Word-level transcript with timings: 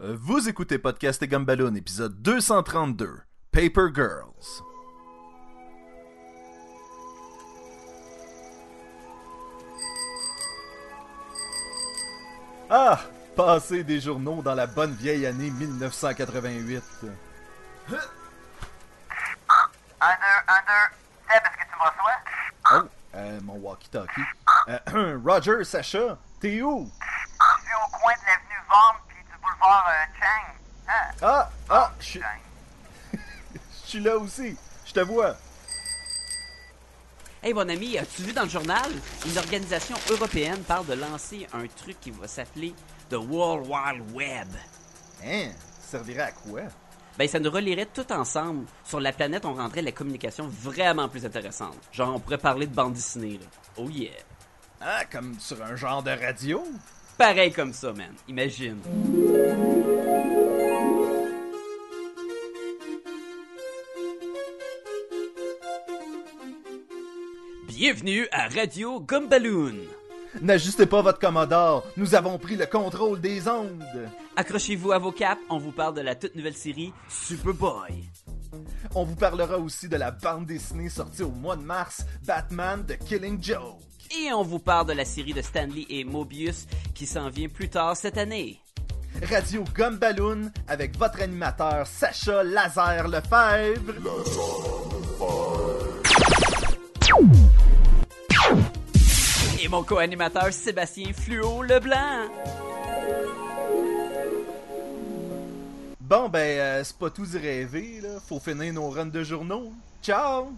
Euh, 0.00 0.16
Vous 0.20 0.48
écoutez 0.48 0.78
Podcast 0.78 1.22
et 1.22 1.28
Gumballoon, 1.28 1.74
épisode 1.74 2.20
232, 2.22 3.20
Paper 3.50 3.88
Girls. 3.94 4.62
Ah, 12.70 13.00
passer 13.36 13.82
des 13.84 14.00
journaux 14.00 14.42
dans 14.42 14.54
la 14.54 14.66
bonne 14.66 14.92
vieille 14.94 15.26
année 15.26 15.50
1988. 15.50 16.82
Un, 17.90 17.90
deux, 17.90 17.96
un, 20.00 20.60
deux. 20.66 20.88
Seb, 21.28 21.42
est-ce 21.42 21.56
que 21.56 21.62
tu 21.62 21.78
me 21.78 21.84
reçois? 21.84 22.18
Oh, 22.72 22.88
euh, 23.14 23.40
mon 23.42 23.54
walkie-talkie. 23.54 24.20
Euh, 24.68 25.18
Roger, 25.24 25.64
Sacha, 25.64 26.18
t'es 26.40 26.60
où? 26.62 26.90
Je 26.90 27.64
suis 27.64 27.74
au 27.74 27.90
coin 27.98 28.12
de 28.12 28.26
l'avenue 28.26 28.60
Vaughan 28.68 28.98
puis 29.08 29.16
du 29.24 29.38
boulevard 29.42 29.86
euh, 29.88 30.04
Chang. 30.20 30.54
Hein? 30.88 31.07
Ah, 31.20 31.50
ah, 31.68 31.92
je 32.00 32.04
suis- 32.04 32.20
je 33.84 33.88
suis 33.88 34.00
là 34.00 34.16
aussi. 34.16 34.56
Je 34.86 34.92
te 34.92 35.00
vois. 35.00 35.36
Hey 37.42 37.52
mon 37.54 37.68
ami, 37.68 37.96
as-tu 37.98 38.22
vu 38.22 38.32
dans 38.32 38.42
le 38.42 38.48
journal? 38.48 38.90
Une 39.26 39.38
organisation 39.38 39.96
européenne 40.10 40.60
parle 40.62 40.86
de 40.86 40.94
lancer 40.94 41.46
un 41.52 41.66
truc 41.68 42.00
qui 42.00 42.10
va 42.10 42.26
s'appeler 42.26 42.74
The 43.10 43.14
World 43.16 43.66
Wide 43.68 44.12
Web. 44.14 44.48
Hein, 45.24 45.50
ça 45.80 45.98
servirait 45.98 46.22
à 46.24 46.32
quoi? 46.32 46.62
Ben, 47.16 47.26
ça 47.28 47.38
nous 47.40 47.50
relierait 47.50 47.86
tout 47.86 48.10
ensemble. 48.12 48.66
Sur 48.84 49.00
la 49.00 49.12
planète, 49.12 49.44
on 49.44 49.54
rendrait 49.54 49.82
la 49.82 49.92
communication 49.92 50.46
vraiment 50.48 51.08
plus 51.08 51.24
intéressante. 51.26 51.76
Genre, 51.92 52.14
on 52.14 52.20
pourrait 52.20 52.38
parler 52.38 52.66
de 52.66 52.74
bande 52.74 52.92
dessinée, 52.94 53.38
là. 53.40 53.46
Oh 53.76 53.88
yeah. 53.88 54.12
Ah, 54.80 55.04
comme 55.10 55.38
sur 55.40 55.60
un 55.62 55.74
genre 55.74 56.02
de 56.02 56.10
radio? 56.12 56.64
Pareil 57.16 57.52
comme 57.52 57.72
ça, 57.72 57.92
man. 57.92 58.14
Imagine. 58.28 58.78
Bienvenue 67.78 68.26
à 68.32 68.48
Radio 68.48 68.98
Gumballoon. 68.98 69.76
N'ajustez 70.42 70.84
pas 70.84 71.00
votre 71.00 71.20
Commodore, 71.20 71.86
nous 71.96 72.16
avons 72.16 72.36
pris 72.36 72.56
le 72.56 72.66
contrôle 72.66 73.20
des 73.20 73.46
ondes. 73.46 74.10
Accrochez-vous 74.34 74.90
à 74.90 74.98
vos 74.98 75.12
caps, 75.12 75.40
on 75.48 75.58
vous 75.58 75.70
parle 75.70 75.94
de 75.94 76.00
la 76.00 76.16
toute 76.16 76.34
nouvelle 76.34 76.56
série 76.56 76.92
Superboy. 77.08 78.10
On 78.96 79.04
vous 79.04 79.14
parlera 79.14 79.58
aussi 79.58 79.88
de 79.88 79.94
la 79.94 80.10
bande 80.10 80.46
dessinée 80.46 80.88
sortie 80.88 81.22
au 81.22 81.30
mois 81.30 81.54
de 81.54 81.62
mars, 81.62 82.04
Batman 82.26 82.84
The 82.84 82.98
Killing 82.98 83.40
Joke. 83.40 83.78
Et 84.10 84.32
on 84.32 84.42
vous 84.42 84.58
parle 84.58 84.88
de 84.88 84.94
la 84.94 85.04
série 85.04 85.32
de 85.32 85.40
Stanley 85.40 85.86
et 85.88 86.02
Mobius 86.02 86.66
qui 86.96 87.06
s'en 87.06 87.30
vient 87.30 87.48
plus 87.48 87.68
tard 87.68 87.96
cette 87.96 88.18
année. 88.18 88.60
Radio 89.22 89.62
Gumballoon 89.72 90.50
avec 90.66 90.98
votre 90.98 91.22
animateur 91.22 91.86
Sacha 91.86 92.42
Laser 92.42 93.06
Lefebvre. 93.06 93.94
Et 99.60 99.66
mon 99.66 99.82
co-animateur 99.82 100.52
Sébastien 100.52 101.12
Fluo 101.12 101.62
Leblanc. 101.62 102.28
Bon 106.00 106.28
ben, 106.28 106.38
euh, 106.38 106.84
c'est 106.84 106.96
pas 106.96 107.10
tout 107.10 107.26
d'y 107.26 107.38
rêver, 107.38 108.00
là. 108.00 108.20
Faut 108.26 108.38
finir 108.38 108.72
nos 108.72 108.88
runs 108.88 109.06
de 109.06 109.24
journaux. 109.24 109.72
Ciao! 110.02 110.52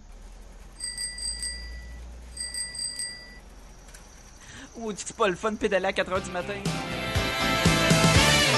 Ou 4.76 4.92
c'est 4.94 5.16
pas 5.16 5.28
le 5.28 5.34
fun 5.34 5.52
de 5.52 5.56
pédaler 5.56 5.86
à 5.86 5.92
4h 5.92 6.22
du 6.22 6.30
matin? 6.30 6.54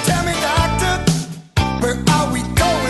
Tell 0.05 0.23
me, 0.25 0.33
doctor, 0.43 0.99
where 1.81 1.97
are 2.11 2.33
we 2.33 2.43
going? 2.43 2.82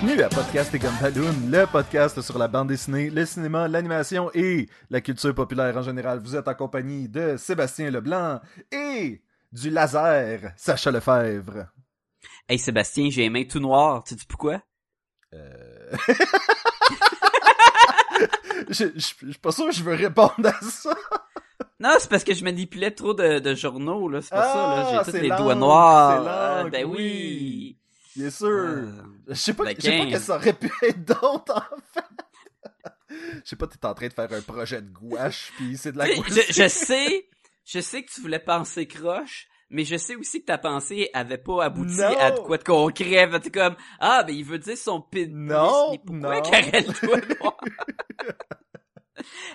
Bienvenue 0.00 0.22
à 0.22 0.28
Podcast 0.28 0.72
et 0.74 0.78
Gumballoon, 0.78 1.34
le 1.50 1.66
podcast 1.66 2.20
sur 2.20 2.38
la 2.38 2.46
bande 2.46 2.68
dessinée, 2.68 3.10
le 3.10 3.26
cinéma, 3.26 3.66
l'animation 3.66 4.30
et 4.32 4.68
la 4.90 5.00
culture 5.00 5.34
populaire 5.34 5.76
en 5.76 5.82
général. 5.82 6.20
Vous 6.20 6.36
êtes 6.36 6.46
en 6.46 6.54
compagnie 6.54 7.08
de 7.08 7.36
Sébastien 7.36 7.90
Leblanc 7.90 8.40
et 8.70 9.22
du 9.50 9.70
laser 9.70 10.52
Sacha 10.56 10.92
Lefebvre. 10.92 11.66
Hey 12.48 12.58
Sébastien, 12.60 13.08
j'ai 13.10 13.22
les 13.22 13.30
mains 13.30 13.44
tout 13.44 13.58
noires. 13.58 14.04
Tu 14.04 14.14
sais 14.14 14.20
pourquoi? 14.28 14.62
Euh... 15.34 15.96
je, 18.68 18.84
je, 18.84 18.84
je 18.94 19.00
suis 19.00 19.38
pas 19.42 19.50
sûr 19.52 19.66
que 19.66 19.72
je 19.72 19.82
veux 19.82 19.94
répondre 19.94 20.46
à 20.46 20.60
ça. 20.62 20.94
Non, 21.80 21.90
c'est 21.98 22.10
parce 22.10 22.24
que 22.24 22.34
je 22.34 22.44
manipulais 22.44 22.92
trop 22.92 23.14
de, 23.14 23.40
de 23.40 23.54
journaux, 23.54 24.08
là. 24.08 24.20
C'est 24.20 24.30
pas 24.30 24.52
ça, 24.52 24.54
là. 24.54 24.86
Ah, 24.86 25.02
J'ai 25.04 25.10
c'est 25.10 25.18
tous 25.18 25.24
les 25.24 25.36
doigts 25.36 25.54
noirs. 25.54 26.24
Ah, 26.26 26.64
ben 26.70 26.84
oui. 26.84 27.77
Bien 28.18 28.30
sûr. 28.30 28.46
Euh, 28.48 28.90
Je 29.28 29.34
sais 29.34 29.54
pas, 29.54 29.64
ben, 29.64 29.76
je 29.78 29.82
sais 29.82 29.98
pas 29.98 30.06
que 30.10 30.18
ça 30.18 30.36
aurait 30.36 30.52
pu 30.52 30.70
être 30.82 31.04
d'autre, 31.04 31.54
en 31.54 31.76
fait. 31.92 32.04
Je 33.44 33.48
sais 33.48 33.56
pas, 33.56 33.66
t'es 33.66 33.86
en 33.86 33.94
train 33.94 34.08
de 34.08 34.12
faire 34.12 34.30
un 34.32 34.42
projet 34.42 34.82
de 34.82 34.90
gouache, 34.90 35.52
puis 35.56 35.76
c'est 35.78 35.92
de 35.92 35.98
la 35.98 36.12
gouache. 36.14 36.28
je, 36.30 36.52
je 36.62 36.68
sais, 36.68 37.28
je 37.64 37.80
sais 37.80 38.02
que 38.02 38.10
tu 38.10 38.20
voulais 38.20 38.38
penser 38.38 38.86
croche, 38.86 39.46
mais 39.70 39.84
je 39.84 39.96
sais 39.96 40.14
aussi 40.16 40.40
que 40.42 40.46
ta 40.46 40.58
pensée 40.58 41.08
avait 41.14 41.38
pas 41.38 41.64
abouti 41.64 41.96
Non. 41.96 42.18
à 42.18 42.32
de 42.32 42.40
quoi 42.40 42.58
de 42.58 42.64
concret. 42.64 43.40
T'es 43.40 43.50
comme, 43.50 43.76
ah, 44.00 44.24
ben 44.24 44.34
il 44.34 44.44
veut 44.44 44.58
dire 44.58 44.76
son 44.76 45.00
pénis. 45.00 45.32
Non, 45.34 45.92
mais 45.92 46.00
pourquoi 46.04 46.40
non. 46.40 47.52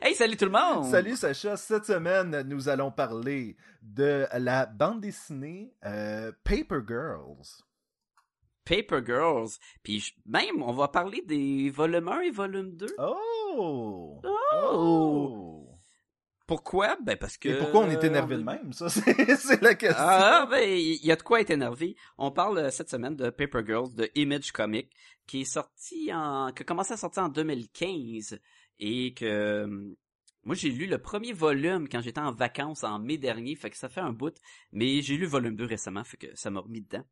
hey, 0.02 0.16
salut 0.16 0.36
tout 0.38 0.46
le 0.46 0.52
monde! 0.52 0.86
Salut 0.90 1.16
Sacha, 1.16 1.56
cette 1.56 1.86
semaine, 1.86 2.42
nous 2.48 2.70
allons 2.70 2.92
parler 2.92 3.56
de 3.82 4.26
la 4.34 4.66
bande 4.66 5.02
dessinée 5.02 5.74
euh, 5.86 6.32
Paper 6.44 6.80
Girls. 6.88 7.64
Paper 8.66 9.00
Girls. 9.06 9.52
Puis 9.84 10.14
même, 10.26 10.62
on 10.62 10.74
va 10.74 10.88
parler 10.88 11.22
des 11.26 11.70
volumes 11.70 12.08
1 12.08 12.22
et 12.22 12.32
volume 12.32 12.76
2. 12.76 12.88
Oh! 13.00 14.22
Oh! 14.54 15.70
Pourquoi? 16.46 16.98
Ben 17.02 17.18
parce 17.18 17.38
que... 17.38 17.50
Et 17.50 17.58
pourquoi 17.58 17.82
on 17.82 17.90
est 17.90 18.04
énervé 18.04 18.36
de 18.36 18.44
même? 18.44 18.74
Ça, 18.74 18.90
c'est 18.90 19.62
la 19.62 19.76
question. 19.76 20.04
Ah, 20.06 20.46
ben, 20.50 20.70
il 20.70 21.06
y 21.06 21.12
a 21.12 21.16
de 21.16 21.22
quoi 21.24 21.40
être 21.40 21.52
énervé. 21.52 21.96
On 22.18 22.32
parle 22.32 22.58
euh, 22.58 22.70
cette 22.70 22.90
semaine 22.90 23.16
de 23.16 23.30
Paper 23.30 23.62
Girls 23.66 23.94
de 23.96 24.10
Image 24.16 24.52
Comic, 24.52 24.90
qui 25.26 25.42
est 25.42 25.46
sorti 25.46 26.12
en, 26.14 26.52
qui 26.52 26.64
a 26.64 26.66
commencé 26.66 26.94
à 26.94 26.98
sortir 26.98 27.24
en 27.24 27.30
2015 27.30 28.40
et 28.80 29.14
que, 29.14 29.26
euh, 29.26 29.96
moi 30.44 30.56
j'ai 30.56 30.70
lu 30.70 30.88
le 30.88 30.98
premier 30.98 31.32
volume 31.32 31.88
quand 31.88 32.02
j'étais 32.02 32.20
en 32.20 32.34
vacances 32.34 32.84
en 32.84 33.00
mai 33.00 33.18
dernier, 33.18 33.56
fait 33.56 33.70
que 33.70 33.78
ça 33.78 33.88
fait 33.88 34.02
un 34.02 34.12
bout, 34.12 34.36
mais 34.72 35.02
j'ai 35.02 35.16
lu 35.16 35.22
le 35.22 35.28
volume 35.28 35.56
2 35.56 35.66
récemment, 35.66 36.04
fait 36.04 36.18
que 36.18 36.36
ça 36.36 36.50
m'a 36.50 36.60
remis 36.60 36.82
dedans. 36.82 37.06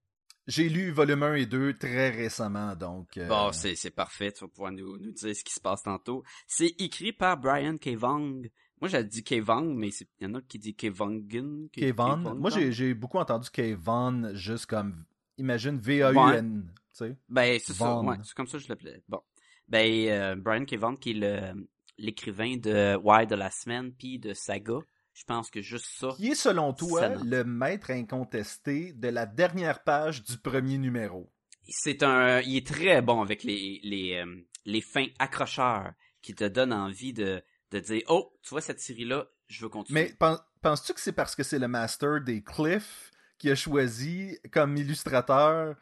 J'ai 0.47 0.69
lu 0.69 0.91
volume 0.91 1.23
1 1.23 1.35
et 1.35 1.45
2 1.45 1.77
très 1.77 2.09
récemment, 2.09 2.75
donc... 2.75 3.17
euh, 3.17 3.27
Bon, 3.27 3.51
c'est, 3.51 3.75
c'est 3.75 3.91
parfait, 3.91 4.31
tu 4.31 4.43
vas 4.43 4.47
pouvoir 4.47 4.71
nous, 4.71 4.97
nous 4.97 5.11
dire 5.11 5.35
ce 5.35 5.43
qui 5.43 5.53
se 5.53 5.59
passe 5.59 5.83
tantôt. 5.83 6.23
C'est 6.47 6.73
écrit 6.79 7.13
par 7.13 7.37
Brian 7.37 7.77
K. 7.77 7.89
Vaughan. 7.95 8.41
Moi 8.81 8.89
j'ai 8.89 9.03
dit 9.03 9.23
K. 9.23 9.35
Vaughan, 9.39 9.75
mais 9.75 9.89
il 9.89 10.07
y 10.21 10.25
en 10.25 10.33
a 10.33 10.41
qui 10.41 10.57
dit 10.57 10.75
K. 10.75 10.87
Vaughan. 10.87 11.19
K-. 11.21 11.69
K. 11.71 11.95
Vaughan. 11.95 12.35
Moi, 12.35 12.49
j'ai 12.49 12.71
j'ai 12.71 12.93
beaucoup 12.95 13.19
entendu 13.19 13.49
Kevon 13.51 14.33
juste 14.33 14.65
comme... 14.65 15.05
Imagine 15.37 15.77
V-A-U-N, 15.79 16.71
tu 16.75 16.81
sais. 16.91 17.17
Ben, 17.29 17.59
c'est 17.63 17.73
ça, 17.73 17.85
Vaughn. 17.93 18.07
ouais, 18.09 18.17
c'est 18.23 18.33
comme 18.35 18.47
ça 18.47 18.57
que 18.57 18.63
je 18.63 18.69
l'appelais. 18.69 19.01
Bon. 19.07 19.21
Ben, 19.67 20.07
euh, 20.09 20.35
Brian 20.35 20.65
K. 20.65 20.75
Vaughan, 20.75 20.95
qui 20.95 21.11
est 21.11 21.13
le, 21.13 21.67
l'écrivain 21.97 22.57
de 22.57 22.95
Wire 22.97 23.27
de 23.27 23.35
la 23.35 23.49
semaine, 23.51 23.93
puis 23.93 24.19
de 24.19 24.33
Saga, 24.33 24.79
je 25.13 25.23
pense 25.25 25.49
que 25.49 25.61
juste 25.61 25.87
ça. 25.99 26.09
Qui 26.15 26.31
est, 26.31 26.35
selon 26.35 26.73
toi, 26.73 27.09
le 27.09 27.43
maître 27.43 27.91
incontesté 27.91 28.93
de 28.93 29.09
la 29.09 29.25
dernière 29.25 29.83
page 29.83 30.23
du 30.23 30.37
premier 30.37 30.77
numéro? 30.77 31.31
C'est 31.67 32.03
un, 32.03 32.39
il 32.41 32.57
est 32.57 32.67
très 32.67 33.01
bon 33.01 33.21
avec 33.21 33.43
les, 33.43 33.79
les, 33.83 34.15
euh, 34.15 34.41
les 34.65 34.81
fins 34.81 35.07
accrocheurs 35.19 35.93
qui 36.21 36.33
te 36.35 36.43
donnent 36.43 36.73
envie 36.73 37.13
de, 37.13 37.41
de 37.71 37.79
dire, 37.79 38.01
oh, 38.07 38.33
tu 38.41 38.49
vois 38.49 38.61
cette 38.61 38.79
série-là, 38.79 39.27
je 39.47 39.61
veux 39.61 39.69
continuer. 39.69 40.03
Mais 40.03 40.13
pen- 40.13 40.39
penses-tu 40.61 40.93
que 40.93 40.99
c'est 40.99 41.11
parce 41.11 41.35
que 41.35 41.43
c'est 41.43 41.59
le 41.59 41.67
master 41.67 42.21
des 42.21 42.43
Cliff 42.43 43.11
qui 43.37 43.49
a 43.51 43.55
choisi 43.55 44.37
comme 44.51 44.75
illustrateur? 44.77 45.75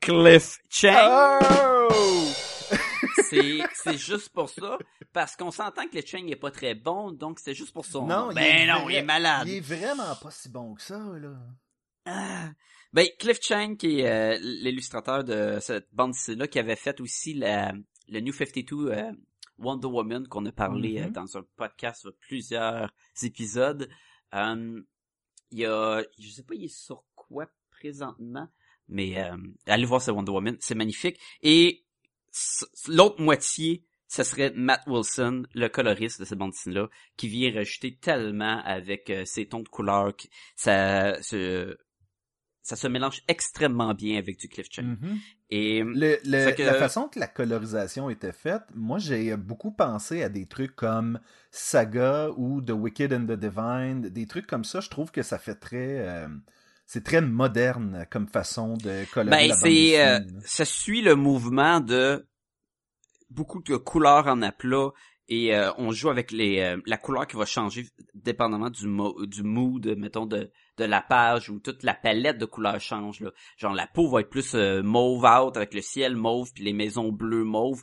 Cliff 0.00 0.58
Chang, 0.68 1.38
Oh! 1.90 2.53
C'est, 3.30 3.96
juste 3.98 4.30
pour 4.30 4.48
ça, 4.48 4.78
parce 5.12 5.36
qu'on 5.36 5.50
s'entend 5.50 5.86
que 5.88 5.96
le 5.96 6.02
Chang 6.04 6.26
est 6.28 6.36
pas 6.36 6.50
très 6.50 6.74
bon, 6.74 7.12
donc 7.12 7.38
c'est 7.40 7.54
juste 7.54 7.72
pour 7.72 7.84
son 7.84 8.06
Non, 8.06 8.30
il 8.30 8.34
Ben 8.34 8.42
est 8.44 8.66
non, 8.66 8.84
vrai- 8.84 8.92
il 8.92 8.96
est 8.96 9.02
malade. 9.02 9.48
Il 9.48 9.54
est 9.54 9.60
vraiment 9.60 10.14
pas 10.20 10.30
si 10.30 10.48
bon 10.48 10.74
que 10.74 10.82
ça, 10.82 10.98
là. 10.98 11.34
Ah, 12.06 12.50
Ben, 12.92 13.06
Cliff 13.18 13.38
Chang, 13.42 13.76
qui 13.76 14.00
est 14.00 14.08
euh, 14.08 14.38
l'illustrateur 14.40 15.24
de 15.24 15.58
cette 15.60 15.88
bande 15.92 16.12
dessinée-là, 16.12 16.46
qui 16.48 16.58
avait 16.58 16.76
fait 16.76 17.00
aussi 17.00 17.34
la, 17.34 17.72
le 18.08 18.20
New 18.20 18.32
52 18.32 18.88
euh, 18.90 19.12
Wonder 19.58 19.86
Woman 19.86 20.26
qu'on 20.28 20.44
a 20.46 20.52
parlé 20.52 21.00
euh, 21.00 21.08
dans 21.10 21.36
un 21.38 21.42
podcast 21.56 22.02
sur 22.02 22.12
plusieurs 22.20 22.90
épisodes. 23.22 23.88
Il 24.32 25.58
y 25.58 25.64
a, 25.66 26.02
je 26.18 26.28
sais 26.28 26.42
pas, 26.42 26.54
il 26.54 26.64
est 26.64 26.68
sur 26.76 27.04
quoi 27.14 27.46
présentement, 27.70 28.48
mais 28.88 29.16
allez 29.66 29.84
voir 29.84 30.02
ce 30.02 30.10
Wonder 30.10 30.32
Woman, 30.32 30.56
c'est 30.60 30.74
magnifique. 30.74 31.18
Et 31.42 31.83
l'autre 32.88 33.20
moitié, 33.20 33.84
ce 34.08 34.22
serait 34.22 34.52
Matt 34.54 34.82
Wilson, 34.86 35.44
le 35.54 35.68
coloriste 35.68 36.20
de 36.20 36.24
cette 36.24 36.38
bande 36.38 36.50
dessinée-là, 36.52 36.88
qui 37.16 37.28
vient 37.28 37.52
rajouter 37.52 37.96
tellement 37.96 38.60
avec 38.64 39.10
euh, 39.10 39.24
ses 39.24 39.46
tons 39.46 39.60
de 39.60 39.68
couleur, 39.68 40.14
que 40.16 40.24
ça, 40.56 41.20
se, 41.22 41.76
ça 42.62 42.76
se 42.76 42.86
mélange 42.86 43.22
extrêmement 43.28 43.92
bien 43.94 44.18
avec 44.18 44.38
du 44.38 44.48
Cliff 44.48 44.66
Chang. 44.70 44.82
Mhm. 45.00 45.18
Et 45.50 45.82
Le- 45.82 46.18
le- 46.24 46.44
Fait 46.44 46.54
que- 46.54 46.62
La 46.62 46.74
façon 46.74 47.08
que 47.08 47.18
la 47.18 47.26
colorisation 47.28 48.08
était 48.10 48.32
faite, 48.32 48.62
moi 48.74 48.98
j'ai 48.98 49.36
beaucoup 49.36 49.72
pensé 49.72 50.22
à 50.22 50.28
des 50.28 50.46
trucs 50.46 50.74
comme 50.76 51.18
Saga 51.50 52.30
ou 52.36 52.60
The 52.62 52.70
Wicked 52.70 53.12
and 53.12 53.26
the 53.26 53.38
Divine, 53.38 54.00
des 54.02 54.26
trucs 54.26 54.46
comme 54.46 54.64
ça. 54.64 54.80
Je 54.80 54.90
trouve 54.90 55.10
que 55.10 55.22
ça 55.22 55.38
fait 55.38 55.54
très, 55.56 55.98
euh, 56.08 56.28
c'est 56.86 57.04
très 57.04 57.20
moderne 57.20 58.06
comme 58.10 58.28
façon 58.28 58.74
de 58.74 59.04
colorer 59.12 59.30
Ben, 59.36 59.48
la 59.48 59.54
bande 59.54 59.62
c'est, 59.62 60.06
euh, 60.06 60.20
ça 60.44 60.64
suit 60.64 61.02
le 61.02 61.14
mouvement 61.14 61.80
de 61.80 62.26
beaucoup 63.30 63.62
de 63.62 63.76
couleurs 63.76 64.26
en 64.28 64.42
aplat 64.42 64.90
et 65.28 65.54
euh, 65.56 65.72
on 65.78 65.90
joue 65.90 66.10
avec 66.10 66.30
les 66.30 66.60
euh, 66.60 66.76
la 66.86 66.98
couleur 66.98 67.26
qui 67.26 67.36
va 67.36 67.46
changer 67.46 67.86
dépendamment 68.14 68.68
du 68.70 68.86
mo- 68.86 69.24
du 69.26 69.42
mood 69.42 69.86
mettons 69.96 70.26
de 70.26 70.50
de 70.76 70.84
la 70.84 71.00
page 71.00 71.48
où 71.50 71.58
toute 71.60 71.82
la 71.82 71.94
palette 71.94 72.36
de 72.38 72.44
couleurs 72.44 72.80
change 72.80 73.20
là. 73.20 73.30
Genre 73.56 73.72
la 73.72 73.86
peau 73.86 74.08
va 74.10 74.20
être 74.20 74.28
plus 74.28 74.54
euh, 74.54 74.82
mauve 74.82 75.24
out 75.24 75.56
avec 75.56 75.72
le 75.72 75.80
ciel 75.80 76.16
mauve 76.16 76.52
puis 76.52 76.64
les 76.64 76.72
maisons 76.74 77.10
bleues 77.12 77.44
mauve 77.44 77.82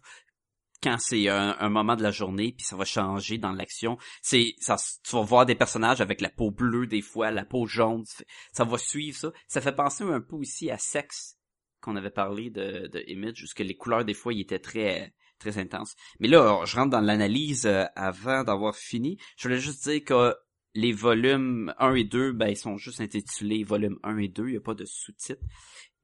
quand 0.82 0.98
c'est 1.00 1.28
un, 1.30 1.56
un 1.60 1.70
moment 1.70 1.96
de 1.96 2.04
la 2.04 2.12
journée 2.12 2.54
puis 2.56 2.66
ça 2.66 2.76
va 2.76 2.86
changer 2.86 3.38
dans 3.38 3.52
l'action. 3.52 3.98
C'est 4.22 4.56
ça 4.60 4.78
tu 5.04 5.16
vas 5.16 5.22
voir 5.22 5.46
des 5.46 5.56
personnages 5.56 6.02
avec 6.02 6.22
la 6.22 6.30
peau 6.30 6.52
bleue 6.52 6.88
des 6.88 7.02
fois, 7.02 7.32
la 7.32 7.46
peau 7.46 7.66
jaune, 7.66 8.04
ça 8.52 8.64
va 8.64 8.78
suivre 8.78 9.18
ça. 9.18 9.32
Ça 9.48 9.62
fait 9.62 9.76
penser 9.76 10.04
un 10.04 10.22
peu 10.22 10.36
aussi 10.36 10.70
à 10.72 10.78
Sex 10.78 11.38
qu'on 11.82 11.96
avait 11.96 12.12
parlé 12.12 12.50
de, 12.50 12.88
de 12.88 13.04
Image, 13.08 13.44
où 13.44 13.56
que 13.56 13.64
les 13.64 13.76
couleurs 13.76 14.06
des 14.06 14.14
fois 14.14 14.34
ils 14.34 14.42
étaient 14.42 14.60
très 14.60 15.14
très 15.40 15.58
intenses. 15.58 15.96
Mais 16.20 16.28
là, 16.28 16.64
je 16.66 16.76
rentre 16.76 16.92
dans 16.92 17.02
l'analyse 17.02 17.66
euh, 17.66 17.86
avant 17.96 18.44
d'avoir 18.44 18.76
fini. 18.76 19.18
Je 19.38 19.48
voulais 19.48 19.60
juste 19.60 19.84
dire 19.90 20.04
que 20.04 20.36
les 20.74 20.94
volumes 20.94 21.74
1 21.80 21.96
et 21.96 22.04
2, 22.04 22.32
ben 22.32 22.48
ils 22.48 22.58
sont 22.58 22.78
juste 22.78 23.02
intitulés 23.02 23.64
volume 23.64 23.98
1 24.04 24.18
et 24.20 24.28
2, 24.30 24.48
il 24.48 24.52
n'y 24.52 24.58
a 24.58 24.62
pas 24.62 24.76
de 24.76 24.86
sous-titres. 24.86 25.44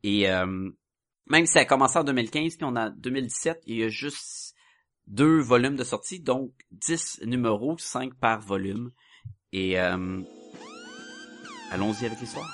Et 0.03 0.29
euh, 0.29 0.69
même 1.27 1.45
si 1.45 1.53
ça 1.53 1.61
a 1.61 1.65
commencé 1.65 1.97
en 1.97 2.03
2015, 2.03 2.57
puis 2.57 2.65
on 2.65 2.75
a 2.75 2.89
2017, 2.89 3.63
il 3.67 3.77
y 3.77 3.83
a 3.83 3.89
juste 3.89 4.55
deux 5.07 5.39
volumes 5.39 5.75
de 5.75 5.83
sortie, 5.83 6.19
donc 6.19 6.51
10 6.71 7.21
numéros, 7.25 7.77
5 7.77 8.13
par 8.15 8.41
volume. 8.41 8.91
Et 9.53 9.79
euh, 9.79 10.21
allons-y 11.71 12.05
avec 12.05 12.19
l'histoire. 12.19 12.49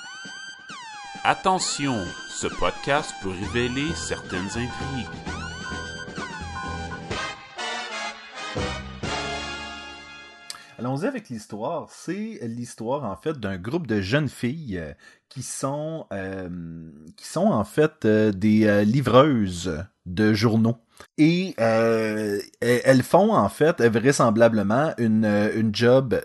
Attention, 1.23 1.95
ce 2.29 2.47
podcast 2.47 3.13
peut 3.23 3.29
révéler 3.29 3.93
certaines 3.95 4.49
intrigues. 4.49 5.07
Allons-y 10.77 11.05
avec 11.05 11.29
l'histoire. 11.29 11.89
C'est 11.89 12.39
l'histoire 12.43 13.05
en 13.05 13.15
fait 13.15 13.39
d'un 13.39 13.57
groupe 13.57 13.87
de 13.87 14.01
jeunes 14.01 14.27
filles 14.27 14.77
euh, 14.77 14.93
qui 15.33 15.41
sont 15.41 16.05
euh, 16.13 16.47
qui 17.17 17.25
sont 17.25 17.47
en 17.47 17.63
fait 17.63 18.05
euh, 18.05 18.31
des 18.31 18.67
euh, 18.67 18.83
livreuses 18.83 19.83
de 20.05 20.33
journaux. 20.33 20.77
Et 21.17 21.55
elles 21.57 23.03
font 23.03 23.33
en 23.33 23.49
fait 23.49 23.81
vraisemblablement 23.81 24.93
une 24.97 25.25
une 25.55 25.73
job 25.73 26.21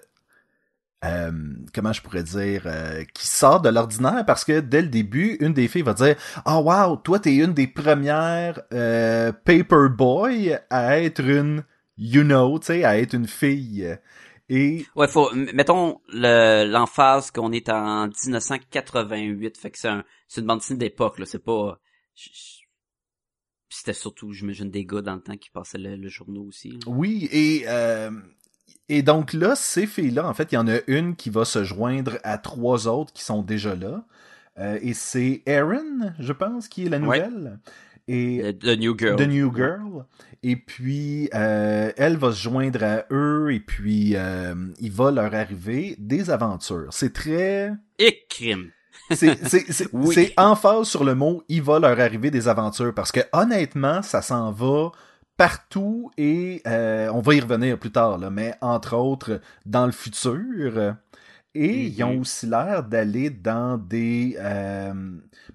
comment 1.02 1.92
je 1.92 2.02
pourrais 2.02 2.22
dire 2.22 2.66
qui 3.14 3.26
sort 3.26 3.60
de 3.60 3.68
l'ordinaire 3.70 4.24
parce 4.26 4.44
que 4.44 4.60
dès 4.60 4.82
le 4.82 4.88
début 4.88 5.36
une 5.40 5.52
des 5.52 5.68
filles 5.68 5.82
va 5.82 5.94
dire 5.94 6.16
oh 6.46 6.62
wow 6.64 6.96
toi 6.96 7.18
t'es 7.18 7.36
une 7.36 7.54
des 7.54 7.66
premières 7.66 8.60
euh, 8.72 9.32
paperboy 9.32 10.56
à 10.70 11.00
être 11.00 11.24
une 11.24 11.64
you 11.96 12.22
know 12.22 12.58
tu 12.58 12.66
sais 12.66 12.84
à 12.84 12.98
être 12.98 13.14
une 13.14 13.28
fille 13.28 13.96
et 14.48 14.86
Ouais, 14.96 15.08
faut 15.08 15.30
mettons 15.34 16.00
le 16.08 16.64
l'emphase 16.70 17.30
qu'on 17.30 17.52
est 17.52 17.68
en 17.68 18.08
1988, 18.08 19.58
fait 19.58 19.70
que 19.70 19.78
c'est 19.78 19.88
un 19.88 20.04
c'est 20.26 20.40
une 20.40 20.46
bande 20.46 20.58
dessinée 20.60 20.78
d'époque 20.78 21.18
là, 21.18 21.26
c'est 21.26 21.44
pas 21.44 21.78
c'était 23.70 23.92
surtout 23.92 24.32
j'imagine 24.32 24.70
des 24.70 24.84
gars 24.84 25.02
dans 25.02 25.14
le 25.14 25.20
temps 25.20 25.36
qui 25.36 25.50
passaient 25.50 25.78
le, 25.78 25.96
le 25.96 26.08
journaux 26.08 26.44
aussi. 26.44 26.70
là. 26.70 26.78
Oui, 26.86 27.28
et, 27.30 27.64
euh, 27.68 28.10
et 28.88 29.02
donc 29.02 29.32
là, 29.34 29.54
ces 29.54 29.86
filles-là, 29.86 30.26
en 30.26 30.34
fait, 30.34 30.52
il 30.52 30.54
y 30.56 30.58
en 30.58 30.66
a 30.68 30.78
une 30.86 31.14
qui 31.16 31.30
va 31.30 31.44
se 31.44 31.62
joindre 31.64 32.18
à 32.24 32.38
trois 32.38 32.88
autres 32.88 33.12
qui 33.12 33.22
sont 33.22 33.42
déjà 33.42 33.74
là. 33.76 34.04
Euh, 34.58 34.78
et 34.82 34.94
c'est 34.94 35.42
Erin, 35.46 36.14
je 36.18 36.32
pense, 36.32 36.66
qui 36.68 36.86
est 36.86 36.88
la 36.88 36.98
Ouais. 36.98 37.22
Et 38.08 38.54
The, 38.58 38.58
The 38.60 38.78
New 38.78 38.96
Girl. 38.98 39.16
The 39.16 39.28
New 39.28 39.54
Girl. 39.54 40.04
Et 40.42 40.56
puis, 40.56 41.28
euh, 41.34 41.92
elle 41.96 42.16
va 42.16 42.32
se 42.32 42.40
joindre 42.40 42.82
à 42.84 43.04
eux 43.12 43.52
et 43.52 43.60
puis 43.60 44.12
euh, 44.16 44.54
il 44.80 44.90
va 44.92 45.10
leur 45.10 45.34
arriver 45.34 45.94
des 45.98 46.30
aventures. 46.30 46.86
C'est 46.90 47.12
très... 47.12 47.72
Et 47.98 48.24
crime. 48.30 48.70
C'est 49.10 49.46
c'est- 49.48 49.70
c'est- 49.72 49.88
Oui. 49.92 50.14
c'est 50.14 50.32
emphase 50.36 50.86
sur 50.88 51.02
le 51.04 51.14
mot 51.14 51.42
«il 51.48 51.62
va 51.62 51.78
leur 51.78 51.98
arriver 52.00 52.30
des 52.30 52.46
aventures» 52.48 52.94
parce 52.96 53.10
que 53.12 53.20
honnêtement, 53.32 54.02
ça 54.02 54.22
s'en 54.22 54.52
va 54.52 54.90
partout 55.36 56.10
et 56.18 56.62
euh, 56.66 57.08
on 57.14 57.20
va 57.20 57.34
y 57.34 57.40
revenir 57.40 57.78
plus 57.78 57.90
tard, 57.92 58.18
là, 58.18 58.28
mais 58.30 58.54
entre 58.60 58.96
autres 58.96 59.40
dans 59.66 59.86
le 59.86 59.92
futur. 59.92 60.94
Et 61.60 61.86
ils 61.86 62.04
ont 62.04 62.20
aussi 62.20 62.46
l'air 62.46 62.82
d'aller 62.84 63.30
dans 63.30 63.78
des... 63.78 64.36
euh, 64.38 64.92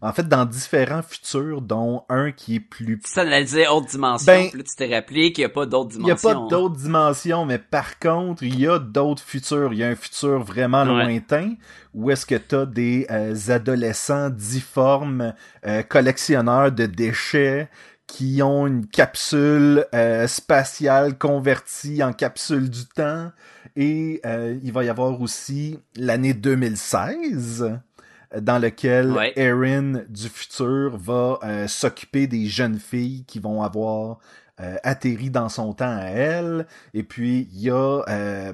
en 0.01 0.11
fait, 0.11 0.27
dans 0.27 0.43
différents 0.45 1.01
futurs, 1.01 1.61
dont 1.61 2.03
un 2.09 2.31
qui 2.31 2.55
est 2.55 2.59
plus 2.59 2.99
Tu 2.99 3.13
t'analysais 3.13 3.67
autre 3.67 3.87
dimension, 3.87 4.25
Ben, 4.33 4.49
là 4.53 4.63
tu 4.63 4.75
t'es 4.75 4.93
rappelé 4.93 5.31
qu'il 5.31 5.43
y 5.43 5.45
a 5.45 5.49
pas 5.49 5.65
d'autres 5.65 5.95
il 5.95 6.03
n'y 6.03 6.11
a 6.11 6.15
dimensions. 6.15 6.43
pas 6.43 6.49
d'autres 6.49 6.75
dimensions, 6.75 7.45
mais 7.45 7.57
par 7.57 7.99
contre, 7.99 8.43
il 8.43 8.59
y 8.59 8.67
a 8.67 8.79
d'autres 8.79 9.23
futurs. 9.23 9.71
Il 9.71 9.79
y 9.79 9.83
a 9.83 9.87
un 9.87 9.95
futur 9.95 10.43
vraiment 10.43 10.83
Ouais. 10.83 11.05
lointain 11.05 11.53
où 11.93 12.09
est-ce 12.11 12.25
que 12.25 12.35
tu 12.35 12.55
as 12.55 12.65
des 12.65 13.05
euh, 13.11 13.35
adolescents 13.49 14.29
difformes, 14.29 15.33
euh, 15.65 15.83
collectionneurs 15.83 16.71
de 16.71 16.85
déchets 16.87 17.69
qui 18.07 18.41
ont 18.43 18.67
une 18.67 18.85
capsule 18.87 19.85
euh, 19.95 20.27
spatiale 20.27 21.17
convertie 21.17 22.03
en 22.03 22.13
capsule 22.13 22.69
du 22.69 22.85
temps. 22.85 23.31
Et 23.75 24.21
euh, 24.25 24.59
il 24.63 24.71
va 24.71 24.83
y 24.83 24.89
avoir 24.89 25.19
aussi 25.21 25.79
l'année 25.95 26.33
2016 26.33 27.63
euh, 27.63 28.41
dans 28.41 28.59
lequel 28.59 29.11
Ouais. 29.11 29.33
Erin 29.35 30.03
du 30.09 30.29
futur 30.29 30.97
va 30.97 31.39
euh, 31.43 31.67
s'occuper 31.67 32.27
des 32.27 32.47
jeunes 32.47 32.79
filles 32.79 33.25
qui 33.25 33.39
vont 33.39 33.63
avoir 33.63 34.19
euh, 34.59 34.75
atterri 34.83 35.29
dans 35.31 35.49
son 35.49 35.73
temps 35.73 35.95
à 35.97 36.05
elle. 36.05 36.67
Et 36.93 37.03
puis, 37.03 37.47
il 37.53 37.61
y 37.61 37.69
a... 37.71 38.03
euh, 38.07 38.53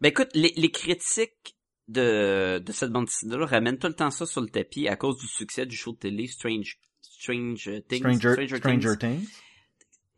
Ben 0.00 0.08
écoute, 0.08 0.30
les, 0.34 0.52
les 0.56 0.70
critiques 0.70 1.56
de, 1.88 2.58
de 2.60 2.72
cette 2.72 2.90
bande 2.90 3.06
dessinée-là 3.06 3.46
ramènent 3.46 3.78
tout 3.78 3.88
le 3.88 3.94
temps 3.94 4.10
ça 4.12 4.26
sur 4.26 4.40
le 4.40 4.48
tapis 4.48 4.86
à 4.86 4.94
cause 4.96 5.18
du 5.18 5.26
succès 5.26 5.66
du 5.66 5.76
show 5.76 5.92
de 5.92 5.98
télé 5.98 6.28
Strange 6.28 6.78
Strange 7.20 7.70
Things. 7.88 7.98
Stranger, 8.00 8.34
Things. 8.36 8.56
Stranger 8.58 8.96
Things. 8.98 9.28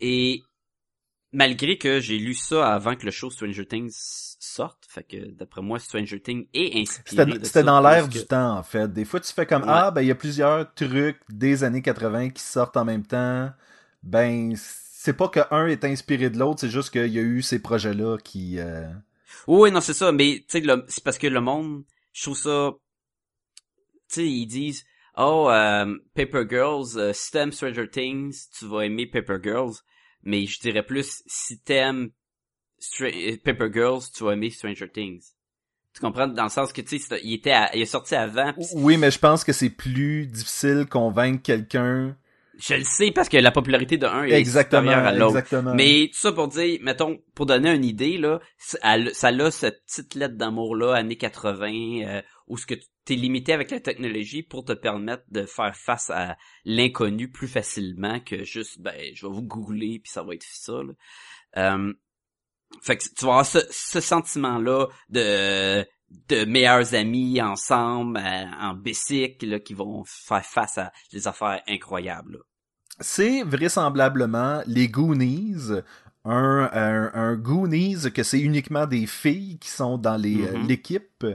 Et 0.01 0.43
malgré 1.33 1.79
que 1.79 2.01
j'ai 2.01 2.19
lu 2.19 2.35
ça 2.35 2.73
avant 2.75 2.95
que 2.95 3.05
le 3.05 3.11
show 3.11 3.31
Stranger 3.31 3.67
Things 3.67 3.93
sorte, 4.39 4.85
fait 4.89 5.03
que 5.05 5.31
d'après 5.33 5.63
moi 5.63 5.79
Stranger 5.79 6.21
Things 6.21 6.47
est 6.55 6.81
inspiré 6.81 7.39
C'était 7.43 7.63
dans 7.63 7.81
l'air 7.81 8.07
que- 8.09 8.13
du 8.13 8.25
temps, 8.27 8.57
en 8.59 8.63
fait. 8.63 8.93
Des 8.93 9.05
fois, 9.05 9.19
tu 9.21 9.33
fais 9.33 9.47
comme, 9.47 9.63
Ouais. 9.63 9.69
ah, 9.71 9.91
ben, 9.91 10.03
il 10.03 10.09
y 10.09 10.11
a 10.11 10.15
plusieurs 10.15 10.73
trucs 10.75 11.21
des 11.29 11.65
années 11.65 11.83
80 11.83 12.31
qui 12.31 12.43
sortent 12.43 12.77
en 12.77 12.85
même 12.85 13.07
temps. 13.07 13.51
Ben, 14.03 14.55
c'est 14.57 15.15
pas 15.17 15.29
que 15.29 15.41
un 15.51 15.67
est 15.67 15.85
inspiré 15.85 16.31
de 16.31 16.39
l'autre, 16.39 16.61
c'est 16.61 16.69
juste 16.71 16.91
qu'il 16.91 17.09
y 17.13 17.19
a 17.19 17.23
eu 17.23 17.43
ces 17.43 17.61
projets-là 17.61 18.19
qui... 18.19 18.59
euh, 18.59 18.89
Oui, 19.49 19.71
non, 19.73 19.81
c'est 19.81 19.95
ça, 19.95 20.13
mais 20.13 20.41
tu 20.41 20.45
sais, 20.49 20.61
le- 20.61 20.85
c'est 20.89 21.03
parce 21.03 21.19
que 21.19 21.27
le 21.27 21.41
monde, 21.41 21.85
je 22.13 22.23
trouve 22.23 22.37
ça, 22.39 22.73
tu 24.09 24.15
sais, 24.15 24.29
ils 24.29 24.47
disent, 24.47 24.85
oh, 25.17 25.49
euh, 25.51 25.97
Paper 26.15 26.45
Girls, 26.49 26.97
euh, 26.97 27.13
si 27.13 27.31
t'aimes 27.31 27.53
Stranger 27.53 27.89
Things, 27.89 28.49
tu 28.59 28.67
vas 28.67 28.83
aimer 28.87 29.07
Paper 29.07 29.39
Girls, 29.43 29.75
mais 30.23 30.47
je 30.47 30.61
dirais 30.61 30.83
plus, 30.85 31.23
si 31.27 31.59
t'aimes 31.61 32.11
euh, 33.01 33.37
Paper 33.45 33.69
Girls, 33.73 34.03
tu 34.15 34.25
vas 34.25 34.33
aimer 34.33 34.51
Stranger 34.51 34.89
Things. 34.89 35.23
Tu 35.95 36.01
comprends? 36.01 36.27
Dans 36.27 36.45
le 36.45 36.49
sens 36.51 36.73
que, 36.73 36.81
tu 36.81 36.99
sais, 36.99 37.21
il 37.23 37.35
était, 37.35 37.51
à- 37.53 37.75
il 37.77 37.83
est 37.83 37.87
sorti 37.87 38.15
avant, 38.15 38.53
pis 38.55 38.67
Oui, 38.75 38.97
mais 38.97 39.11
je 39.11 39.19
pense 39.19 39.45
que 39.45 39.53
c'est 39.53 39.71
plus 39.71 40.27
difficile 40.27 40.87
convaincre 40.89 41.43
quelqu'un... 41.43 42.17
je 42.59 42.75
le 42.75 42.85
sais 42.85 43.11
parce 43.11 43.29
que 43.29 43.37
la 43.37 43.51
popularité 43.51 43.99
de 43.99 44.07
un 44.07 44.25
est 44.25 44.37
Exactement, 44.37 44.83
supérieure 44.83 45.07
à 45.07 45.13
l'autre. 45.13 45.37
exactement. 45.37 45.75
Mais 45.75 46.09
tout 46.13 46.19
ça 46.19 46.33
pour 46.33 46.49
dire, 46.49 46.79
mettons, 46.83 47.19
pour 47.35 47.47
donner 47.47 47.75
une 47.75 47.85
idée, 47.85 48.19
là, 48.19 48.41
ça 48.59 48.79
a, 48.83 49.11
ça 49.13 49.29
a 49.29 49.51
cette 49.51 49.85
petite 49.87 50.15
lettre 50.15 50.37
d'amour-là, 50.37 50.95
années 50.95 51.17
80, 51.17 52.03
euh, 52.07 52.23
où 52.49 52.57
ce 52.57 52.67
que 52.67 52.75
tu- 52.75 52.87
t'es 53.05 53.15
limité 53.15 53.53
avec 53.53 53.71
la 53.71 53.81
technologie 53.81 54.43
pour 54.43 54.65
te 54.65 54.73
permettre 54.73 55.25
de 55.31 55.45
faire 55.45 55.75
face 55.77 56.11
à 56.11 56.37
l'inconnu 56.65 57.31
plus 57.31 57.49
facilement 57.49 58.21
que 58.21 58.45
juste 58.45 58.81
ben 58.81 58.95
je 59.15 59.27
vais 59.27 59.33
vous 59.33 59.43
googler 59.43 59.99
puis 59.99 60.11
ça 60.13 60.23
va 60.23 60.35
être 60.35 60.45
ça 60.45 60.83
là. 60.83 60.93
Euh, 61.57 61.93
fait 62.81 62.97
que 62.97 63.05
tu 63.05 63.25
vas 63.25 63.33
avoir 63.33 63.47
ce, 63.47 63.59
ce 63.71 64.01
sentiment 64.01 64.59
là 64.59 64.87
de 65.11 65.85
de 66.29 66.45
meilleurs 66.45 66.95
amis 66.95 67.41
ensemble 67.41 68.19
euh, 68.19 68.45
en 68.61 68.75
bicycle 68.75 69.47
là, 69.47 69.61
qui 69.61 69.75
vont 69.75 70.05
faire 70.05 70.45
face 70.45 70.79
à 70.79 70.93
des 71.13 71.27
affaires 71.27 71.63
incroyables. 71.67 72.39
C'est 73.01 73.43
vraisemblablement 73.43 74.63
les 74.67 74.89
Goonies. 74.89 75.71
Un, 76.25 76.71
un, 76.73 77.11
un 77.15 77.35
Goonies 77.35 78.13
que 78.15 78.23
c'est 78.23 78.39
uniquement 78.39 78.87
des 78.87 79.07
filles 79.07 79.59
qui 79.59 79.69
sont 79.71 79.99
dans 79.99 80.17
les, 80.17 80.45
euh, 80.47 80.57
Mhm. 80.59 80.69
l'équipe 80.69 81.27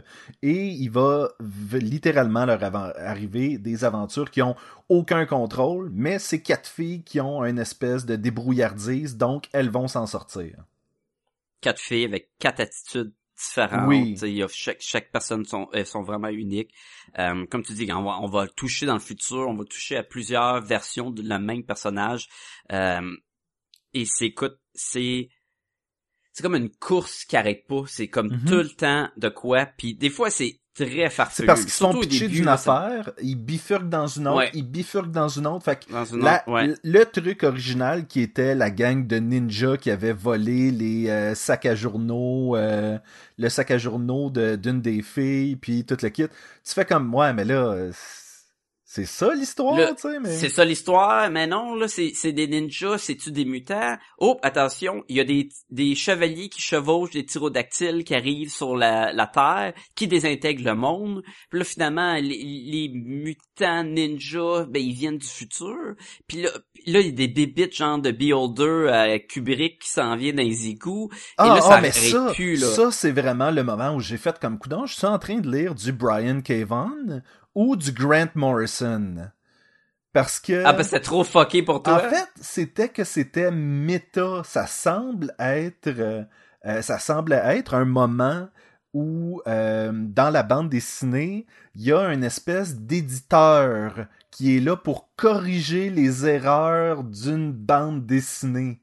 et 0.42 0.68
il 0.68 0.90
va 0.90 1.30
littéralement 1.74 2.46
leur 2.46 2.64
arriver 2.64 3.58
des 3.58 3.84
aventures 3.84 4.32
qui 4.32 4.42
ont 4.42 4.56
aucun 4.88 5.26
contrôle, 5.26 5.90
mais 5.94 6.20
c'est 6.20 6.42
quatre 6.42 6.70
filles 6.70 7.04
qui 7.04 7.20
ont 7.20 7.44
une 7.44 7.60
espèce 7.60 8.06
de 8.06 8.16
débrouillardise, 8.16 9.18
donc 9.18 9.50
elles 9.52 9.70
vont 9.70 9.90
s'en 9.90 10.08
sortir. 10.08 10.64
Quatre 11.60 11.82
filles 11.82 12.06
avec 12.06 12.30
quatre 12.40 12.62
attitudes 12.62 13.14
différentes. 13.38 13.88
Oui. 13.90 14.14
Y 14.22 14.44
a 14.44 14.48
chaque 14.80 15.12
personne 15.12 15.44
sont 15.46 15.68
elles 15.74 15.86
sont 15.86 16.02
vraiment 16.02 16.30
uniques. 16.30 16.74
Euh, 17.20 17.46
comme 17.48 17.64
tu 17.64 17.74
dis, 17.74 17.92
on 17.92 18.04
va 18.04 18.20
on 18.22 18.28
va 18.28 18.48
toucher 18.48 18.86
dans 18.86 18.94
le 18.94 19.00
futur, 19.00 19.48
on 19.50 19.56
va 19.56 19.66
toucher 19.66 19.98
à 19.98 20.04
plusieurs 20.04 20.62
versions 20.62 21.12
de 21.12 21.22
la 21.28 21.40
même 21.40 21.64
personnage. 21.64 22.30
Euh, 22.72 23.02
et 23.94 24.06
c'est 24.06 24.26
écoute, 24.28 24.60
c'est 24.78 25.28
c'est 26.32 26.44
comme 26.44 26.56
une 26.56 26.70
course 26.70 27.26
qui 27.26 27.36
arrête 27.36 27.66
pas. 27.68 27.84
C'est 27.88 28.08
comme 28.08 28.28
Mhm. 28.32 28.46
tout 28.46 28.56
le 28.56 28.70
temps 28.70 29.10
de 29.18 29.28
quoi. 29.30 29.66
Puis 29.66 29.96
des 29.96 30.10
fois 30.12 30.30
c'est 30.30 30.60
très 30.76 31.10
farfelu. 31.10 31.36
C'est 31.38 31.46
parce 31.48 31.62
qu'ils 31.62 31.72
sont 31.72 32.00
pitchés 32.00 32.28
d'une 32.28 32.48
affaire, 32.48 33.10
ils 33.24 33.36
bifurquent 33.36 33.90
dans 33.90 34.06
une 34.06 34.28
autre, 34.28 34.38
Ouais. 34.38 34.52
ils 34.54 34.62
bifurquent 34.62 35.10
dans 35.10 35.28
une 35.28 35.48
autre, 35.48 35.66
fait 35.66 35.84
que 35.84 35.92
Dans 35.92 36.06
une 36.06 36.20
La- 36.24 36.44
autre- 36.44 36.52
ouais. 36.52 36.76
Le 36.84 37.04
truc 37.06 37.42
original 37.42 38.06
qui 38.06 38.22
était 38.22 38.54
la 38.54 38.70
gang 38.70 39.08
de 39.08 39.16
ninjas 39.18 39.78
qui 39.78 39.90
avait 39.90 40.14
volé 40.14 40.70
les 40.70 41.10
euh, 41.10 41.34
sacs 41.34 41.66
à 41.66 41.74
journaux, 41.74 42.56
euh, 42.56 43.00
le 43.40 43.50
sac 43.50 43.72
à 43.72 43.80
journaux 43.80 44.30
de- 44.30 44.56
d'une 44.56 44.80
des 44.80 45.02
filles, 45.02 45.56
puis 45.56 45.84
tout 45.84 45.98
le 46.04 46.10
kit. 46.10 46.28
Tu 46.64 46.74
fais 46.76 46.86
comme, 46.86 47.12
ouais, 47.16 47.34
mais 47.34 47.46
là, 47.46 47.90
c'est 48.90 49.04
ça 49.04 49.36
l'histoire, 49.36 49.76
tu 49.96 50.04
sais, 50.04 50.18
mais... 50.22 50.34
C'est 50.34 50.48
ça 50.48 50.64
l'histoire, 50.64 51.30
mais 51.30 51.46
non, 51.46 51.76
là, 51.76 51.90
c'est, 51.90 52.32
des 52.32 52.48
ninjas, 52.48 52.98
c'est-tu 52.98 53.34
des 53.34 53.44
mutants? 53.44 53.98
Oh, 54.18 54.38
attention, 54.44 55.04
il 55.10 55.18
y 55.18 55.20
a 55.20 55.26
des, 55.26 55.50
des 55.70 55.94
chevaliers 55.94 56.48
qui 56.48 56.62
chevauchent 56.62 57.12
des 57.12 57.26
tyrodactyles 57.26 58.06
qui 58.06 58.16
arrivent 58.16 58.50
sur 58.50 58.78
la, 58.78 59.12
la 59.12 59.28
Terre, 59.28 59.74
qui 59.94 60.08
désintègrent 60.08 60.64
le 60.64 60.76
monde. 60.76 61.22
Puis 61.50 61.60
là, 61.60 61.66
finalement, 61.66 62.14
les, 62.14 62.22
les 62.22 62.90
mutants 62.94 63.84
ninjas, 63.84 64.68
ben, 64.70 64.82
ils 64.82 64.94
viennent 64.94 65.18
du 65.18 65.28
futur. 65.28 65.96
Puis 66.26 66.44
là, 66.44 66.52
là, 66.86 67.02
il 67.02 67.08
y 67.08 67.10
a 67.10 67.12
des 67.12 67.28
bébites 67.28 67.76
genre 67.76 68.00
de 68.00 68.12
Beholder 68.12 68.88
à 68.90 69.20
Kubrick 69.20 69.82
qui 69.82 69.90
s'en 69.90 70.16
vient 70.16 70.32
dans 70.32 70.44
les 70.44 70.68
égouts. 70.68 71.10
Ah, 71.38 71.46
et 71.46 71.50
là, 71.50 71.56
ah, 71.58 71.62
ça 71.62 71.82
mais 71.82 71.92
ça, 71.92 72.32
plus, 72.34 72.56
là. 72.56 72.68
ça 72.68 72.92
c'est 72.92 73.12
vraiment 73.12 73.52
le 73.52 73.64
moment 73.64 73.94
où 73.96 74.00
j'ai 74.00 74.18
fait 74.18 74.40
comme 74.40 74.58
coudon. 74.58 74.86
Je 74.86 74.96
suis 74.96 75.06
en 75.06 75.20
train 75.20 75.40
de 75.40 75.52
lire 75.52 75.76
du 75.76 75.92
Brian 75.92 76.40
K. 76.40 76.64
Ou 77.56 77.76
du 77.76 77.92
Grant 77.92 78.30
Morrison. 78.36 79.30
Parce 80.14 80.40
que... 80.40 80.64
Ah, 80.66 80.74
ben, 80.74 80.84
c'était 80.84 81.02
trop 81.02 81.24
fucké 81.24 81.64
pour 81.64 81.84
toi. 81.84 81.96
En 81.96 82.10
fait, 82.10 82.30
c'était 82.42 82.90
que 82.90 83.04
c'était 83.04 83.52
méta. 83.52 84.42
Ça 84.44 84.66
semble 84.66 85.34
être, 85.40 85.88
euh, 85.88 86.24
euh, 86.66 86.82
ça 86.82 86.98
semble 87.00 87.34
être 87.34 87.74
un 87.76 87.86
moment 87.86 88.50
où 88.94 89.42
euh, 89.48 89.92
dans 89.94 90.32
la 90.32 90.44
bande 90.44 90.70
dessinée, 90.70 91.46
il 91.76 91.84
y 91.84 91.94
a 91.94 92.12
une 92.12 92.24
espèce 92.24 92.76
d'éditeur 92.78 94.08
qui 94.32 94.58
est 94.58 94.60
là 94.60 94.76
pour 94.76 95.14
corriger 95.16 95.90
les 95.90 96.26
erreurs 96.26 97.04
d'une 97.04 97.52
bande 97.52 98.06
dessinée. 98.06 98.82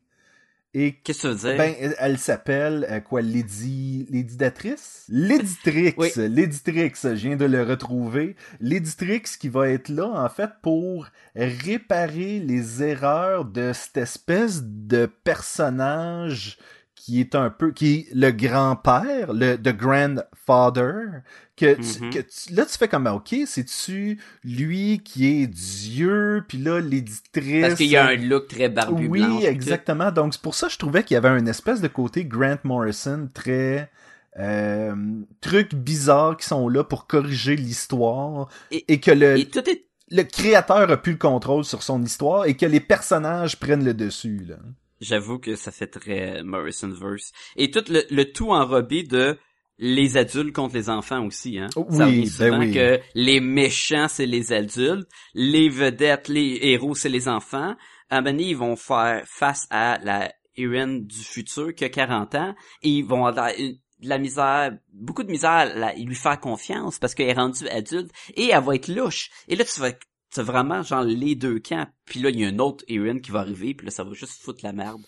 Et 0.77 0.95
Qu'est-ce 1.05 1.23
que 1.23 1.35
ça 1.37 1.49
veut 1.49 1.55
dire? 1.55 1.57
ben, 1.57 1.75
elle, 1.79 1.95
elle 2.01 2.19
s'appelle 2.19 2.87
euh, 2.91 2.99
quoi, 3.01 3.23
Lady, 3.23 4.07
l'édidatrice, 4.11 5.05
l'éditrix, 5.09 5.95
Oui. 5.97 6.09
l'éditrix. 6.17 6.93
Je 7.03 7.09
viens 7.11 7.37
de 7.37 7.45
le 7.45 7.63
retrouver. 7.63 8.35
L'éditrix 8.61 9.23
qui 9.39 9.49
va 9.49 9.69
être 9.69 9.89
là 9.89 10.07
en 10.09 10.29
fait 10.29 10.51
pour 10.63 11.07
réparer 11.37 12.41
les 12.41 12.83
erreurs 12.83 13.45
de 13.45 13.73
cette 13.73 13.97
espèce 13.99 14.63
de 14.65 15.07
personnage 15.07 16.59
qui 17.05 17.21
est 17.21 17.35
un 17.35 17.51
peu, 17.51 17.71
qui 17.71 17.95
est 17.95 18.07
le 18.15 18.31
grand-père, 18.31 19.35
le 19.35 19.57
the 19.57 19.77
grandfather, 19.77 21.23
que, 21.55 21.75
tu- 21.75 22.03
Mhm. 22.05 22.11
que 22.11 22.19
tu- 22.21 22.55
là 22.55 22.65
tu 22.65 22.79
fais 22.79 22.89
comme 22.89 23.07
ok, 23.07 23.35
c'est 23.47 23.65
tu 23.65 24.19
lui 24.43 25.01
qui 25.05 25.27
est 25.43 25.47
Dieu, 25.47 26.43
puis 26.49 26.57
là 26.59 26.81
l'éditrice. 26.81 27.61
Parce 27.61 27.75
qu'il 27.75 27.89
y 27.89 27.97
a 27.97 28.07
un 28.07 28.17
look 28.17 28.49
très 28.49 28.71
barbu 28.71 29.07
Oui, 29.09 29.45
exactement. 29.45 30.11
Donc 30.13 30.33
c'est 30.33 30.43
pour 30.43 30.55
ça 30.55 30.69
que 30.69 30.73
je 30.73 30.79
trouvais 30.79 31.03
qu'il 31.05 31.15
y 31.15 31.19
avait 31.19 31.29
un 31.29 31.45
espèce 31.47 31.83
de 31.83 31.89
côté 31.89 32.25
Grant 32.25 32.57
Morrison 32.65 33.29
très 33.35 33.91
euh, 34.39 34.95
trucs 35.41 35.75
bizarres 35.75 36.37
qui 36.39 36.47
sont 36.47 36.69
là 36.69 36.83
pour 36.85 37.07
corriger 37.07 37.55
l'histoire 37.55 38.49
Et- 38.73 38.85
et, 38.93 38.99
que 38.99 39.11
le, 39.13 39.39
Et 39.39 39.45
tout 39.45 39.69
est 39.71 39.85
le 40.11 40.23
créateur 40.23 40.91
a 40.91 40.97
plus 40.97 41.13
le 41.13 41.19
contrôle 41.19 41.65
sur 41.65 41.83
son 41.83 42.03
histoire 42.03 42.47
et 42.47 42.55
que 42.57 42.67
les 42.67 42.81
personnages 42.81 43.59
prennent 43.61 43.85
le 43.85 43.95
dessus. 43.95 44.45
Là. 44.49 44.57
J'avoue 45.05 45.39
que 45.39 45.55
ça 45.57 45.71
fait 45.71 45.87
très 45.87 46.43
Morrison 46.43 46.89
verse. 46.89 47.33
Et 47.57 47.71
tout 47.71 47.85
le, 47.89 48.03
le 48.11 48.33
tout 48.33 48.51
enrobé 48.51 49.03
de 49.03 49.39
les 49.79 50.17
adultes 50.17 50.53
contre 50.55 50.75
les 50.77 50.89
enfants 50.89 51.27
aussi, 51.27 51.59
hein. 51.59 51.67
Oui, 51.77 51.97
ça 51.97 52.07
revient 52.07 52.21
ben 52.21 52.27
souvent 52.31 52.59
oui. 52.61 52.73
que 52.73 53.01
les 53.15 53.41
méchants 53.41 54.07
c'est 54.09 54.27
les 54.27 54.53
adultes, 54.53 55.09
les 55.35 55.69
vedettes, 55.69 56.29
les 56.29 56.59
héros 56.63 56.95
c'est 56.95 57.09
les 57.09 57.27
enfants. 57.29 57.75
À 58.11 58.19
un 58.19 58.21
moment 58.21 58.31
donné, 58.33 58.45
ils 58.51 58.57
vont 58.57 58.77
faire 58.77 59.23
face 59.27 59.67
à 59.71 59.99
la 60.03 60.33
héroïne 60.57 61.05
du 61.07 61.19
futur 61.19 61.75
qui 61.75 61.85
a 61.85 61.89
40 61.89 62.35
ans 62.37 62.55
et 62.83 62.89
ils 62.89 63.05
vont 63.05 63.27
avoir 63.27 63.51
une- 63.59 63.77
de 64.01 64.09
la 64.09 64.19
misère, 64.19 64.77
beaucoup 64.93 65.23
de 65.25 65.31
misère 65.31 65.51
à 65.51 65.65
la- 65.65 65.95
lui 65.95 66.15
faire 66.15 66.39
confiance 66.39 66.99
parce 66.99 67.15
qu'elle 67.15 67.31
est 67.31 67.33
rendue 67.33 67.67
adulte 67.69 68.11
et 68.37 68.51
elle 68.51 68.63
va 68.63 68.75
être 68.77 68.89
louche. 68.89 69.31
Et 69.49 69.57
là, 69.57 69.65
tu 69.65 69.81
vas 69.81 69.91
c'est 70.35 70.43
vraiment 70.43 70.83
genre 70.83 71.03
les 71.05 71.35
deux 71.35 71.61
camps. 71.61 71.87
Puis 72.05 72.21
là, 72.21 72.31
il 72.31 72.41
y 72.41 72.45
a 72.45 72.49
une 72.49 72.61
autre 72.61 72.85
héroïne 72.89 73.21
qui 73.21 73.31
va 73.31 73.41
arriver, 73.41 73.75
puis 73.75 73.87
là, 73.87 73.91
ça 73.93 74.03
va 74.05 74.13
juste 74.15 74.43
foutre 74.43 74.65
la 74.65 74.73
merde. 74.73 75.01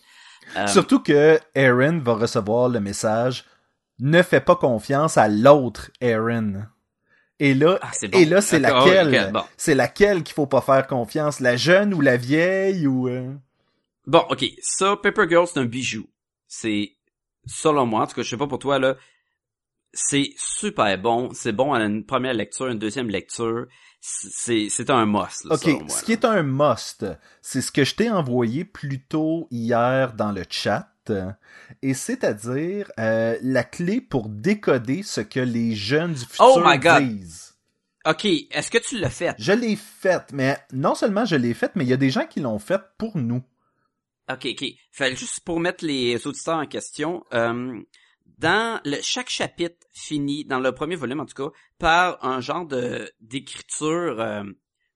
Euh, 0.56 0.66
Surtout 0.68 1.00
que 1.00 1.40
Aaron 1.56 1.98
va 1.98 2.14
recevoir 2.14 2.68
le 2.68 2.80
message 2.80 3.44
ne 3.98 4.22
fais 4.22 4.40
pas 4.40 4.56
confiance 4.56 5.16
à 5.16 5.26
l'autre 5.28 5.90
Aaron. 6.00 6.62
Et 7.40 7.54
là, 7.54 7.78
Ah, 7.82 7.90
bon. 8.02 8.18
et 8.18 8.24
là 8.24 8.40
c'est 8.40 8.60
D'accord, 8.60 8.86
laquelle 8.86 9.32
bon. 9.32 9.42
C'est 9.56 9.74
laquelle 9.74 10.22
qu'il 10.22 10.34
faut 10.34 10.46
pas 10.46 10.60
faire 10.60 10.86
confiance, 10.86 11.40
la 11.40 11.56
jeune 11.56 11.92
ou 11.94 12.00
la 12.00 12.16
vieille 12.16 12.86
ou 12.86 13.08
euh? 13.08 13.34
Bon, 14.06 14.24
ok. 14.30 14.44
Ça, 14.62 14.96
Paper 14.96 15.24
Girl, 15.28 15.46
c'est 15.46 15.58
un 15.58 15.64
bijou. 15.64 16.06
C'est, 16.46 16.92
selon 17.46 17.86
moi, 17.86 18.02
en 18.02 18.06
tout 18.06 18.14
cas, 18.14 18.22
je 18.22 18.28
sais 18.30 18.36
pas 18.36 18.46
pour 18.46 18.58
toi, 18.60 18.78
là, 18.78 18.96
c'est 19.92 20.30
super 20.36 20.96
bon. 20.98 21.30
C'est 21.32 21.52
bon 21.52 21.72
à 21.72 21.80
une 21.82 22.04
première 22.04 22.34
lecture, 22.34 22.68
une 22.68 22.78
deuxième 22.78 23.08
lecture. 23.08 23.66
C'est, 24.08 24.90
un 24.90 25.04
must, 25.04 25.46
là, 25.46 25.56
Ok, 25.56 25.66
moi, 25.66 25.88
ce 25.88 26.04
qui 26.04 26.12
est 26.12 26.24
un 26.24 26.44
must, 26.44 27.04
c'est 27.42 27.60
ce 27.60 27.72
que 27.72 27.82
je 27.82 27.96
t'ai 27.96 28.08
envoyé 28.08 28.64
plus 28.64 29.02
tôt 29.02 29.48
hier 29.50 30.12
dans 30.12 30.30
le 30.30 30.44
chat, 30.48 30.92
et 31.82 31.92
c'est-à-dire 31.92 32.90
euh, 33.00 33.36
la 33.42 33.64
clé 33.64 34.00
pour 34.00 34.28
décoder 34.28 35.02
ce 35.02 35.20
que 35.20 35.40
les 35.40 35.74
jeunes 35.74 36.12
du 36.12 36.20
futur 36.20 36.54
Oh 36.56 36.62
my 36.64 36.78
God. 36.78 37.02
disent. 37.02 37.54
Ok, 38.06 38.24
est-ce 38.24 38.70
que 38.70 38.78
tu 38.78 38.96
l'as 38.96 39.10
fait? 39.10 39.34
Je 39.38 39.52
l'ai 39.52 39.74
faite, 39.74 40.26
mais 40.32 40.56
non 40.72 40.94
seulement 40.94 41.24
je 41.24 41.34
l'ai 41.34 41.54
faite, 41.54 41.72
mais 41.74 41.84
il 41.84 41.88
y 41.88 41.92
a 41.92 41.96
des 41.96 42.10
gens 42.10 42.26
qui 42.26 42.38
l'ont 42.38 42.60
faite 42.60 42.82
pour 42.98 43.16
nous. 43.18 43.42
Ok, 44.30 44.46
ok. 44.52 44.64
Fait 44.92 45.16
juste 45.16 45.40
pour 45.40 45.58
mettre 45.58 45.84
les 45.84 46.24
auditeurs 46.26 46.58
en 46.58 46.66
question, 46.66 47.24
euh, 47.34 47.80
dans 48.38 48.80
le, 48.84 48.96
chaque 49.02 49.28
chapitre 49.30 49.86
finit, 49.92 50.44
dans 50.44 50.60
le 50.60 50.72
premier 50.72 50.96
volume 50.96 51.20
en 51.20 51.26
tout 51.26 51.34
cas, 51.34 51.50
par 51.78 52.24
un 52.24 52.40
genre 52.40 52.66
de 52.66 53.10
d'écriture 53.20 54.20
euh, 54.20 54.44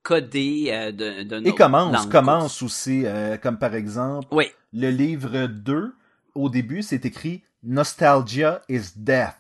codée 0.03 0.67
euh, 0.71 0.93
de, 0.93 1.23
de 1.23 1.47
Et 1.49 1.55
commence, 1.55 2.07
commence 2.07 2.63
aussi, 2.63 3.03
euh, 3.07 3.37
comme 3.37 3.59
par 3.59 3.75
exemple, 3.75 4.29
Oui, 4.33 4.47
le 4.73 4.91
livre 4.91 5.47
2, 5.47 5.95
au 6.35 6.49
début, 6.49 6.83
c'est 6.83 7.05
écrit 7.05 7.43
Nostalgia 7.63 8.63
is 8.69 8.93
Death. 8.97 9.37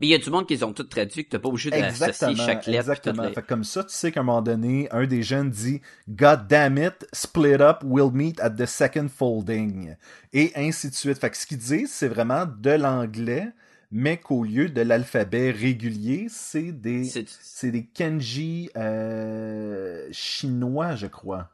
Mais 0.00 0.06
il 0.06 0.10
y 0.10 0.14
a 0.14 0.18
du 0.18 0.30
monde 0.30 0.46
qui 0.46 0.54
les 0.54 0.62
ont 0.62 0.72
toutes 0.72 0.90
traduit, 0.90 1.24
que 1.24 1.30
t'as 1.30 1.38
pas 1.40 1.48
obligé 1.48 1.70
d'associer 1.70 2.36
chaque 2.36 2.66
lettre. 2.66 2.78
exactement. 2.78 3.24
les- 3.24 3.34
Fait 3.34 3.42
comme 3.42 3.64
ça, 3.64 3.82
tu 3.82 3.92
sais 3.92 4.12
qu'à 4.12 4.20
un 4.20 4.22
moment 4.22 4.42
donné, 4.42 4.88
un 4.92 5.06
des 5.06 5.22
jeunes 5.24 5.50
dit 5.50 5.80
God 6.08 6.46
damn 6.46 6.78
it, 6.78 7.06
split 7.12 7.54
up, 7.60 7.78
we'll 7.84 8.12
meet 8.12 8.38
at 8.40 8.50
the 8.50 8.66
second 8.66 9.08
folding. 9.08 9.96
Et 10.32 10.52
ainsi 10.54 10.90
de 10.90 10.94
suite. 10.94 11.18
Fait 11.18 11.30
que 11.30 11.36
ce 11.36 11.46
qu'ils 11.46 11.58
disent, 11.58 11.92
c'est 11.92 12.06
vraiment 12.08 12.46
de 12.46 12.70
l'anglais, 12.70 13.48
mais 13.90 14.18
qu'au 14.18 14.44
lieu 14.44 14.68
de 14.68 14.82
l'alphabet 14.82 15.50
régulier, 15.50 16.26
c'est 16.28 16.70
des, 16.72 17.04
C'est- 17.04 17.28
c'est 17.40 17.70
des 17.72 17.86
kanji 17.86 18.70
euh, 18.76 20.08
chinois, 20.12 20.94
je 20.94 21.06
crois. 21.08 21.50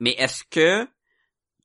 Mais 0.00 0.12
est-ce 0.18 0.42
que 0.50 0.88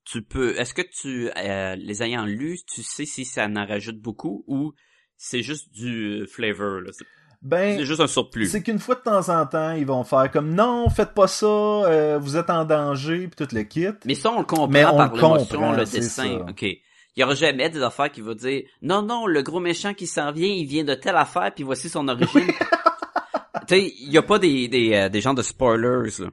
tu 0.04 0.22
peux, 0.22 0.58
est-ce 0.58 0.72
que 0.72 0.82
tu, 0.82 1.30
euh, 1.36 1.74
les 1.76 2.02
ayant 2.02 2.24
lus, 2.24 2.60
tu 2.72 2.82
sais 2.82 3.04
si 3.04 3.24
ça 3.24 3.46
en 3.46 3.66
rajoute 3.66 4.00
beaucoup 4.00 4.44
ou 4.46 4.72
c'est 5.18 5.42
juste 5.42 5.70
du 5.74 6.26
flavor, 6.32 6.80
là? 6.80 6.90
C'est 6.92 7.04
Ben, 7.42 7.76
c'est 7.78 7.84
juste 7.84 8.00
un 8.00 8.06
surplus. 8.06 8.46
c'est 8.46 8.62
qu'une 8.62 8.78
fois 8.78 8.94
de 8.94 9.00
temps 9.00 9.28
en 9.28 9.44
temps, 9.46 9.72
ils 9.72 9.86
vont 9.86 10.02
faire 10.04 10.30
comme 10.30 10.54
non, 10.54 10.88
faites 10.88 11.12
pas 11.12 11.26
ça, 11.26 11.46
euh, 11.46 12.18
vous 12.20 12.36
êtes 12.36 12.48
en 12.50 12.64
danger, 12.64 13.28
puis 13.28 13.46
tout 13.46 13.54
le 13.54 13.62
kit. 13.64 13.88
Mais 14.06 14.14
ça, 14.14 14.30
on 14.32 14.38
le 14.38 14.44
comprend 14.44 14.68
Mais 14.68 14.84
on 14.84 14.96
par 14.96 15.10
le 15.14 15.16
l'émotion, 15.16 15.44
comprend, 15.58 15.72
le 15.72 15.84
dessin. 15.84 16.24
ça. 16.24 16.46
OK. 16.48 16.62
Il 16.62 17.22
y 17.22 17.24
aura 17.24 17.34
jamais 17.34 17.68
des 17.68 17.82
affaires 17.82 18.10
qui 18.12 18.20
vont 18.20 18.34
dire 18.34 18.62
non, 18.80 19.02
non, 19.02 19.26
le 19.26 19.42
gros 19.42 19.58
méchant 19.60 19.92
qui 19.92 20.06
s'en 20.06 20.30
vient, 20.32 20.48
il 20.48 20.66
vient 20.66 20.84
de 20.84 20.94
telle 20.94 21.16
affaire, 21.16 21.52
puis 21.52 21.64
voici 21.64 21.88
son 21.88 22.06
origine. 22.08 22.46
tu 23.66 23.74
sais, 23.74 23.92
il 24.00 24.10
y 24.12 24.18
a 24.18 24.22
pas 24.22 24.38
des, 24.38 24.68
des, 24.68 24.94
euh, 24.94 25.08
des 25.08 25.20
gens 25.20 25.34
de 25.34 25.42
spoilers, 25.42 26.10
là. 26.20 26.26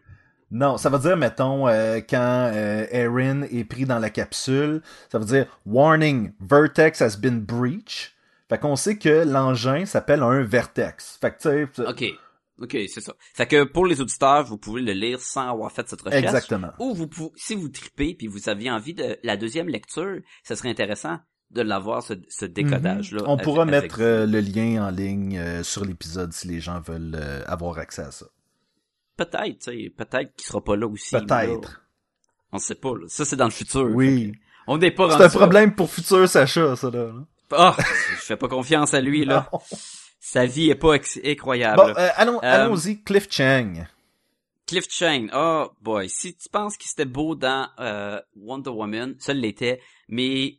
Non, 0.51 0.77
ça 0.77 0.89
veut 0.89 0.99
dire, 0.99 1.17
mettons, 1.17 1.67
euh, 1.67 1.99
quand 2.07 2.51
euh, 2.53 2.85
Erin 2.91 3.41
est 3.43 3.63
pris 3.65 3.85
dans 3.85 3.97
la 3.97 4.11
capsule, 4.11 4.81
ça 5.11 5.17
veut 5.17 5.25
dire 5.25 5.47
Warning, 5.65 6.33
Vertex 6.39 7.01
has 7.01 7.17
been 7.17 7.39
breached. 7.39 8.11
Fait 8.50 8.60
qu'on 8.60 8.75
sait 8.75 8.98
que 8.98 9.24
l'engin 9.25 9.86
s'appelle 9.86 10.22
un 10.22 10.44
Vertex. 10.44 11.18
Fait 11.20 11.31
que, 11.31 11.68
tu 11.68 11.74
sais, 11.74 11.88
OK. 11.88 12.03
OK, 12.62 12.77
c'est 12.88 13.01
ça. 13.01 13.14
Fait 13.34 13.48
que 13.48 13.64
pour 13.66 13.86
les 13.86 14.00
auditeurs, 14.00 14.46
vous 14.46 14.58
pouvez 14.58 14.81
le 14.81 14.94
lire 14.94 15.20
sans 15.20 15.50
avoir 15.51 15.72
fait 15.74 15.88
cette 15.90 16.01
recherche. 16.01 16.24
exactement. 16.24 16.70
Ou 16.79 16.94
vous 16.94 17.08
pouvez, 17.08 17.31
si 17.36 17.53
vous 17.55 17.68
tripez 17.68 18.16
puis 18.16 18.27
vous 18.27 18.48
aviez 18.48 18.72
envie 18.72 18.94
de 18.94 19.18
la 19.24 19.36
deuxième 19.36 19.68
lecture, 19.68 20.20
ce 20.44 20.55
serait 20.55 20.70
intéressant 20.70 21.18
de 21.51 21.62
l'avoir 21.62 22.01
ce, 22.01 22.14
ce 22.29 22.46
décodage-là. 22.46 23.24
Mhm. 23.24 23.27
On 23.29 23.38
pourra 23.38 23.64
avec- 23.64 23.84
mettre 23.84 23.98
euh, 24.01 24.25
le 24.25 24.40
lien 24.40 24.86
en 24.88 24.90
ligne 24.90 25.38
euh, 25.38 25.64
sur 25.64 25.84
l'épisode 25.84 26.31
si 26.31 26.48
les 26.48 26.62
gens 26.62 26.79
veulent 26.79 27.16
euh, 27.20 27.44
avoir 27.46 27.77
accès 27.77 28.03
à 28.03 28.12
ça. 28.12 28.27
Peut-être, 29.18 29.60
tu 29.60 29.72
sais, 29.86 29.90
peut-être 29.96 30.34
qu'il 30.36 30.46
sera 30.48 30.64
pas 30.64 30.75
là 30.75 30.88
aussi. 30.88 31.14
là, 31.14 31.22
Peut-être. 31.22 31.81
On 32.51 32.58
sait 32.58 32.75
pas, 32.75 32.92
là. 32.94 33.05
Ça, 33.08 33.25
c'est 33.25 33.36
dans 33.36 33.46
le 33.46 33.51
futur. 33.51 33.84
Oui. 33.94 34.34
On 34.68 34.77
n'est 34.77 34.92
pas 34.92 35.10
C'est 35.10 35.16
un 35.18 35.20
là. 35.20 35.29
problème 35.29 35.75
pour 35.75 35.90
futur 35.90 36.27
Sacha, 36.27 36.75
ça, 36.75 36.90
là. 36.90 37.12
Ah, 37.51 37.75
je 38.12 38.22
fais 38.25 38.38
pas 38.38 38.48
confiance 38.48 38.94
à 38.94 39.01
lui, 39.01 39.25
là. 39.25 39.50
Non. 39.51 39.60
Sa 40.20 40.46
vie 40.46 40.70
est 40.70 40.75
pas 40.75 40.96
incroyable. 41.24 41.77
Bon, 41.77 41.90
euh, 41.90 42.10
allons, 42.16 42.38
Euh, 42.38 42.40
allons-y, 42.42 43.03
Cliff 43.03 43.27
Chang. 43.29 43.86
Cliff 44.66 44.86
Chang, 44.90 45.27
oh 45.34 45.70
boy, 45.81 46.10
si 46.10 46.36
tu 46.36 46.50
penses 46.50 46.75
qu'il 46.77 46.90
était 46.92 47.05
beau 47.05 47.36
dans 47.36 47.70
euh, 47.79 48.20
Wonder 48.36 48.72
Woman, 48.72 49.16
ça 49.20 49.34
l'était, 49.34 49.79
mais 50.10 50.58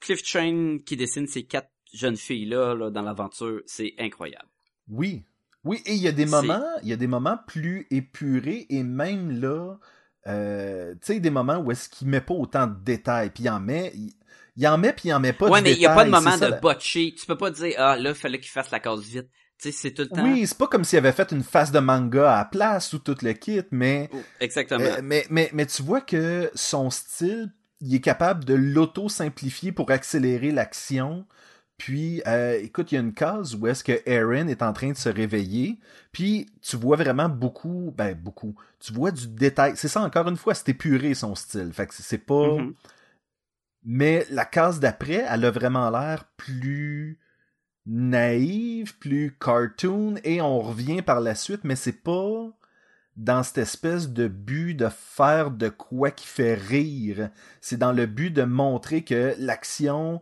Cliff 0.00 0.22
Chang 0.24 0.78
qui 0.86 0.96
dessine 0.96 1.26
ces 1.26 1.44
quatre 1.44 1.70
jeunes 1.92 2.16
filles-là 2.16 2.74
là, 2.74 2.90
dans 2.90 3.02
l'aventure, 3.02 3.60
c'est 3.66 3.94
incroyable. 3.98 4.48
Oui. 4.88 5.24
Oui, 5.64 5.80
et 5.84 5.92
il 5.92 6.02
y 6.02 6.08
a 6.08 6.12
des 6.12 6.24
moments, 6.26 6.64
il 6.82 6.88
y 6.88 6.92
a 6.92 6.96
des 6.96 7.06
moments 7.06 7.38
plus 7.46 7.86
épurés 7.90 8.66
et 8.70 8.82
même 8.82 9.30
là, 9.30 9.76
euh, 10.26 10.92
tu 10.94 10.98
sais, 11.02 11.20
des 11.20 11.30
moments 11.30 11.58
où 11.58 11.70
est-ce 11.70 11.88
qu'il 11.88 12.08
met 12.08 12.20
pas 12.20 12.34
autant 12.34 12.66
de 12.66 12.74
détails, 12.82 13.30
puis 13.30 13.44
il 13.44 13.50
en 13.50 13.60
met, 13.60 13.92
il, 13.94 14.12
il 14.56 14.66
en 14.66 14.78
met 14.78 14.92
puis 14.92 15.08
il 15.08 15.14
en 15.14 15.20
met 15.20 15.32
pas 15.32 15.48
ouais, 15.48 15.62
mais 15.62 15.72
il 15.72 15.78
y 15.78 15.86
a 15.86 15.94
pas 15.94 16.04
de 16.04 16.10
moment 16.10 16.36
de 16.36 16.60
botcher. 16.60 17.14
Tu 17.18 17.26
peux 17.26 17.36
pas 17.36 17.50
dire, 17.50 17.74
ah 17.78 17.96
là, 17.96 18.14
fallait 18.14 18.40
qu'il 18.40 18.50
fasse 18.50 18.70
la 18.70 18.80
case 18.80 19.02
vite. 19.02 19.28
Tu 19.58 19.70
sais, 19.70 19.72
c'est 19.72 19.90
tout 19.92 20.02
le 20.02 20.08
temps. 20.08 20.24
Oui, 20.24 20.46
c'est 20.46 20.58
pas 20.58 20.66
comme 20.66 20.84
s'il 20.84 20.98
avait 20.98 21.12
fait 21.12 21.30
une 21.30 21.44
face 21.44 21.70
de 21.70 21.78
manga 21.78 22.32
à 22.32 22.38
la 22.38 22.44
place 22.44 22.92
ou 22.92 22.98
tout 22.98 23.16
le 23.22 23.32
kit, 23.32 23.62
mais 23.70 24.10
Exactement. 24.40 24.84
euh, 24.84 25.00
mais, 25.02 25.24
mais 25.30 25.50
mais 25.52 25.66
tu 25.66 25.82
vois 25.82 26.00
que 26.00 26.50
son 26.54 26.90
style, 26.90 27.52
il 27.80 27.94
est 27.94 28.00
capable 28.00 28.44
de 28.44 28.54
l'auto-simplifier 28.54 29.72
pour 29.72 29.90
accélérer 29.90 30.50
l'action. 30.50 31.26
Puis, 31.78 32.22
euh, 32.26 32.60
écoute, 32.62 32.92
il 32.92 32.96
y 32.96 32.98
a 32.98 33.00
une 33.00 33.14
case 33.14 33.54
où 33.56 33.66
est-ce 33.66 33.82
que 33.82 34.02
Erin 34.06 34.46
est 34.46 34.62
en 34.62 34.72
train 34.72 34.92
de 34.92 34.96
se 34.96 35.08
réveiller, 35.08 35.80
puis 36.12 36.46
tu 36.60 36.76
vois 36.76 36.96
vraiment 36.96 37.28
beaucoup, 37.28 37.92
ben 37.96 38.14
beaucoup, 38.14 38.54
tu 38.78 38.92
vois 38.92 39.10
du 39.10 39.26
détail. 39.26 39.72
C'est 39.74 39.88
ça, 39.88 40.00
encore 40.00 40.28
une 40.28 40.36
fois, 40.36 40.54
c'est 40.54 40.68
épuré 40.68 41.14
son 41.14 41.34
style. 41.34 41.72
Fait 41.72 41.86
que 41.86 41.94
c'est 41.94 42.18
pas... 42.18 42.56
Mhm. 42.58 42.74
Mais 43.84 44.26
la 44.30 44.44
case 44.44 44.80
d'après, 44.80 45.24
elle 45.28 45.44
a 45.44 45.50
vraiment 45.50 45.90
l'air 45.90 46.24
plus 46.36 47.18
naïve, 47.86 48.96
plus 48.98 49.36
cartoon, 49.38 50.14
et 50.24 50.40
on 50.40 50.60
revient 50.60 51.02
par 51.02 51.20
la 51.20 51.34
suite, 51.34 51.64
mais 51.64 51.76
c'est 51.76 52.02
pas 52.02 52.50
dans 53.16 53.42
cette 53.42 53.58
espèce 53.58 54.08
de 54.10 54.28
but 54.28 54.74
de 54.74 54.88
faire 54.88 55.50
de 55.50 55.68
quoi 55.68 56.10
qui 56.10 56.26
fait 56.26 56.54
rire. 56.54 57.30
C'est 57.60 57.76
dans 57.76 57.92
le 57.92 58.06
but 58.06 58.30
de 58.30 58.44
montrer 58.44 59.04
que 59.04 59.34
l'action, 59.38 60.20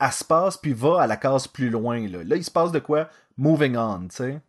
elle 0.00 0.12
se 0.12 0.24
passe 0.24 0.56
puis 0.56 0.72
va 0.72 1.02
à 1.02 1.06
la 1.06 1.16
case 1.16 1.46
plus 1.46 1.70
loin. 1.70 2.08
Là, 2.08 2.24
là 2.24 2.36
il 2.36 2.44
se 2.44 2.50
passe 2.50 2.72
de 2.72 2.80
quoi? 2.80 3.08
Moving 3.36 3.76
on, 3.76 4.08
tu 4.08 4.16
sais. 4.16 4.40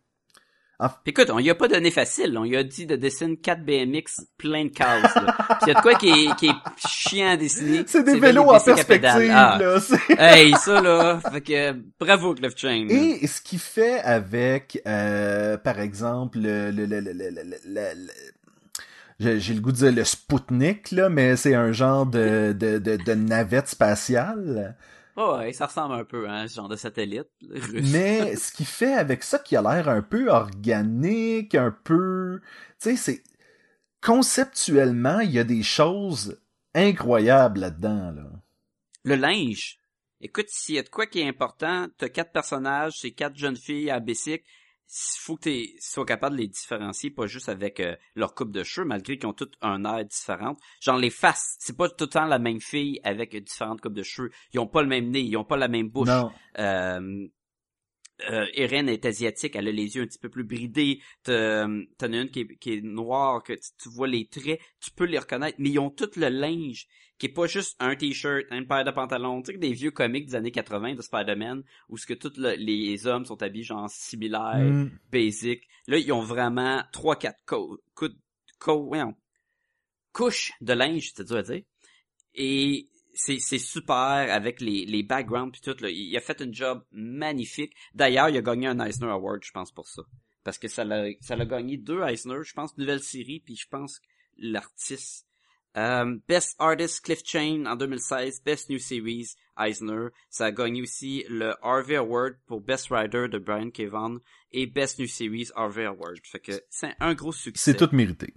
Écoute, 1.06 1.30
on 1.30 1.38
lui 1.38 1.50
a 1.50 1.54
pas 1.54 1.68
donné 1.68 1.90
facile. 1.90 2.36
On 2.38 2.44
lui 2.44 2.56
a 2.56 2.62
dit 2.64 2.86
de 2.86 2.96
dessiner 2.96 3.36
4 3.36 3.64
BMX 3.64 4.26
plein 4.38 4.64
de 4.64 4.70
cases. 4.70 5.12
Puis 5.14 5.24
il 5.62 5.68
y 5.68 5.70
a 5.70 5.74
de 5.74 5.80
quoi 5.80 5.94
qui 5.94 6.08
est, 6.10 6.34
qui 6.36 6.46
est 6.48 6.54
chiant 6.88 7.30
à 7.30 7.36
dessiner. 7.36 7.84
C'est 7.86 8.02
des 8.04 8.18
vélos 8.18 8.42
en 8.50 8.60
perspective, 8.60 9.30
Ah. 9.32 9.58
là. 9.60 9.78
Hey, 10.18 10.52
ça 10.54 10.80
là, 10.80 11.20
fait 11.32 11.40
que 11.40 11.72
bravo 12.00 12.34
Cliff 12.34 12.52
Chain. 12.56 12.86
Et 12.90 13.26
ce 13.26 13.40
qu'il 13.40 13.58
fait 13.58 14.00
avec, 14.00 14.80
euh, 14.86 15.56
par 15.58 15.78
exemple, 15.80 16.38
le, 16.40 16.72
j'ai 19.20 19.40
j'ai 19.40 19.54
le 19.54 19.60
goût 19.60 19.72
de 19.72 19.76
dire 19.76 19.92
le 19.92 20.04
Spoutnik, 20.04 20.90
là, 20.90 21.08
mais 21.08 21.36
c'est 21.36 21.54
un 21.54 21.72
genre 21.72 22.06
de, 22.06 22.52
de, 22.58 22.78
de, 22.78 22.96
de 22.96 23.14
navette 23.14 23.68
spatiale. 23.68 24.74
Oh, 25.16 25.36
ouais, 25.36 25.52
ça 25.52 25.66
ressemble 25.66 25.94
un 25.94 26.04
peu 26.04 26.28
à 26.28 26.48
ce 26.48 26.54
genre 26.54 26.68
de 26.68 26.76
satellite 26.76 27.28
russe. 27.50 27.92
Mais 27.92 28.34
ce 28.36 28.50
qu'il 28.50 28.66
fait 28.66 28.94
avec 28.94 29.22
ça 29.22 29.38
qui 29.38 29.56
a 29.56 29.62
l'air 29.62 29.88
un 29.88 30.02
peu 30.02 30.30
organique, 30.30 31.54
un 31.54 31.70
peu... 31.70 32.40
Tu 32.80 32.90
sais, 32.90 32.96
c'est... 32.96 33.22
Conceptuellement, 34.00 35.20
il 35.20 35.30
y 35.30 35.38
a 35.38 35.44
des 35.44 35.62
choses 35.62 36.40
incroyables 36.74 37.60
là-dedans, 37.60 38.10
là. 38.10 38.30
Le 39.04 39.14
linge. 39.16 39.78
Écoute, 40.20 40.46
s'il 40.48 40.76
y 40.76 40.78
a 40.78 40.82
de 40.82 40.88
quoi 40.88 41.06
qui 41.06 41.20
est 41.20 41.28
important, 41.28 41.88
t'as 41.98 42.08
quatre 42.08 42.32
personnages, 42.32 42.94
c'est 43.00 43.10
quatre 43.10 43.36
jeunes 43.36 43.56
filles 43.56 43.90
à 43.90 44.00
bicycle. 44.00 44.44
Il 44.94 45.20
faut 45.20 45.36
que 45.36 45.48
tu 45.48 45.74
sois 45.80 46.04
capable 46.04 46.36
de 46.36 46.42
les 46.42 46.48
différencier, 46.48 47.10
pas 47.10 47.26
juste 47.26 47.48
avec 47.48 47.80
euh, 47.80 47.96
leur 48.14 48.34
coupe 48.34 48.52
de 48.52 48.62
cheveux, 48.62 48.86
malgré 48.86 49.16
qu'ils 49.16 49.28
ont 49.28 49.32
toutes 49.32 49.56
un 49.62 49.84
air 49.84 50.04
différent. 50.04 50.56
Genre 50.80 50.98
les 50.98 51.10
faces, 51.10 51.56
c'est 51.58 51.76
pas 51.76 51.88
tout 51.88 52.04
le 52.04 52.06
temps 52.08 52.26
la 52.26 52.38
même 52.38 52.60
fille 52.60 53.00
avec 53.02 53.34
différentes 53.42 53.80
coupes 53.80 53.94
de 53.94 54.02
cheveux. 54.02 54.30
Ils 54.52 54.60
ont 54.60 54.66
pas 54.66 54.82
le 54.82 54.88
même 54.88 55.08
nez, 55.10 55.20
ils 55.20 55.36
ont 55.36 55.44
pas 55.44 55.56
la 55.56 55.68
même 55.68 55.88
bouche. 55.88 56.08
Non. 56.08 56.30
Euh, 56.58 57.26
euh, 58.30 58.46
Eren 58.54 58.88
est 58.88 59.04
asiatique, 59.04 59.56
elle 59.56 59.68
a 59.68 59.72
les 59.72 59.96
yeux 59.96 60.02
un 60.02 60.06
petit 60.06 60.18
peu 60.18 60.28
plus 60.28 60.44
bridés. 60.44 61.00
T'as- 61.22 61.66
T'en 61.98 62.12
as 62.12 62.16
une 62.20 62.30
qui 62.30 62.40
est, 62.40 62.56
qui 62.58 62.74
est 62.74 62.80
noire, 62.80 63.42
que 63.42 63.52
tu, 63.54 63.68
tu 63.82 63.88
vois 63.88 64.06
les 64.08 64.26
traits, 64.28 64.60
tu 64.80 64.90
peux 64.92 65.04
les 65.04 65.18
reconnaître, 65.18 65.56
mais 65.58 65.70
ils 65.70 65.78
ont 65.78 65.90
tout 65.90 66.10
le 66.16 66.28
linge, 66.28 66.86
qui 67.18 67.26
est 67.26 67.32
pas 67.32 67.46
juste 67.46 67.76
un 67.80 67.94
t-shirt, 67.96 68.44
une 68.50 68.66
paire 68.66 68.84
de 68.84 68.90
pantalons, 68.90 69.42
tu 69.42 69.52
sais, 69.52 69.58
des 69.58 69.72
vieux 69.72 69.90
comics 69.90 70.26
des 70.26 70.34
années 70.34 70.50
80 70.52 70.94
de 70.94 71.02
Spider-Man, 71.02 71.62
où 71.88 71.96
ce 71.96 72.06
que 72.06 72.14
tous 72.14 72.36
le- 72.36 72.54
les 72.54 73.06
hommes 73.06 73.24
sont 73.24 73.42
habillés 73.42 73.64
genre 73.64 73.88
similaires, 73.90 74.72
Mm. 74.72 74.90
basic. 75.10 75.62
Là, 75.88 75.98
ils 75.98 76.12
ont 76.12 76.22
vraiment 76.22 76.82
trois, 76.92 77.16
quatre 77.16 77.42
co 77.44 77.78
co 77.94 78.08
co- 78.58 78.84
voyons, 78.86 79.14
couches 80.12 80.52
de 80.60 80.72
linge, 80.72 81.12
c'est 81.14 81.24
dur 81.26 81.36
à 81.38 81.42
dire. 81.42 81.62
Et 82.34 82.88
c'est 83.14 83.58
super 83.58 83.94
avec 83.94 84.60
les, 84.60 84.86
les 84.86 85.02
backgrounds 85.02 85.52
puis 85.52 85.60
tout. 85.60 85.82
Là. 85.82 85.90
Il 85.90 86.16
a 86.16 86.20
fait 86.20 86.40
un 86.40 86.52
job 86.52 86.82
magnifique. 86.92 87.74
D'ailleurs, 87.94 88.28
il 88.28 88.36
a 88.36 88.42
gagné 88.42 88.66
un 88.66 88.80
Eisner 88.80 89.10
Award, 89.10 89.42
je 89.42 89.52
pense, 89.52 89.70
pour 89.70 89.88
ça. 89.88 90.02
Parce 90.44 90.58
que 90.58 90.68
ça 90.68 90.84
l'a 90.84 91.08
ça 91.20 91.36
l'a 91.36 91.44
gagné 91.44 91.76
deux 91.76 92.02
Eisner, 92.02 92.38
je 92.42 92.52
pense, 92.52 92.76
nouvelle 92.76 93.02
série, 93.02 93.40
puis 93.44 93.56
je 93.56 93.68
pense 93.68 94.00
l'artiste. 94.38 95.26
Euh, 95.76 96.18
Best 96.28 96.56
Artist 96.58 97.02
Cliff 97.02 97.22
Chain 97.24 97.64
en 97.66 97.76
2016, 97.76 98.42
Best 98.44 98.68
New 98.68 98.78
Series 98.78 99.36
Eisner. 99.58 100.08
Ça 100.28 100.46
a 100.46 100.52
gagné 100.52 100.82
aussi 100.82 101.24
le 101.28 101.54
Harvey 101.62 101.96
Award 101.96 102.36
pour 102.46 102.60
Best 102.60 102.88
Writer 102.88 103.28
de 103.28 103.38
Brian 103.38 103.70
Kevan 103.70 104.18
et 104.50 104.66
Best 104.66 104.98
New 104.98 105.06
Series 105.06 105.48
Harvey 105.54 105.84
Award. 105.84 106.18
Fait 106.24 106.40
que 106.40 106.52
c'est 106.68 106.94
un 107.00 107.14
gros 107.14 107.32
succès 107.32 107.72
C'est 107.72 107.76
tout 107.78 107.94
mérité. 107.94 108.34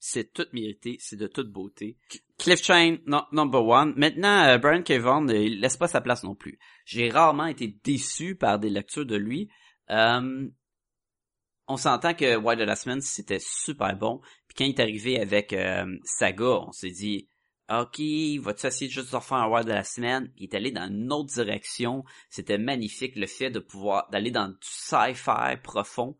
C'est 0.00 0.32
tout 0.32 0.46
mérité, 0.52 0.96
c'est 0.98 1.16
de 1.16 1.26
toute 1.26 1.52
beauté. 1.52 1.98
Cliff 2.38 2.62
Chain, 2.62 2.96
number 3.32 3.62
one. 3.62 3.92
Maintenant, 3.96 4.44
euh, 4.46 4.56
Brian 4.56 4.82
Kevan 4.82 5.26
ne 5.26 5.34
laisse 5.34 5.76
pas 5.76 5.88
sa 5.88 6.00
place 6.00 6.24
non 6.24 6.34
plus. 6.34 6.58
J'ai 6.86 7.10
rarement 7.10 7.46
été 7.46 7.68
déçu 7.84 8.34
par 8.34 8.58
des 8.58 8.70
lectures 8.70 9.04
de 9.04 9.16
lui. 9.16 9.50
Euh, 9.90 10.48
on 11.68 11.76
s'entend 11.76 12.14
que 12.14 12.36
Wild 12.36 12.58
de 12.58 12.64
la 12.64 12.76
semaine, 12.76 13.02
c'était 13.02 13.38
super 13.40 13.94
bon. 13.94 14.20
Puis 14.48 14.56
quand 14.56 14.64
il 14.64 14.70
est 14.70 14.80
arrivé 14.80 15.20
avec 15.20 15.52
euh, 15.52 15.84
Saga, 16.02 16.62
on 16.66 16.72
s'est 16.72 16.90
dit, 16.90 17.28
OK, 17.68 18.00
va-tu 18.40 18.66
essayer 18.66 18.90
juste 18.90 19.12
de 19.12 19.16
refaire 19.16 19.38
un 19.38 19.50
Wild 19.50 19.68
de 19.68 19.74
la 19.74 19.84
semaine? 19.84 20.32
Il 20.38 20.44
est 20.44 20.54
allé 20.54 20.72
dans 20.72 20.88
une 20.88 21.12
autre 21.12 21.32
direction. 21.34 22.04
C'était 22.30 22.58
magnifique 22.58 23.16
le 23.16 23.26
fait 23.26 23.50
de 23.50 23.60
pouvoir, 23.60 24.08
d'aller 24.10 24.30
dans 24.30 24.48
du 24.48 24.56
sci-fi 24.62 25.58
profond. 25.62 26.18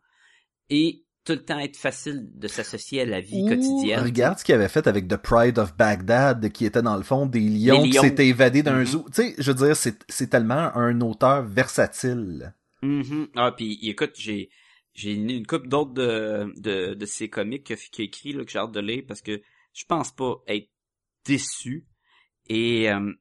Et 0.68 1.06
tout 1.24 1.32
le 1.34 1.44
temps 1.44 1.58
être 1.58 1.76
facile 1.76 2.28
de 2.34 2.48
s'associer 2.48 3.02
à 3.02 3.04
la 3.04 3.20
vie 3.20 3.44
quotidienne. 3.44 4.02
regarde 4.02 4.38
ce 4.38 4.44
qu'il 4.44 4.54
avait 4.54 4.68
fait 4.68 4.86
avec 4.86 5.06
The 5.06 5.16
Pride 5.16 5.58
of 5.58 5.76
Baghdad, 5.76 6.50
qui 6.50 6.64
était 6.64 6.82
dans 6.82 6.96
le 6.96 7.02
fond 7.02 7.26
des 7.26 7.40
lions, 7.40 7.82
Des 7.82 7.90
qui 7.90 7.96
lions. 7.96 8.02
s'étaient 8.02 8.28
évadés 8.28 8.62
d'un 8.62 8.78
Mhm. 8.80 8.86
zoo. 8.86 9.04
Tu 9.14 9.22
sais, 9.22 9.34
je 9.38 9.52
veux 9.52 9.66
dire, 9.66 9.76
c'est 9.76 10.02
c'est 10.08 10.28
tellement 10.28 10.74
un 10.74 11.00
auteur 11.02 11.42
versatile. 11.42 12.54
Mhm. 12.82 13.28
Ah, 13.36 13.52
puis 13.56 13.78
écoute, 13.82 14.12
j'ai 14.16 14.50
j'ai 14.94 15.12
une 15.14 15.46
couple 15.46 15.68
d'autres 15.68 15.92
de, 15.92 16.52
de, 16.56 16.94
de 16.94 17.06
ces 17.06 17.28
comics 17.28 17.64
qu'il 17.64 17.76
a, 17.76 17.78
qu'il 17.78 18.02
a 18.02 18.04
écrit 18.06 18.32
là, 18.32 18.44
que 18.44 18.50
j'ai 18.50 18.58
hâte 18.58 18.72
de 18.72 18.80
lire 18.80 19.04
parce 19.06 19.20
que 19.22 19.40
je 19.72 19.84
pense 19.84 20.10
pas 20.12 20.42
être 20.48 20.68
déçu. 21.26 21.86
Et 22.48 22.90
euh, 22.90 23.12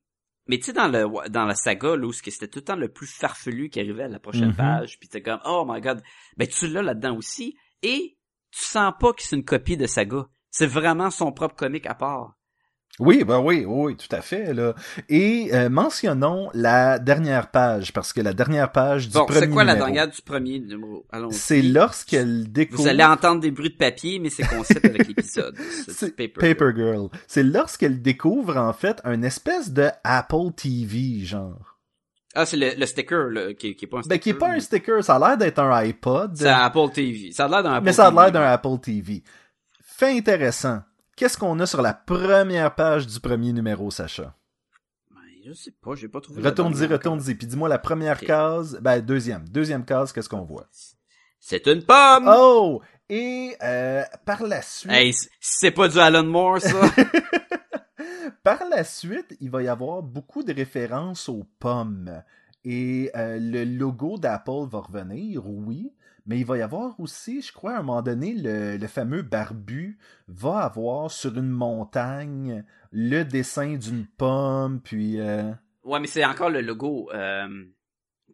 mais 0.47 0.57
tu 0.57 0.65
sais 0.65 0.73
dans 0.73 0.87
le 0.87 1.29
dans 1.29 1.45
la 1.45 1.53
saga 1.55 1.95
là 1.95 2.07
où 2.07 2.11
c'était 2.13 2.47
tout 2.47 2.59
le 2.59 2.65
temps 2.65 2.75
le 2.75 2.89
plus 2.89 3.07
farfelu 3.07 3.69
qui 3.69 3.79
arrivait 3.79 4.03
à 4.03 4.07
la 4.07 4.19
prochaine 4.19 4.49
Mhm. 4.49 4.55
page, 4.55 4.97
puis 4.99 5.09
t'es 5.09 5.21
comme 5.21 5.39
oh 5.45 5.65
my 5.67 5.79
god, 5.81 6.01
ben 6.37 6.47
tu 6.47 6.67
l'as 6.67 6.81
là-dedans 6.81 7.15
aussi 7.17 7.55
et 7.83 8.17
tu 8.51 8.63
sens 8.63 8.93
pas 8.99 9.13
que 9.13 9.21
c'est 9.21 9.35
une 9.35 9.45
copie 9.45 9.77
de 9.77 9.87
saga. 9.87 10.27
C'est 10.51 10.67
vraiment 10.67 11.11
son 11.11 11.31
propre 11.31 11.55
comic 11.55 11.85
à 11.85 11.93
part. 11.93 12.35
Oui, 12.99 13.23
ben 13.23 13.39
oui, 13.39 13.63
oui, 13.65 13.95
tout 13.95 14.13
à 14.13 14.21
fait. 14.21 14.53
Là. 14.53 14.75
Et 15.07 15.51
euh, 15.53 15.69
mentionnons 15.69 16.49
la 16.53 16.99
dernière 16.99 17.49
page, 17.49 17.93
parce 17.93 18.11
que 18.11 18.19
la 18.19 18.33
dernière 18.33 18.73
page 18.73 19.07
du 19.07 19.13
Bon, 19.13 19.25
premier 19.25 19.39
c'est 19.39 19.49
quoi 19.49 19.63
la 19.63 19.75
dernière 19.75 20.09
du 20.09 20.21
premier 20.21 20.59
numéro? 20.59 21.05
Allons. 21.09 21.29
C'est 21.31 21.61
lorsqu'elle 21.61 22.51
découvre... 22.51 22.81
Vous 22.81 22.87
allez 22.89 23.03
entendre 23.03 23.39
des 23.39 23.51
bruits 23.51 23.69
de 23.69 23.77
papier, 23.77 24.19
mais 24.19 24.29
c'est 24.29 24.43
concept 24.43 24.83
avec 24.83 25.07
l'épisode. 25.07 25.55
C'est 25.87 26.15
paper. 26.15 26.53
Paper 26.53 26.71
Girl. 26.75 27.09
C'est 27.27 27.43
lorsqu'elle 27.43 28.01
découvre, 28.01 28.57
en 28.57 28.73
fait, 28.73 28.99
un 29.05 29.21
espèce 29.21 29.71
de 29.71 29.87
Apple 30.03 30.51
TV, 30.57 31.23
genre. 31.23 31.78
Ah, 32.35 32.45
c'est 32.45 32.57
le, 32.57 32.71
le 32.77 32.85
sticker, 32.85 33.29
là, 33.29 33.53
qui, 33.53 33.75
qui 33.75 33.85
est 33.85 33.87
pas 33.87 33.97
un 33.97 34.01
sticker. 34.01 34.15
Ben, 34.15 34.19
qui 34.19 34.29
est 34.29 34.33
pas 34.35 34.49
un 34.51 34.59
sticker, 34.59 35.03
ça 35.03 35.15
a 35.15 35.19
l'air 35.19 35.37
d'être 35.37 35.59
un 35.59 35.71
iPod. 35.71 36.35
C'est 36.35 36.47
un 36.47 36.59
Apple 36.59 36.89
TV. 36.93 37.31
Ça 37.31 37.45
a 37.45 37.47
l'air 37.47 37.63
d'un 37.63 37.73
Apple 37.73 37.85
Mais 37.85 37.93
ça 37.93 38.07
a 38.07 38.11
l'air 38.11 38.31
d'un 38.31 38.43
Apple 38.43 38.77
TV. 38.81 39.23
Fait 39.81 40.17
intéressant. 40.17 40.81
Qu'est-ce 41.15 41.37
qu'on 41.37 41.59
a 41.59 41.65
sur 41.65 41.81
la 41.81 41.93
première 41.93 42.75
page 42.75 43.07
du 43.07 43.19
premier 43.19 43.51
numéro, 43.51 43.89
Sacha? 43.91 44.35
Ben, 45.11 45.19
je 45.45 45.53
sais 45.53 45.71
pas, 45.71 45.95
j'ai 45.95 46.07
pas 46.07 46.21
trouvé. 46.21 46.41
Retourne-y, 46.41 46.85
retourne-y. 46.85 47.35
Puis 47.35 47.47
dis-moi 47.47 47.67
la 47.67 47.79
première 47.79 48.19
case. 48.19 48.79
Ben, 48.81 49.01
deuxième. 49.01 49.47
Deuxième 49.49 49.83
case, 49.83 50.13
qu'est-ce 50.13 50.29
qu'on 50.29 50.45
voit? 50.45 50.67
C'est 51.39 51.65
une 51.67 51.83
pomme! 51.83 52.31
Oh! 52.33 52.81
Et 53.09 53.55
euh, 53.63 54.03
par 54.25 54.43
la 54.43 54.61
suite... 54.61 54.91
Hey, 54.91 55.13
c'est 55.39 55.71
pas 55.71 55.87
du 55.87 55.97
Alan 55.97 56.23
Moore, 56.23 56.61
ça! 56.61 56.79
Par 58.43 58.65
la 58.69 58.83
suite, 58.83 59.35
il 59.39 59.49
va 59.49 59.63
y 59.63 59.67
avoir 59.67 60.03
beaucoup 60.03 60.43
de 60.43 60.53
références 60.53 61.29
aux 61.29 61.45
pommes. 61.59 62.23
Et 62.65 63.09
euh, 63.15 63.39
le 63.39 63.63
logo 63.63 64.17
d'Apple 64.17 64.67
va 64.69 64.79
revenir, 64.79 65.47
oui. 65.47 65.93
Mais 66.25 66.39
il 66.39 66.45
va 66.45 66.57
y 66.57 66.61
avoir 66.61 66.99
aussi, 66.99 67.41
je 67.41 67.51
crois, 67.51 67.73
à 67.73 67.79
un 67.79 67.83
moment 67.83 68.01
donné, 68.01 68.35
le, 68.35 68.85
fameux 68.87 69.23
barbu 69.23 69.97
va 70.27 70.59
avoir 70.59 71.09
sur 71.09 71.35
une 71.37 71.49
montagne 71.49 72.63
le 72.91 73.23
dessin 73.23 73.77
d'une 73.77 74.05
pomme, 74.05 74.81
puis... 74.81 75.19
euh, 75.19 75.51
ouais, 75.83 75.99
mais 75.99 76.07
c'est 76.07 76.25
encore 76.25 76.49
le 76.49 76.61
logo. 76.61 77.09
euh, 77.13 77.65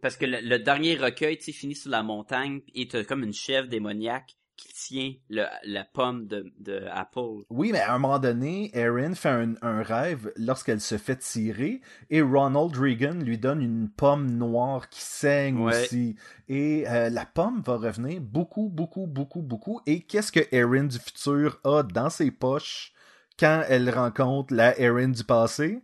parce 0.02 0.18
que 0.18 0.26
le, 0.26 0.40
le 0.42 0.60
dernier 0.60 0.96
recueil, 0.96 1.38
tu 1.38 1.46
sais, 1.46 1.52
finit 1.54 1.76
sur 1.76 1.92
la 1.92 2.04
montagne, 2.04 2.62
et 2.74 2.88
t'as 2.88 3.04
comme 3.04 3.24
une 3.24 3.34
chèvre 3.34 3.70
démoniaque 3.70 4.36
qui 4.56 4.70
tient 4.74 5.13
le, 5.30 5.46
la 5.63 5.84
pomme 5.84 6.28
de, 6.28 6.52
de 6.60 6.86
Apple. 6.91 7.44
Oui, 7.50 7.72
mais 7.72 7.80
à 7.82 7.94
un 7.94 7.98
moment 8.00 8.20
donné, 8.20 8.72
Erin 8.74 9.13
fait 9.13 9.30
un, 9.30 9.56
un 9.62 9.82
rêve 9.84 10.32
lorsqu'elle 10.38 10.82
se 10.82 10.98
fait 10.98 11.18
tirer 11.18 11.82
et 12.10 12.22
Ronald 12.22 12.76
Reagan 12.76 13.15
lui 13.15 13.38
donne 13.38 13.62
une 13.62 13.89
pomme 13.89 14.32
noire 14.32 14.89
qui 14.89 15.02
saigne 15.02 15.58
Ouais. 15.60 15.84
aussi. 15.84 16.15
Et 16.48 16.86
euh, 16.88 17.10
la 17.10 17.26
pomme 17.26 17.62
va 17.62 17.78
revenir 17.78 18.22
beaucoup, 18.22 18.70
beaucoup, 18.70 19.08
beaucoup, 19.08 19.41
beaucoup. 19.41 19.82
Et 19.86 20.02
qu'est-ce 20.02 20.32
que 20.32 20.48
Erin 20.56 20.86
du 20.86 21.00
futur 21.00 21.60
a 21.63 21.84
dans 21.84 22.10
ses 22.10 22.32
poches 22.32 22.94
quand 23.38 23.63
elle 23.68 23.89
rencontre 23.89 24.54
la 24.54 24.80
Erin 24.80 25.10
du 25.10 25.24
passé? 25.24 25.82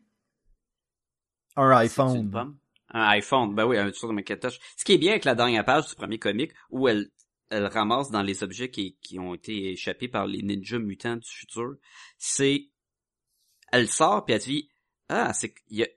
Un 1.57 1.69
une 1.69 1.77
iPhone. 1.77 2.31
pomme? 2.31 2.57
Un 2.93 3.03
iPhone, 3.09 3.55
ben 3.55 3.65
oui, 3.65 3.77
un 3.77 3.91
sur 3.93 4.07
de 4.09 4.13
Macintosh. 4.13 4.59
Ce 4.77 4.83
qui 4.83 4.93
est 4.93 4.97
bien 4.97 5.11
avec 5.11 5.25
la 5.25 5.35
dernière 5.35 5.63
page 5.63 5.87
du 5.87 5.95
premier 5.95 6.19
comic, 6.19 6.51
où 6.69 6.87
elle, 6.89 7.09
elle 7.51 7.65
ramasse 7.67 8.09
dans 8.09 8.21
les 8.21 8.43
objets 8.43 8.71
qui, 8.71 8.97
qui 9.01 9.19
ont 9.19 9.35
été 9.35 9.71
échappés 9.71 10.07
par 10.07 10.25
les 10.25 10.41
ninjas 10.41 10.79
mutants 10.79 11.17
du 11.17 11.29
futur, 11.29 11.75
c'est, 12.17 12.69
elle 13.71 13.87
sort 13.87 14.25
puis 14.25 14.35
elle 14.35 14.41
dit, 14.41 14.69
ah, 15.09 15.33
c'est, 15.33 15.53
il 15.67 15.79
y 15.79 15.83
a, 15.83 15.87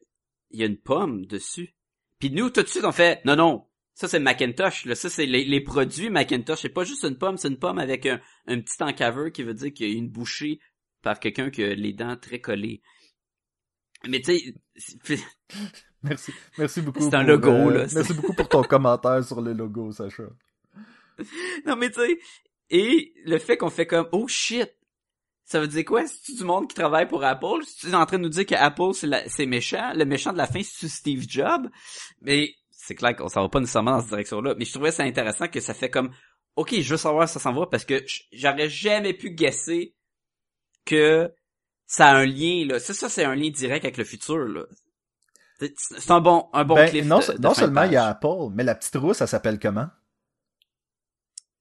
y 0.50 0.62
a 0.62 0.66
une 0.66 0.78
pomme 0.78 1.24
dessus. 1.26 1.74
Puis 2.18 2.30
nous, 2.30 2.50
tout 2.50 2.62
de 2.62 2.68
suite, 2.68 2.84
on 2.84 2.92
fait, 2.92 3.24
non, 3.24 3.36
non, 3.36 3.66
ça 3.94 4.08
c'est 4.08 4.18
Macintosh, 4.18 4.84
là, 4.86 4.94
ça 4.94 5.08
c'est 5.08 5.26
les, 5.26 5.44
les 5.44 5.60
produits 5.60 6.10
Macintosh, 6.10 6.60
c'est 6.60 6.68
pas 6.68 6.84
juste 6.84 7.04
une 7.04 7.16
pomme, 7.16 7.36
c'est 7.36 7.48
une 7.48 7.58
pomme 7.58 7.78
avec 7.78 8.06
un, 8.06 8.20
un 8.46 8.60
petit 8.60 8.82
encaveur 8.82 9.30
qui 9.32 9.42
veut 9.42 9.54
dire 9.54 9.72
qu'il 9.72 9.88
y 9.88 9.94
a 9.94 9.98
une 9.98 10.10
bouchée 10.10 10.58
par 11.02 11.20
quelqu'un 11.20 11.50
qui 11.50 11.62
a 11.62 11.74
les 11.74 11.92
dents 11.92 12.16
très 12.16 12.40
collées. 12.40 12.82
Mais 14.06 14.20
tu 14.20 14.54
sais, 14.76 15.18
Merci, 16.04 16.32
merci 16.58 16.82
beaucoup. 16.82 17.00
C'est 17.00 17.14
un 17.14 17.22
logo, 17.22 17.50
euh, 17.50 17.78
là. 17.78 17.86
Merci 17.94 18.12
beaucoup 18.12 18.34
pour 18.34 18.48
ton 18.48 18.62
commentaire 18.62 19.24
sur 19.24 19.40
le 19.40 19.54
logo, 19.54 19.90
Sacha. 19.90 20.24
Non, 21.66 21.76
mais 21.76 21.90
tu 21.90 22.00
sais, 22.00 22.18
et 22.70 23.12
le 23.24 23.38
fait 23.38 23.56
qu'on 23.56 23.70
fait 23.70 23.86
comme, 23.86 24.08
oh 24.12 24.26
shit, 24.28 24.70
ça 25.44 25.60
veut 25.60 25.68
dire 25.68 25.84
quoi? 25.84 26.06
C'est-tu 26.06 26.34
du 26.36 26.44
monde 26.44 26.68
qui 26.68 26.74
travaille 26.74 27.06
pour 27.06 27.22
Apple? 27.22 27.62
C'est-tu 27.66 27.94
en 27.94 28.06
train 28.06 28.16
de 28.18 28.22
nous 28.22 28.28
dire 28.30 28.46
que 28.46 28.54
Apple, 28.54 28.94
c'est, 28.94 29.08
c'est 29.28 29.46
méchant? 29.46 29.92
Le 29.94 30.04
méchant 30.06 30.32
de 30.32 30.38
la 30.38 30.46
fin, 30.46 30.60
c'est 30.62 30.88
Steve 30.88 31.24
Jobs? 31.28 31.68
Mais 32.22 32.54
c'est 32.70 32.94
clair 32.94 33.14
qu'on 33.14 33.28
s'en 33.28 33.42
va 33.42 33.48
pas 33.48 33.60
nécessairement 33.60 33.92
dans 33.92 34.00
cette 34.00 34.08
direction-là. 34.08 34.54
Mais 34.58 34.64
je 34.64 34.72
trouvais 34.72 34.90
ça 34.90 35.02
intéressant 35.02 35.48
que 35.48 35.60
ça 35.60 35.74
fait 35.74 35.90
comme, 35.90 36.10
ok, 36.56 36.74
je 36.80 36.90
veux 36.90 36.96
savoir 36.96 37.28
si 37.28 37.34
ça 37.34 37.40
s'en 37.40 37.52
va 37.52 37.66
parce 37.66 37.84
que 37.84 38.02
j'aurais 38.32 38.68
jamais 38.70 39.12
pu 39.12 39.30
guesser 39.30 39.94
que 40.86 41.30
ça 41.86 42.06
a 42.08 42.14
un 42.16 42.26
lien, 42.26 42.64
là. 42.66 42.80
Ça, 42.80 42.94
ça, 42.94 43.08
c'est 43.10 43.24
un 43.24 43.34
lien 43.34 43.50
direct 43.50 43.84
avec 43.84 43.98
le 43.98 44.04
futur, 44.04 44.38
là. 44.38 44.64
C'est 45.60 45.74
c'est 45.78 46.10
un 46.10 46.20
bon, 46.20 46.48
un 46.52 46.64
bon 46.64 46.74
Ben, 46.74 46.88
cliff 46.88 47.04
non, 47.06 47.20
de- 47.20 47.32
de 47.34 47.40
non 47.42 47.54
seulement 47.54 47.82
il 47.84 47.92
y 47.92 47.96
a. 47.96 48.06
Apple, 48.08 48.50
mais 48.52 48.64
la 48.64 48.74
petite 48.74 48.96
rousse, 48.96 49.20
elle 49.20 49.28
s'appelle 49.28 49.58
comment? 49.58 49.86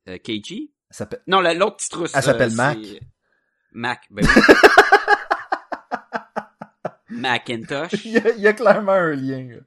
Euh, 0.07 0.17
KG? 0.17 0.69
Elle 0.89 0.95
s'appelle... 0.95 1.23
Non, 1.27 1.39
la- 1.41 1.53
l'autre 1.53 1.77
petite 1.77 1.93
rousse. 1.93 2.11
Elle 2.15 2.23
s'appelle 2.23 2.51
euh, 2.51 2.55
Mac. 2.55 2.77
c'est- 2.83 2.99
Mac, 3.71 4.01
ben 4.11 4.25
oui. 4.27 4.43
Macintosh. 7.09 8.05
il, 8.05 8.11
y 8.11 8.17
a, 8.17 8.29
il 8.35 8.41
y 8.41 8.47
a 8.47 8.53
clairement 8.53 8.91
un 8.93 9.13
lien. 9.13 9.59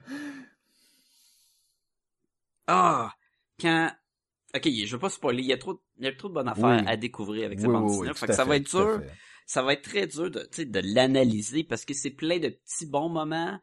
Ah! 2.67 3.13
Quand... 3.61 3.91
Ok, 4.55 4.69
je 4.69 4.93
veux 4.93 4.99
pas 4.99 5.11
spoiler, 5.11 5.43
il 5.43 5.49
y 5.49 5.53
a 5.53 5.59
trop, 5.59 5.75
de- 5.75 5.81
il 5.99 6.05
y 6.05 6.09
a 6.09 6.13
trop 6.15 6.29
de 6.29 6.35
bonnes 6.35 6.49
affaires 6.49 6.81
Oui. 6.83 6.89
à 6.89 6.97
découvrir 6.97 7.47
avec 7.47 7.61
cette 7.61 7.69
bande 7.69 7.87
dessinée. 7.89 8.09
oui, 8.11 8.17
fait 8.17 8.33
ça 8.33 8.45
va 8.45 8.57
être 8.57 8.69
dur, 8.71 9.03
ça 9.47 9.63
va 9.63 9.73
être 9.75 9.83
très 9.83 10.07
dur 10.07 10.31
de, 10.31 10.41
tu 10.41 10.49
sais, 10.53 10.65
de 10.65 10.81
l'analyser 10.83 11.63
parce 11.65 11.85
que 11.85 11.95
c'est 11.95 12.11
plein 12.11 12.39
de 12.39 12.49
petits 12.49 12.87
bons 12.87 13.09
moments. 13.09 13.59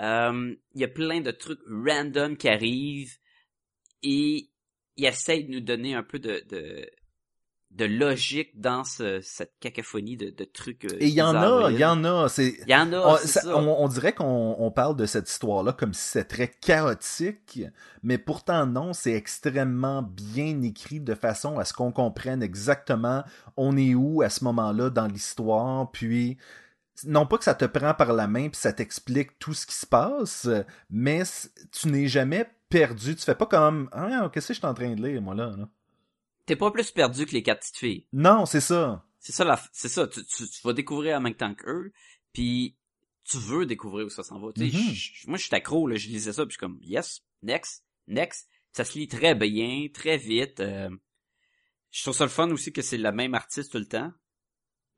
Euh, 0.00 0.54
Il 0.74 0.80
y 0.80 0.84
a 0.84 0.88
plein 0.88 1.20
de 1.20 1.30
trucs 1.30 1.60
random 1.68 2.36
qui 2.36 2.48
arrivent. 2.48 3.16
et 4.02 4.48
il 4.98 5.06
essaie 5.06 5.42
de 5.44 5.50
nous 5.52 5.60
donner 5.60 5.94
un 5.94 6.02
peu 6.02 6.18
de, 6.18 6.42
de, 6.50 6.86
de 7.70 7.84
logique 7.84 8.58
dans 8.60 8.82
ce, 8.84 9.20
cette 9.20 9.52
cacophonie 9.60 10.16
de, 10.16 10.30
de 10.30 10.44
trucs. 10.44 10.84
euh, 10.86 10.96
Et 11.00 11.06
il 11.08 11.14
y 11.14 11.22
en 11.22 11.34
a, 11.34 11.70
il 11.70 11.78
y 11.78 11.84
en 11.84 12.02
a. 12.04 12.28
C'est, 12.28 12.56
Il 12.66 12.70
y 12.70 12.74
en 12.74 12.92
a, 12.92 12.98
on, 13.00 13.16
c'est 13.18 13.28
ça- 13.28 13.40
ça. 13.42 13.56
on- 13.56 13.84
on 13.84 13.88
dirait 13.88 14.12
qu'on 14.14 14.56
on 14.58 14.70
parle 14.70 14.96
de 14.96 15.06
cette 15.06 15.30
histoire-là 15.30 15.72
comme 15.72 15.94
si 15.94 16.02
c'était 16.02 16.24
très 16.24 16.48
chaotique, 16.48 17.60
mais 18.02 18.18
pourtant 18.18 18.66
non, 18.66 18.92
c'est 18.92 19.12
extrêmement 19.12 20.02
bien 20.02 20.60
écrit 20.62 21.00
de 21.00 21.14
façon 21.14 21.58
à 21.58 21.64
ce 21.64 21.72
qu'on 21.72 21.92
comprenne 21.92 22.42
exactement 22.42 23.22
on 23.56 23.76
est 23.76 23.94
où 23.94 24.22
à 24.22 24.30
ce 24.30 24.44
moment-là 24.44 24.90
dans 24.90 25.06
l'histoire, 25.06 25.90
puis 25.92 26.36
non 27.04 27.26
pas 27.26 27.38
que 27.38 27.44
ça 27.44 27.54
te 27.54 27.64
prend 27.64 27.94
par 27.94 28.12
la 28.12 28.26
main 28.26 28.48
puis 28.48 28.58
ça 28.60 28.72
t'explique 28.72 29.38
tout 29.38 29.54
ce 29.54 29.66
qui 29.66 29.74
se 29.76 29.86
passe, 29.86 30.48
mais 30.90 31.22
tu 31.70 31.88
n'es 31.88 32.08
jamais 32.08 32.50
perdu. 32.68 33.14
Tu 33.16 33.22
fais 33.22 33.34
pas 33.34 33.46
comme 33.46 33.88
ah 33.92 34.30
qu'est-ce 34.32 34.48
que 34.48 34.54
je 34.54 34.58
suis 34.58 34.66
en 34.66 34.74
train 34.74 34.94
de 34.94 35.06
lire 35.06 35.20
moi 35.22 35.34
là. 35.34 35.54
là? 35.56 35.68
T'es 36.46 36.56
pas 36.56 36.70
plus 36.70 36.90
perdu 36.90 37.26
que 37.26 37.32
les 37.32 37.42
quatre 37.42 37.60
petites 37.60 37.76
filles. 37.78 38.06
Non, 38.12 38.46
c'est 38.46 38.60
ça. 38.60 39.04
C'est 39.20 39.32
ça, 39.32 39.44
la, 39.44 39.60
c'est 39.72 39.88
ça. 39.88 40.06
Tu, 40.06 40.24
tu, 40.24 40.48
tu 40.48 40.60
vas 40.64 40.72
découvrir 40.72 41.16
en 41.18 41.20
même 41.20 41.34
temps 41.34 41.54
qu'eux, 41.54 41.92
puis 42.32 42.76
tu 43.24 43.36
veux 43.38 43.66
découvrir 43.66 44.06
où 44.06 44.10
ça 44.10 44.22
s'en 44.22 44.38
va. 44.40 44.48
Je- 44.56 45.28
moi, 45.28 45.36
je 45.36 45.44
suis 45.44 45.54
accro, 45.54 45.86
là, 45.86 45.96
je 45.96 46.08
lisais 46.08 46.32
ça, 46.32 46.44
puis 46.46 46.52
je 46.52 46.54
suis 46.54 46.60
comme, 46.60 46.78
yes, 46.82 47.20
next, 47.42 47.84
next. 48.06 48.48
Ça 48.72 48.84
se 48.84 48.96
lit 48.98 49.08
très 49.08 49.34
bien, 49.34 49.88
très 49.92 50.16
vite. 50.16 50.60
euh, 50.60 50.88
je 51.90 52.02
trouve 52.02 52.14
ça 52.14 52.24
le 52.24 52.30
fun 52.30 52.50
aussi 52.50 52.72
que 52.72 52.80
c'est 52.82 52.96
le 52.98 53.12
même 53.12 53.34
artiste 53.34 53.72
tout 53.72 53.78
le 53.78 53.86
temps. 53.88 54.12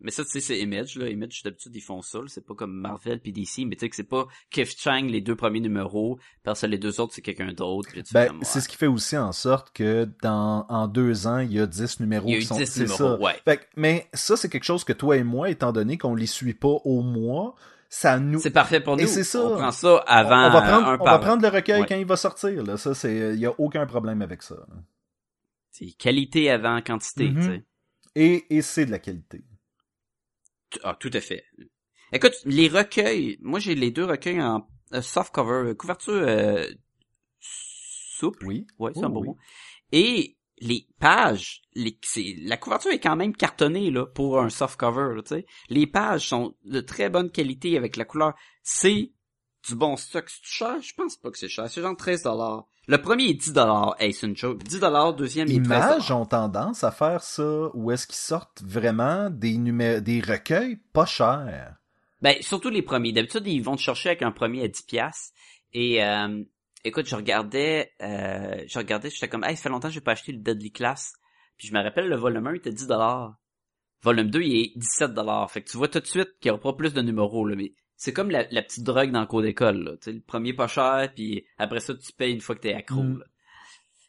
Mais 0.03 0.11
ça, 0.11 0.25
tu 0.25 0.31
sais, 0.31 0.41
c'est 0.41 0.59
Image, 0.59 0.97
là. 0.97 1.09
Image, 1.09 1.43
d'habitude, 1.43 1.75
ils 1.77 1.81
font 1.81 2.01
ça. 2.03 2.21
C'est 2.27 2.45
pas 2.47 2.55
comme 2.55 2.73
Marvel 2.73 3.21
pis 3.21 3.33
DC, 3.33 3.67
mais 3.67 3.77
tu 3.77 3.81
sais 3.81 3.91
que 3.91 3.97
c'est 3.97 4.05
pas 4.09 4.27
Kev 4.51 4.71
Chang, 4.77 5.03
les 5.07 5.21
deux 5.21 5.37
premiers 5.37 5.61
numéros, 5.61 6.19
parce 6.43 6.63
que 6.63 6.67
les 6.67 6.79
deux 6.79 7.01
autres, 7.01 7.13
c'est 7.15 7.23
quelqu'un 7.23 7.53
d'autre. 7.53 7.89
puis 7.91 8.03
Ben, 8.13 8.33
c'est 8.43 8.61
ce 8.61 8.69
qui 8.69 8.77
fait 8.77 8.87
aussi 8.87 9.17
en 9.17 9.33
sorte 9.33 9.73
que 9.75 10.09
dans 10.23 10.65
en 10.69 10.89
deux 10.89 11.27
ans, 11.27 11.39
il 11.39 11.53
y 11.53 11.61
a 11.61 11.67
10 11.67 12.01
numéros 12.01 12.27
Il 12.29 12.33
y 12.33 12.35
a 12.35 12.39
qui 12.39 12.45
eu 12.45 12.47
sont 12.47 12.57
10 12.57 12.67
c'est 12.67 12.81
numéros, 12.83 12.97
ça. 12.99 13.19
ouais. 13.21 13.35
Fait 13.45 13.57
que- 13.59 13.65
mais 13.77 14.09
ça, 14.15 14.37
c'est 14.37 14.49
quelque 14.49 14.65
chose 14.65 14.85
que 14.85 14.93
toi 14.93 15.17
et 15.17 15.25
moi, 15.25 15.51
étant 15.51 15.73
donné 15.73 15.99
qu'on 15.99 16.15
les 16.15 16.27
suit 16.27 16.55
pas 16.55 16.69
au 16.85 17.03
mois, 17.03 17.55
ça 17.89 18.19
nous. 18.19 18.39
C'est 18.41 18.51
parfait 18.51 18.81
pour 18.81 18.99
Et 18.99 19.03
nous. 19.03 19.09
c'est 19.09 19.25
ça. 19.25 19.41
On 19.45 19.57
prend 19.57 19.71
ça 19.73 19.97
avant 20.07 20.47
on 20.47 20.51
va 20.51 20.63
prendre, 20.63 20.87
un 20.89 20.99
on 21.01 21.05
va 21.05 21.19
prendre 21.19 21.43
le 21.43 21.49
recueil 21.49 21.81
Ouais. 21.81 21.87
quand 21.89 21.97
il 21.97 22.07
va 22.07 22.17
sortir. 22.17 22.63
Là. 22.63 22.77
Ça, 22.77 22.95
c'est, 22.95 23.35
il 23.35 23.41
y 23.41 23.47
a 23.47 23.53
aucun 23.59 23.85
problème 23.85 24.23
avec 24.23 24.43
ça. 24.43 24.57
C'est 25.73 25.91
qualité 25.99 26.51
avant 26.51 26.81
quantité, 26.83 27.31
Mhm. 27.31 27.37
tu 27.37 27.43
sais. 27.47 27.65
Et, 28.17 28.57
et 28.57 28.63
c'est 28.63 28.87
de 28.87 28.91
la 28.91 28.99
qualité. 28.99 29.45
Ah, 30.83 30.97
tout 30.99 31.11
à 31.13 31.21
fait. 31.21 31.45
Écoute, 32.13 32.35
les 32.45 32.69
recueils, 32.69 33.39
moi 33.41 33.59
j'ai 33.61 33.75
les 33.75 33.91
deux 33.91 34.05
recueils 34.05 34.41
en 34.43 34.67
euh, 34.95 35.03
soft 35.03 35.33
cover, 35.33 35.71
euh, 35.71 35.75
couverture 35.75 36.13
euh, 36.15 36.67
souple. 37.41 38.47
Oui. 38.47 38.67
Ouais, 38.79 38.93
c'est 38.95 39.01
Oh, 39.01 39.07
un 39.07 39.11
bon 39.11 39.21
oui. 39.21 39.29
mot. 39.29 39.39
Et 39.93 40.37
les 40.59 40.87
pages, 40.99 41.63
les, 41.75 41.99
c'est, 42.03 42.35
la 42.41 42.57
couverture 42.57 42.91
est 42.91 43.01
quand 43.01 43.17
même 43.17 43.35
cartonnée 43.35 43.91
là 43.91 44.07
pour 44.07 44.41
un 44.41 44.51
soft 44.51 44.79
cover, 44.79 45.15
là, 45.17 45.23
tu 45.23 45.29
sais. 45.29 45.47
Les 45.69 45.87
pages 45.87 46.29
sont 46.29 46.55
de 46.65 46.81
très 46.81 47.09
bonne 47.09 47.31
qualité 47.31 47.77
avec 47.77 47.97
la 47.97 48.05
couleur. 48.05 48.35
C'est 48.63 49.13
du 49.69 49.75
bon 49.75 49.97
stock. 49.97 50.29
C'est 50.29 50.45
cher? 50.45 50.81
Je 50.83 50.95
pense 50.95 51.17
pas 51.17 51.31
que 51.31 51.39
c'est 51.39 51.49
cher. 51.49 51.69
C'est 51.71 51.81
genre 51.83 51.97
13 51.97 52.23
dollars. 52.25 52.67
Le 52.91 53.01
premier 53.01 53.29
est 53.29 53.35
10 53.35 53.53
dollars. 53.53 53.95
Hey, 54.01 54.13
c'est 54.13 54.27
une 54.27 54.37
joke. 54.37 54.65
10 54.65 54.81
dollars, 54.81 55.15
deuxième 55.15 55.47
est 55.49 55.63
13 55.63 55.65
Images 55.65 56.11
ont 56.11 56.27
tendance 56.27 56.83
à 56.83 56.91
faire 56.91 57.23
ça, 57.23 57.71
où 57.73 57.93
est-ce 57.93 58.05
qu'ils 58.09 58.17
sortent 58.17 58.63
vraiment 58.65 59.31
des 59.31 59.57
numé- 59.59 60.01
des 60.01 60.21
recueils 60.21 60.77
pas 60.93 61.07
chers. 61.07 61.77
Ben, 62.21 62.35
surtout 62.41 62.69
les 62.69 62.83
premiers. 62.83 63.13
D'habitude, 63.13 63.47
ils 63.47 63.63
vont 63.63 63.77
te 63.77 63.81
chercher 63.81 64.09
avec 64.09 64.23
un 64.23 64.33
premier 64.33 64.65
à 64.65 64.69
10 64.69 64.83
piastres. 64.83 65.33
Et, 65.73 66.03
euh, 66.03 66.43
écoute, 66.85 67.07
je 67.07 67.15
regardais, 67.15 67.93
euh, 68.03 68.65
je 68.67 68.79
regardais, 68.81 69.09
j'étais 69.09 69.29
comme, 69.29 69.45
hey, 69.45 69.57
ça 69.57 69.63
fait 69.63 69.69
longtemps 69.69 69.87
que 69.87 69.95
j'ai 69.95 70.01
pas 70.01 70.13
acheté 70.13 70.33
le 70.33 70.39
Deadly 70.39 70.73
Class. 70.73 71.13
Puis 71.59 71.69
je 71.69 71.73
me 71.73 71.81
rappelle, 71.81 72.09
le 72.09 72.17
volume 72.17 72.49
1 72.49 72.55
était 72.55 72.73
10 72.73 72.89
dollars. 72.89 73.37
Volume 74.03 74.31
2, 74.31 74.43
il 74.43 74.63
est 74.63 74.73
17 74.75 75.15
dollars. 75.15 75.49
Fait 75.49 75.63
que 75.63 75.71
tu 75.71 75.77
vois 75.77 75.87
tout 75.87 76.01
de 76.01 76.07
suite 76.07 76.31
qu'il 76.41 76.49
y 76.49 76.51
aura 76.53 76.61
pas 76.61 76.73
plus 76.73 76.93
de 76.93 77.03
numéros, 77.03 77.47
là. 77.47 77.55
Mais 77.55 77.73
c'est 78.03 78.15
comme 78.15 78.31
la, 78.31 78.47
la 78.51 78.63
petite 78.63 78.83
drogue 78.83 79.11
dans 79.11 79.21
le 79.21 79.27
cours 79.27 79.43
d'école, 79.43 79.99
le 80.07 80.21
premier 80.21 80.55
pas 80.55 80.67
cher, 80.69 81.11
puis 81.15 81.45
après 81.59 81.81
ça, 81.81 81.93
tu 81.95 82.13
payes 82.15 82.33
une 82.33 82.41
fois 82.41 82.55
que 82.55 82.63
t'es 82.63 82.73
accro, 82.73 83.03
Mm. 83.03 83.19
là. 83.19 83.25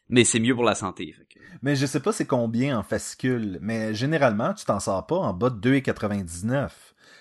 Mais 0.08 0.24
c'est 0.24 0.40
mieux 0.40 0.54
pour 0.54 0.64
la 0.64 0.74
santé, 0.74 1.12
fait 1.12 1.24
que... 1.26 1.38
Mais 1.62 1.76
je 1.76 1.84
sais 1.84 2.00
pas 2.00 2.12
c'est 2.12 2.26
combien 2.26 2.78
en 2.78 2.82
fascicule, 2.82 3.58
mais 3.60 3.94
généralement, 3.94 4.54
tu 4.54 4.64
t'en 4.64 4.80
sors 4.80 5.06
pas 5.06 5.16
en 5.16 5.34
bas 5.34 5.50
de 5.50 5.60
2,99. 5.60 6.70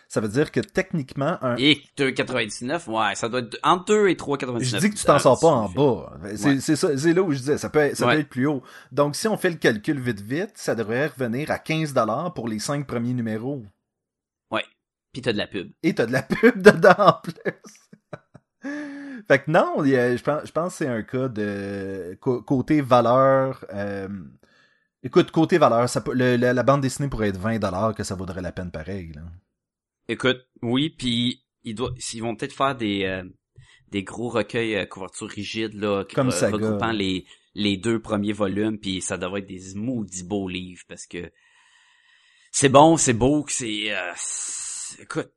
Ça 0.08 0.20
veut 0.22 0.28
dire 0.30 0.50
que 0.52 0.60
techniquement, 0.62 1.38
un... 1.42 1.56
Et 1.58 1.82
2,99, 1.98 2.90
ouais, 2.90 3.16
ça 3.16 3.28
doit 3.30 3.42
être 3.42 3.58
entre 3.64 3.86
2 3.86 4.08
et 4.10 4.16
3,99. 4.16 4.64
je 4.64 4.78
dis 4.78 4.90
que 4.92 4.96
tu 4.96 5.06
t'en 5.06 5.20
sors 5.20 5.40
pas 5.40 5.48
en 5.48 5.70
bas. 5.70 6.14
C'est 6.36 6.84
Ouais. 6.84 7.14
là 7.14 7.22
où 7.22 7.32
je 7.34 7.38
disais, 7.38 7.58
ça 7.58 7.70
peut, 7.70 7.80
être- 7.80 7.98
ça 7.98 8.08
Ouais. 8.08 8.16
peut 8.16 8.20
être 8.22 8.30
plus 8.30 8.46
haut. 8.48 8.62
Donc, 8.94 9.16
si 9.18 9.28
on 9.28 9.36
fait 9.38 9.50
le 9.50 9.56
calcul 9.58 10.00
vite 10.00 10.22
vite, 10.22 10.52
ça 10.56 10.74
devrait 10.76 11.08
revenir 11.08 11.52
à 11.52 11.60
15 11.60 11.94
dollars 11.94 12.34
pour 12.34 12.48
les 12.48 12.60
cinq 12.60 12.88
premiers 12.88 13.14
numéros. 13.14 13.64
Puis 15.14 15.22
t'as 15.22 15.34
de 15.34 15.38
la 15.38 15.48
pub. 15.48 15.72
Et 15.84 15.94
t'as 15.94 16.06
de 16.06 16.12
la 16.12 16.24
pub 16.24 16.62
dedans 16.62 16.96
en 16.98 17.14
plus. 17.22 17.34
fait 19.28 19.44
que 19.44 19.52
non, 19.52 19.84
il 19.84 19.92
y 19.92 19.96
a- 19.98 20.16
je 20.16 20.24
pense, 20.24 20.46
je 20.46 20.52
pense 20.52 20.72
que 20.74 20.78
c'est 20.80 20.88
un 20.88 21.04
cas 21.04 21.28
de 21.28 22.18
côté 22.22 22.82
valeur. 22.82 23.66
euh, 23.74 24.08
écoute, 25.04 25.32
côté 25.32 25.58
valeur, 25.58 25.90
ça 25.90 26.02
peut- 26.02 26.14
le- 26.14 26.36
la, 26.38 26.54
la 26.54 26.64
bande 26.64 26.82
dessinée 26.82 27.10
pourrait 27.10 27.30
être 27.30 27.38
20 27.40 27.60
dollars 27.60 27.96
que 27.96 28.04
ça 28.04 28.16
vaudrait 28.16 28.42
la 28.42 28.52
peine 28.52 28.72
pareil. 28.72 29.12
Là. 29.14 29.22
Écoute, 30.08 30.46
oui, 30.62 30.90
puis 30.90 31.44
ils 31.64 31.76
doivent, 31.76 31.94
ils 32.14 32.22
vont 32.22 32.36
peut-être 32.36 32.56
faire 32.56 32.76
des 32.76 33.04
euh, 33.06 33.24
des 33.90 34.04
gros 34.04 34.30
recueils 34.30 34.78
à 34.78 34.86
couverture 34.86 35.28
rigide 35.30 35.74
là, 35.74 36.04
Comme 36.14 36.30
re- 36.30 36.32
Saga. 36.32 36.56
regroupant 36.56 36.92
les 36.92 37.26
les 37.54 37.76
deux 37.78 38.00
premiers 38.02 38.32
volumes, 38.34 38.80
puis 38.80 39.02
ça 39.02 39.18
devrait 39.18 39.42
être 39.42 39.48
des 39.48 39.76
maudits 39.76 40.24
beaux 40.24 40.48
livres 40.48 40.84
parce 40.88 41.06
que 41.06 41.32
c'est 42.52 42.70
bon, 42.70 42.96
c'est 42.98 43.14
beau, 43.14 43.44
que 43.44 43.52
c'est, 43.52 43.92
euh, 43.94 44.12
c'est- 44.16 44.61
écoute, 45.00 45.32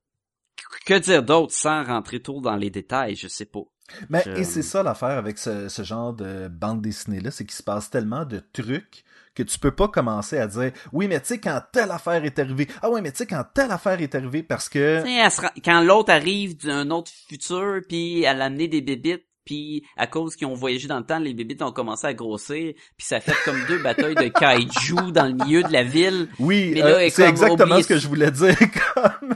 que 0.87 0.99
dire 0.99 1.23
d'autre 1.23 1.53
sans 1.53 1.85
rentrer 1.85 2.21
trop 2.23 2.41
dans 2.41 2.57
les 2.57 2.71
détails, 2.71 3.17
je 3.17 3.29
sais 3.29 3.47
pas. 3.47 3.63
Mais 4.09 4.23
Je- 4.25 4.31
et 4.41 4.45
c'est 4.45 4.63
ça 4.63 4.83
l'affaire 4.83 5.19
avec 5.19 5.39
ce, 5.39 5.69
ce 5.69 5.83
genre 5.83 6.15
de 6.15 6.49
bande 6.49 6.81
dessinée 6.81 7.21
là, 7.21 7.31
c'est 7.31 7.45
qu'il 7.45 7.55
se 7.55 7.63
passe 7.63 7.91
tellement 7.91 8.25
de 8.25 8.41
trucs 8.53 9.05
que 9.35 9.43
tu 9.43 9.59
peux 9.59 9.73
pas 9.75 9.89
commencer 9.89 10.39
à 10.39 10.47
dire 10.47 10.73
oui 10.93 11.09
mais 11.09 11.21
tu 11.21 11.27
sais 11.27 11.39
quand 11.39 11.61
telle 11.73 11.91
affaire 11.91 12.25
est 12.25 12.39
arrivée 12.39 12.69
ah 12.83 12.89
oui 12.89 13.01
mais 13.03 13.11
tu 13.11 13.19
sais 13.19 13.27
quand 13.27 13.45
telle 13.53 13.73
affaire 13.73 14.01
est 14.01 14.15
arrivée 14.15 14.43
parce 14.43 14.69
que 14.69 15.03
elle 15.05 15.31
quand 15.63 15.81
l'autre 15.83 16.13
arrive 16.13 16.57
d'un 16.57 16.91
autre 16.91 17.11
futur, 17.11 17.81
puis 17.89 18.23
elle 18.23 18.41
a 18.41 18.45
amené 18.47 18.69
des 18.69 18.81
bébites, 18.81 19.27
puis 19.45 19.85
à 19.97 20.07
cause 20.07 20.37
qu'ils 20.37 20.47
ont 20.47 20.55
voyagé 20.55 20.89
dans 20.89 20.99
le 20.99 21.07
temps, 21.07 21.19
les 21.19 21.35
bébites 21.35 21.63
ont 21.63 21.73
commencé 21.73 22.07
à 22.07 22.15
grossir, 22.15 22.75
puis 22.97 23.07
ça 23.07 23.21
fait 23.21 23.37
comme 23.45 23.65
deux 23.67 23.83
batailles 23.83 24.15
de 24.15 24.29
kaiju 24.29 25.13
dans 25.13 25.27
le 25.27 25.35
milieu 25.35 25.63
de 25.63 25.73
la 25.73 25.83
ville. 25.83 26.29
oui 26.39 26.81
euh, 26.81 27.09
c'est 27.11 27.29
exactement 27.29 27.75
oublié- 27.77 27.83
ce 27.83 27.89
que 27.89 27.99
je 27.99 28.09
voulais 28.09 28.31
dire 28.31 28.57
comme 28.95 29.35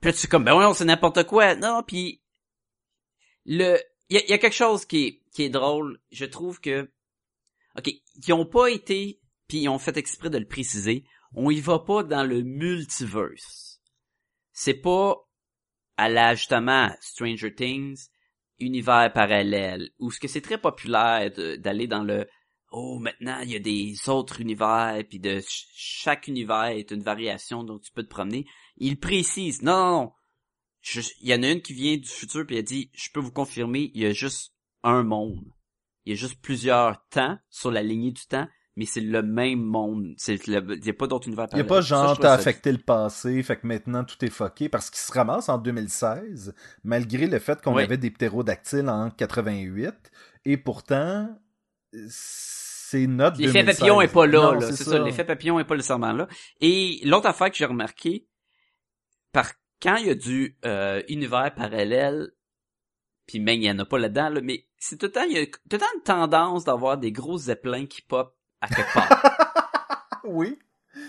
Puis 0.00 0.10
là, 0.10 0.12
tu 0.12 0.24
es 0.24 0.28
comme, 0.28 0.44
ben 0.44 0.56
ouais, 0.56 0.74
c'est 0.74 0.84
n'importe 0.84 1.24
quoi. 1.26 1.54
Non, 1.54 1.82
puis 1.86 2.22
le, 3.44 3.78
il 4.08 4.16
y 4.16 4.20
a, 4.20 4.26
y 4.28 4.32
a 4.32 4.38
quelque 4.38 4.54
chose 4.56 4.84
qui 4.84 5.06
est, 5.06 5.22
qui 5.32 5.42
est 5.44 5.50
drôle. 5.50 6.00
Je 6.10 6.24
trouve 6.24 6.60
que, 6.60 6.90
ok, 7.78 7.90
ils 8.26 8.32
ont 8.32 8.46
pas 8.46 8.68
été, 8.68 9.20
puis 9.48 9.58
ils 9.58 9.68
ont 9.68 9.78
fait 9.78 9.96
exprès 9.96 10.30
de 10.30 10.38
le 10.38 10.46
préciser. 10.46 11.04
On 11.34 11.50
y 11.50 11.60
va 11.60 11.78
pas 11.78 12.02
dans 12.02 12.24
le 12.24 12.42
multiverse. 12.42 13.80
C'est 14.52 14.74
pas 14.74 15.16
à 15.96 16.08
la 16.08 16.34
justement 16.34 16.90
Stranger 17.00 17.54
Things, 17.54 18.08
univers 18.60 19.12
parallèle, 19.12 19.90
où 19.98 20.10
ce 20.10 20.20
que 20.20 20.28
c'est 20.28 20.40
très 20.40 20.58
populaire 20.58 21.30
d'aller 21.58 21.86
dans 21.86 22.04
le 22.04 22.26
oh 22.72 22.98
maintenant 23.00 23.40
il 23.40 23.50
y 23.50 23.56
a 23.56 23.58
des 23.58 23.94
autres 24.08 24.40
univers 24.40 25.02
puis 25.08 25.18
de 25.18 25.40
ch- 25.40 25.66
chaque 25.74 26.28
univers 26.28 26.66
est 26.66 26.90
une 26.92 27.02
variation 27.02 27.64
dont 27.64 27.78
tu 27.78 27.90
peux 27.92 28.02
te 28.04 28.08
promener. 28.08 28.46
Il 28.76 29.00
précise 29.00 29.62
non 29.62 29.72
non 29.72 30.00
non 30.02 30.12
il 31.20 31.28
y 31.28 31.34
en 31.34 31.42
a 31.42 31.50
une 31.50 31.62
qui 31.62 31.74
vient 31.74 31.96
du 31.96 32.08
futur 32.08 32.46
puis 32.46 32.56
elle 32.56 32.64
dit 32.64 32.90
je 32.94 33.10
peux 33.12 33.20
vous 33.20 33.32
confirmer 33.32 33.90
il 33.94 34.02
y 34.02 34.06
a 34.06 34.12
juste 34.12 34.54
un 34.82 35.02
monde. 35.02 35.44
Il 36.04 36.10
y 36.10 36.12
a 36.14 36.16
juste 36.16 36.40
plusieurs 36.40 37.06
temps 37.08 37.38
sur 37.50 37.70
la 37.70 37.82
lignée 37.82 38.12
du 38.12 38.26
temps 38.26 38.48
mais 38.76 38.84
c'est 38.84 39.00
le 39.00 39.22
même 39.22 39.60
monde 39.62 40.14
c'est 40.16 40.46
le- 40.46 40.76
il 40.76 40.86
y 40.86 40.90
a 40.90 40.94
pas 40.94 41.06
d'autre 41.06 41.26
univers 41.26 41.46
Il 41.52 41.58
y 41.58 41.60
a 41.60 41.64
pas 41.64 41.80
genre 41.80 42.18
t'as 42.18 42.32
affecté 42.32 42.70
le 42.72 42.78
passé, 42.78 43.42
fait 43.42 43.56
que 43.56 43.66
maintenant 43.66 44.04
tout 44.04 44.22
est 44.24 44.30
fucké 44.30 44.68
parce 44.68 44.90
qu'il 44.90 45.00
se 45.00 45.12
ramasse 45.12 45.48
en 45.48 45.58
2016, 45.58 46.54
malgré 46.84 47.26
le 47.26 47.38
fait 47.38 47.60
qu'on 47.60 47.74
Oui. 47.74 47.82
avait 47.82 47.96
des 47.98 48.10
ptérodactyles 48.10 48.88
en 48.88 49.10
88, 49.10 49.92
et 50.44 50.56
pourtant 50.56 51.28
c'est 52.08 53.06
notre 53.06 53.38
L'effet 53.38 53.52
2016. 53.64 53.78
papillon 53.78 54.00
est 54.00 54.12
pas 54.12 54.26
là, 54.26 54.52
là. 54.54 54.72
C'est 54.72 54.84
ça, 54.84 54.98
l'effet 54.98 55.24
papillon 55.24 55.58
est 55.60 55.64
pas 55.64 55.76
nécessairement 55.76 56.12
là. 56.12 56.28
Et 56.60 57.00
l'autre 57.04 57.26
affaire 57.26 57.50
que 57.50 57.56
j'ai 57.56 57.64
remarqué, 57.64 58.26
par 59.32 59.52
quand 59.82 59.96
il 59.96 60.06
y 60.06 60.10
a 60.10 60.14
du 60.14 60.56
euh, 60.64 61.02
univers 61.08 61.52
parallèle, 61.54 62.30
puis 63.26 63.38
même 63.40 63.60
il 63.60 63.64
y 63.64 63.70
en 63.70 63.78
a 63.78 63.84
pas 63.84 63.98
là-dedans, 63.98 64.28
là, 64.30 64.40
mais 64.42 64.66
c'est 64.78 64.98
tout 64.98 65.06
le 65.06 65.12
temps, 65.12 65.22
il 65.24 65.32
y 65.36 65.38
a 65.38 65.46
tout 65.46 65.52
le 65.72 65.78
temps 65.78 65.86
une 65.96 66.02
tendance 66.02 66.64
d'avoir 66.64 66.98
des 66.98 67.12
gros 67.12 67.38
zeppelins 67.38 67.86
qui 67.86 68.02
pop 68.02 68.36
à 68.60 68.68
quelque 68.68 68.94
part. 68.94 69.22
Oui. 70.24 70.58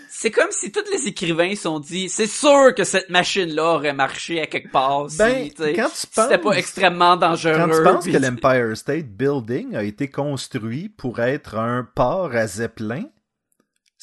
C'est 0.08 0.30
comme 0.30 0.50
si 0.50 0.72
tous 0.72 0.84
les 0.92 1.06
écrivains 1.06 1.54
se 1.54 1.62
sont 1.62 1.78
dit, 1.80 2.08
c'est 2.08 2.26
sûr 2.26 2.74
que 2.74 2.82
cette 2.82 3.08
machine-là 3.10 3.74
aurait 3.74 3.92
marché 3.92 4.40
à 4.40 4.46
quelque 4.46 4.70
part. 4.70 5.08
si, 5.10 5.16
Ben, 5.18 5.50
quand 5.56 5.88
tu 5.88 5.94
C'était 5.94 6.38
pas 6.38 6.38
penses- 6.38 6.56
extrêmement 6.56 7.16
dangereux. 7.16 7.54
Quand 7.56 7.68
tu 7.76 7.82
penses 7.84 8.04
puis- 8.04 8.12
que 8.12 8.18
l'Empire 8.18 8.76
State 8.76 9.06
Building 9.06 9.76
a 9.76 9.82
été 9.84 10.10
construit 10.10 10.88
pour 10.88 11.20
être 11.20 11.56
un 11.56 11.86
port 11.94 12.34
à 12.34 12.46
Zeppelin, 12.46 13.04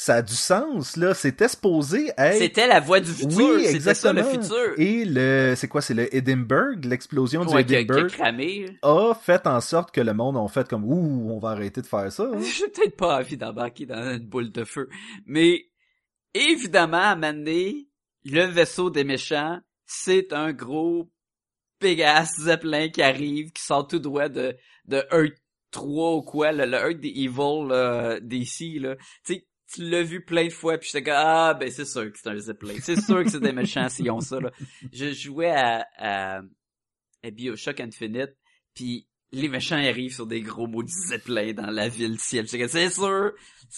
ça 0.02 0.16
a 0.16 0.22
du 0.22 0.34
sens, 0.34 0.96
là. 0.96 1.14
C'était 1.14 1.50
supposé 1.50 2.10
être... 2.18 2.38
C'était 2.38 2.68
la 2.68 2.80
voie 2.80 3.02
du 3.02 3.12
futur. 3.12 3.38
Oui, 3.38 3.66
C'était 3.66 3.94
ça 3.94 4.14
le 4.14 4.24
futur. 4.24 4.74
Et 4.78 5.04
le, 5.04 5.56
c'est 5.58 5.68
quoi, 5.68 5.82
c'est 5.82 5.94
le 5.94 6.16
Edinburgh, 6.16 6.86
l'explosion 6.86 7.44
du 7.44 7.54
Ouais, 7.54 7.66
qui 7.66 7.76
a- 7.76 7.84
qui 7.84 7.92
a 7.92 7.96
Edinburgh 7.96 8.10
cramé. 8.10 8.66
a 8.82 9.14
fait 9.14 9.46
en 9.46 9.60
sorte 9.60 9.92
que 9.92 10.00
le 10.00 10.14
monde 10.14 10.38
a 10.38 10.48
fait 10.48 10.66
comme, 10.70 10.86
ouh, 10.86 11.30
on 11.32 11.38
va 11.40 11.50
arrêter 11.50 11.82
de 11.82 11.86
faire 11.86 12.10
ça. 12.14 12.24
hein. 12.34 12.40
J'ai 12.42 12.70
peut-être 12.70 12.96
pas 12.96 13.18
envie 13.20 13.36
d'embarquer 13.36 13.86
dans 13.88 14.14
une 14.16 14.26
boule 14.26 14.54
de 14.54 14.64
feu. 14.64 14.88
Mais, 15.26 15.66
évidemment, 16.34 16.98
à 17.12 17.16
donné, 17.16 17.90
le 18.24 18.46
vaisseau 18.46 18.90
des 18.90 19.04
méchants, 19.04 19.60
c'est 19.86 20.32
un 20.32 20.54
gros 20.54 21.12
big 21.82 22.02
ass 22.02 22.30
zeppelin 22.40 22.88
qui 22.88 23.02
arrive, 23.02 23.52
qui 23.52 23.64
sort 23.64 23.86
tout 23.86 24.00
droit 24.00 24.30
de, 24.30 24.56
de 24.86 25.04
Earth 25.12 25.38
3 25.72 26.16
ou 26.16 26.22
quoi, 26.22 26.52
le, 26.54 26.66
le 26.66 26.78
Earth 26.78 27.00
des 27.02 27.10
Evil 27.10 27.68
euh, 27.72 28.20
DC, 28.22 28.80
là. 28.80 28.96
Tu 29.26 29.34
sais, 29.34 29.46
tu 29.74 29.90
l'as 29.90 30.04
vu 30.04 30.24
plein 30.24 30.46
de 30.46 30.54
fois, 30.54 30.78
puis 30.78 30.90
j'étais 30.92 31.04
comme, 31.04 31.18
ah, 31.18 31.54
ben 31.54 31.72
c'est 31.72 31.86
sûr 31.86 32.12
que 32.12 32.18
c'est 32.18 32.30
un 32.30 32.38
zeppelin. 32.38 32.76
C'est 32.82 33.00
sûr 33.00 33.24
que 33.24 33.30
c'est 33.30 33.40
des 33.40 33.52
méchants 33.52 33.90
s'ils 33.90 34.10
ont 34.12 34.22
ça, 34.22 34.40
là. 34.40 34.52
Je 34.92 35.14
jouais 35.14 35.52
à, 35.52 35.88
à, 35.98 36.42
à 37.24 37.32
Bioshock 37.32 37.80
Infinite, 37.80 38.36
puis 38.74 39.08
les 39.32 39.48
méchants 39.48 39.76
arrivent 39.76 40.14
sur 40.14 40.26
des 40.26 40.42
gros 40.42 40.68
maudits 40.68 41.08
zeppelins 41.08 41.54
dans 41.54 41.70
la 41.70 41.88
ville 41.88 42.20
ciel. 42.20 42.48
C'est 42.48 42.90
sûr, 42.90 43.32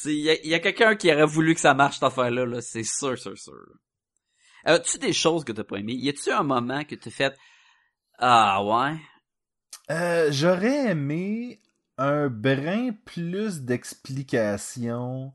il 0.06 0.39
y 0.43 0.54
a, 0.54 0.60
quelqu'un 0.60 0.95
qui 0.95 1.12
aurait 1.12 1.25
voulu 1.25 1.54
que 1.54 1.60
ça 1.60 1.73
marche 1.73 1.95
cette 1.95 2.04
affaire-là, 2.04 2.45
là. 2.45 2.62
c'est 2.62 2.84
sûr, 2.84 3.17
sûr, 3.17 3.38
sûr. 3.38 3.65
As-tu 4.63 4.97
des 4.99 5.13
choses 5.13 5.43
que 5.43 5.51
t'as 5.51 5.63
pas 5.63 5.77
aimé? 5.77 5.93
Y 5.93 6.10
a-tu 6.10 6.32
un 6.32 6.43
moment 6.43 6.84
que 6.84 6.95
t'as 6.95 7.10
fait 7.10 7.38
Ah 8.17 8.63
ouais? 8.63 8.97
Euh, 9.89 10.32
j'aurais 10.32 10.91
aimé 10.91 11.62
un 11.97 12.30
brin 12.30 12.91
plus 13.06 13.62
d'explications 13.62 15.34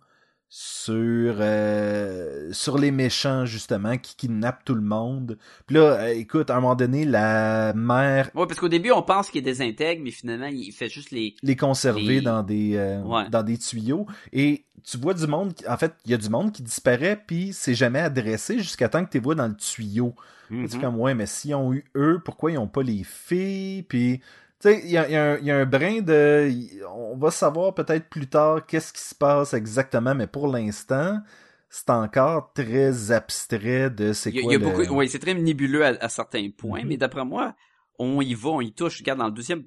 sur 0.48 1.36
euh, 1.40 2.52
sur 2.52 2.78
les 2.78 2.90
méchants 2.90 3.44
justement 3.46 3.96
qui 3.98 4.16
kidnappent 4.16 4.64
tout 4.64 4.74
le 4.74 4.80
monde. 4.80 5.38
Puis 5.66 5.76
là, 5.76 5.80
euh, 6.00 6.06
écoute, 6.14 6.50
à 6.50 6.56
un 6.56 6.60
moment 6.60 6.74
donné, 6.76 7.04
la 7.04 7.72
mère 7.74 8.30
Ouais, 8.34 8.46
parce 8.46 8.58
qu'au 8.60 8.68
début 8.68 8.90
on 8.92 9.02
pense 9.02 9.30
qu'il 9.30 9.42
désintègre, 9.42 10.02
mais 10.04 10.10
finalement 10.10 10.46
il 10.46 10.70
fait 10.72 10.88
juste 10.88 11.10
les. 11.10 11.34
les 11.42 11.56
conserver 11.56 12.00
Les- 12.02 12.20
dans 12.20 12.42
des 12.42 12.76
euh, 12.76 13.02
Ouais. 13.02 13.28
dans 13.30 13.42
des 13.42 13.58
tuyaux 13.58 14.06
et 14.32 14.64
tu 14.84 14.98
vois 14.98 15.14
du 15.14 15.26
monde 15.26 15.54
qui- 15.54 15.66
en 15.68 15.76
fait 15.76 15.92
il 16.04 16.10
y 16.12 16.14
a 16.14 16.18
du 16.18 16.28
monde 16.28 16.52
qui 16.52 16.62
disparaît 16.62 17.20
puis 17.26 17.52
c'est 17.52 17.74
jamais 17.74 18.00
adressé 18.00 18.58
jusqu'à 18.58 18.88
temps 18.88 19.04
que 19.04 19.10
tu 19.10 19.18
les 19.18 19.22
vois 19.24 19.34
dans 19.34 19.48
le 19.48 19.56
tuyau 19.56 20.14
Mhm. 20.48 20.68
c'est 20.68 20.80
comme 20.80 21.00
ouais 21.00 21.14
mais 21.14 21.26
s'ils 21.26 21.56
ont 21.56 21.72
eu 21.74 21.84
eux 21.96 22.20
pourquoi 22.24 22.52
ils 22.52 22.58
ont 22.58 22.68
pas 22.68 22.82
les 22.84 23.02
filles? 23.04 23.82
Puis 23.82 24.20
tu 24.60 24.68
sais 24.70 24.80
il 24.84 24.88
y 24.88 24.92
y 24.92 24.96
a 24.96 25.02
un- 25.32 25.38
il 25.38 25.44
y 25.44 25.50
a 25.50 25.58
un 25.58 25.66
brin 25.66 26.00
de 26.00 26.50
on 26.88 27.16
va 27.16 27.30
savoir 27.30 27.74
peut-être 27.74 28.08
plus 28.08 28.26
tard 28.28 28.64
qu'est-ce 28.66 28.92
qui 28.92 29.02
se 29.02 29.14
passe 29.14 29.54
exactement 29.54 30.14
mais 30.14 30.26
pour 30.26 30.48
l'instant 30.48 31.20
c'est 31.68 31.90
encore 31.90 32.52
très 32.54 33.10
abstrait 33.12 33.90
de 33.90 34.12
c'est 34.12 34.32
quoi 34.32 34.52
y 34.52 34.56
a 34.56 34.58
le- 34.58 34.64
beaucoup, 34.64 34.94
ouais, 34.94 35.08
c'est 35.08 35.18
très 35.18 35.34
nébuleux 35.34 35.84
à, 35.84 35.88
à 36.00 36.08
certains 36.08 36.48
points, 36.50 36.82
Mhm. 36.82 36.88
mais 36.88 36.96
d'après 36.96 37.24
moi, 37.24 37.54
on 37.98 38.20
y 38.22 38.34
va, 38.34 38.50
on 38.50 38.60
y 38.60 38.72
touche. 38.72 38.98
Regarde, 39.00 39.18
dans 39.18 39.26
le 39.26 39.32
deuxième, 39.32 39.64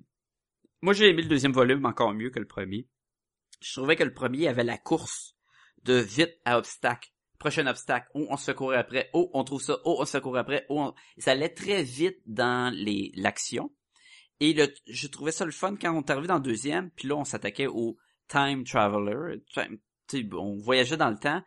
moi 0.81 0.93
j'ai 0.93 1.09
aimé 1.09 1.21
le 1.21 1.27
deuxième 1.27 1.51
volume 1.51 1.85
encore 1.85 2.13
mieux 2.13 2.29
que 2.29 2.39
le 2.39 2.47
premier. 2.47 2.87
Je 3.61 3.73
trouvais 3.73 3.95
que 3.97 4.03
le 4.03 4.13
premier 4.13 4.47
avait 4.47 4.63
la 4.63 4.77
course 4.77 5.35
de 5.83 5.95
vite 5.95 6.35
à 6.45 6.57
obstacle. 6.57 7.09
Prochain 7.37 7.67
obstacle, 7.67 8.07
oh, 8.15 8.25
on 8.29 8.37
se 8.37 8.45
fait 8.45 8.55
courir 8.55 8.79
après, 8.79 9.09
oh, 9.13 9.29
on 9.33 9.43
trouve 9.43 9.61
ça, 9.61 9.77
oh, 9.83 9.97
on 9.99 10.05
se 10.05 10.11
fait 10.11 10.21
courir 10.21 10.41
après, 10.41 10.65
oh, 10.69 10.79
on- 10.79 10.93
ça 11.21 11.31
allait 11.31 11.49
très 11.53 11.83
vite 11.83 12.19
dans 12.25 12.73
les, 12.73 13.11
l'action. 13.15 13.71
Et 14.39 14.53
le, 14.53 14.73
je 14.87 15.07
trouvais 15.07 15.31
ça 15.31 15.45
le 15.45 15.51
fun 15.51 15.75
quand 15.75 15.93
on 15.93 16.01
est 16.01 16.09
arrivé 16.09 16.27
dans 16.27 16.35
le 16.35 16.41
deuxième, 16.41 16.89
puis 16.91 17.07
là, 17.07 17.15
on 17.15 17.25
s'attaquait 17.25 17.67
au 17.67 17.97
Time 18.27 18.63
Traveler. 18.63 19.41
On 20.33 20.55
voyageait 20.57 20.97
dans 20.97 21.09
le 21.09 21.17
temps. 21.17 21.43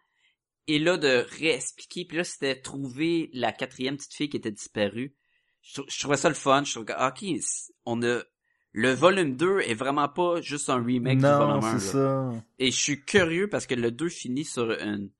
Et 0.68 0.78
là, 0.78 0.96
de 0.96 1.26
réexpliquer, 1.40 2.05
puis 2.05 2.18
là, 2.18 2.24
c'était 2.24 2.61
trouver 2.61 3.31
la 3.33 3.50
quatrième 3.52 3.96
petite 3.96 4.14
fille 4.14 4.28
qui 4.28 4.37
était 4.37 4.50
disparue. 4.52 5.14
Je, 5.62 5.74
trou- 5.74 5.87
je 5.88 5.98
trouvais 5.98 6.16
ça 6.16 6.28
le 6.28 6.35
fun. 6.35 6.62
Je 6.64 6.70
trouvais 6.72 6.87
que, 6.87 6.92
ah, 6.96 7.09
ok, 7.16 7.28
on 7.87 8.02
a... 8.02 8.20
Le 8.74 8.90
volume 8.92 9.37
2 9.37 9.61
est 9.61 9.74
vraiment 9.74 10.09
pas 10.09 10.40
juste 10.40 10.70
un 10.70 10.83
remake 10.83 11.18
du 11.18 11.24
non 11.24 11.38
volume 11.38 11.64
1. 11.64 11.78
c'est 11.78 11.92
ça 11.92 12.31
Et 12.59 12.70
je 12.70 12.76
suis 12.81 13.05
curieux 13.05 13.48
parce 13.48 13.66
que 13.66 13.74
le 13.74 13.90
2 13.90 14.09
finit 14.09 14.44
sur 14.44 14.70
une, 14.70 15.11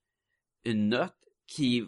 une 0.65 0.89
note 0.89 1.15
qui... 1.47 1.85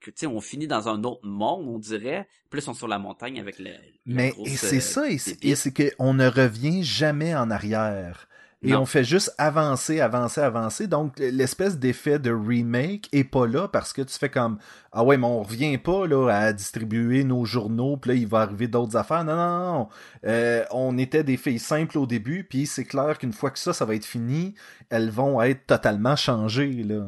que, 0.00 0.10
tu 0.10 0.20
sais, 0.20 0.26
on 0.26 0.40
finit 0.40 0.66
dans 0.66 0.88
un 0.88 1.02
autre 1.04 1.24
monde, 1.26 1.66
on 1.68 1.78
dirait. 1.78 2.26
Là, 2.52 2.58
ils 2.58 2.62
sont 2.62 2.74
sur 2.74 2.88
la 2.88 2.98
montagne 2.98 3.38
avec 3.40 3.58
le... 3.58 3.70
la 3.70 3.78
Mais 4.06 4.30
grosse, 4.30 4.48
et 4.48 4.52
euh, 4.52 4.56
c'est 4.56 4.80
ça, 4.80 5.08
et 5.08 5.18
c'est 5.18 5.54
c'est 5.54 5.96
qu'on 5.96 6.14
ne 6.14 6.26
revient 6.26 6.82
jamais 6.82 7.34
en 7.34 7.50
arrière. 7.50 8.26
Et 8.62 8.72
Non. 8.72 8.82
on 8.82 8.84
fait 8.86 9.04
juste 9.04 9.32
avancer, 9.38 10.00
avancer, 10.00 10.40
avancer. 10.42 10.86
Donc, 10.86 11.18
l'espèce 11.18 11.78
d'effet 11.78 12.18
de 12.18 12.30
remake 12.30 13.08
est 13.10 13.24
pas 13.24 13.46
là 13.46 13.68
parce 13.68 13.94
que 13.94 14.02
tu 14.02 14.18
fais 14.18 14.28
comme 14.28 14.58
Ah 14.92 15.02
ouais, 15.02 15.16
mais 15.16 15.26
on 15.26 15.42
revient 15.42 15.78
pas 15.78 16.06
là 16.06 16.28
à 16.28 16.52
distribuer 16.52 17.24
nos 17.24 17.46
journaux, 17.46 17.96
puis 17.96 18.10
là, 18.10 18.14
il 18.16 18.26
va 18.26 18.40
arriver 18.40 18.68
d'autres 18.68 18.96
affaires. 18.96 19.24
Non, 19.24 19.34
non, 19.34 19.72
non. 19.78 19.88
Euh, 20.26 20.64
on 20.72 20.98
était 20.98 21.24
des 21.24 21.38
filles 21.38 21.58
simples 21.58 21.96
au 21.96 22.06
début, 22.06 22.44
puis 22.44 22.66
c'est 22.66 22.84
clair 22.84 23.16
qu'une 23.16 23.32
fois 23.32 23.50
que 23.50 23.58
ça, 23.58 23.72
ça 23.72 23.86
va 23.86 23.94
être 23.94 24.04
fini, 24.04 24.54
elles 24.90 25.10
vont 25.10 25.40
être 25.40 25.66
totalement 25.66 26.16
changées, 26.16 26.82
là. 26.82 27.06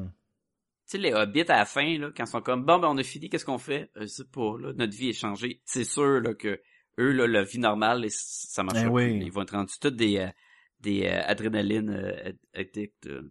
Tu 0.93 0.99
sais, 0.99 1.03
les 1.05 1.15
hobbits 1.15 1.41
à 1.49 1.57
la 1.57 1.65
fin, 1.65 1.97
là, 1.97 2.11
quand 2.15 2.25
ils 2.25 2.31
sont 2.31 2.43
comme, 2.43 2.67
bon, 2.67 2.79
ben, 2.79 2.89
on 2.89 2.99
a 2.99 3.03
fini, 3.03 3.31
qu'est-ce 3.31 3.47
qu'on 3.47 3.57
fait? 3.57 3.91
Euh, 3.97 4.03
Je 4.03 4.07
sais 4.09 4.25
pas, 4.27 4.59
là, 4.61 4.75
notre 4.75 4.95
vie 4.95 5.09
est 5.09 5.15
changée. 5.15 5.63
C'est 5.65 5.85
sûr, 5.85 6.21
là, 6.21 6.35
que 6.35 6.61
eux, 6.99 7.13
là, 7.13 7.27
la 7.27 7.45
vie 7.45 7.59
normale, 7.59 8.05
ça 8.11 8.63
marche 8.63 8.85
oui. 8.85 9.19
Ils 9.25 9.33
vont 9.33 9.41
être 9.41 9.53
rendus 9.55 9.73
tous 9.81 9.89
des, 9.91 10.19
euh, 10.19 10.29
des 10.81 11.07
euh, 11.07 11.23
adrénaline 11.25 11.89
euh, 11.89 12.29
ad- 12.29 12.37
addicts, 12.53 13.07
euh. 13.07 13.23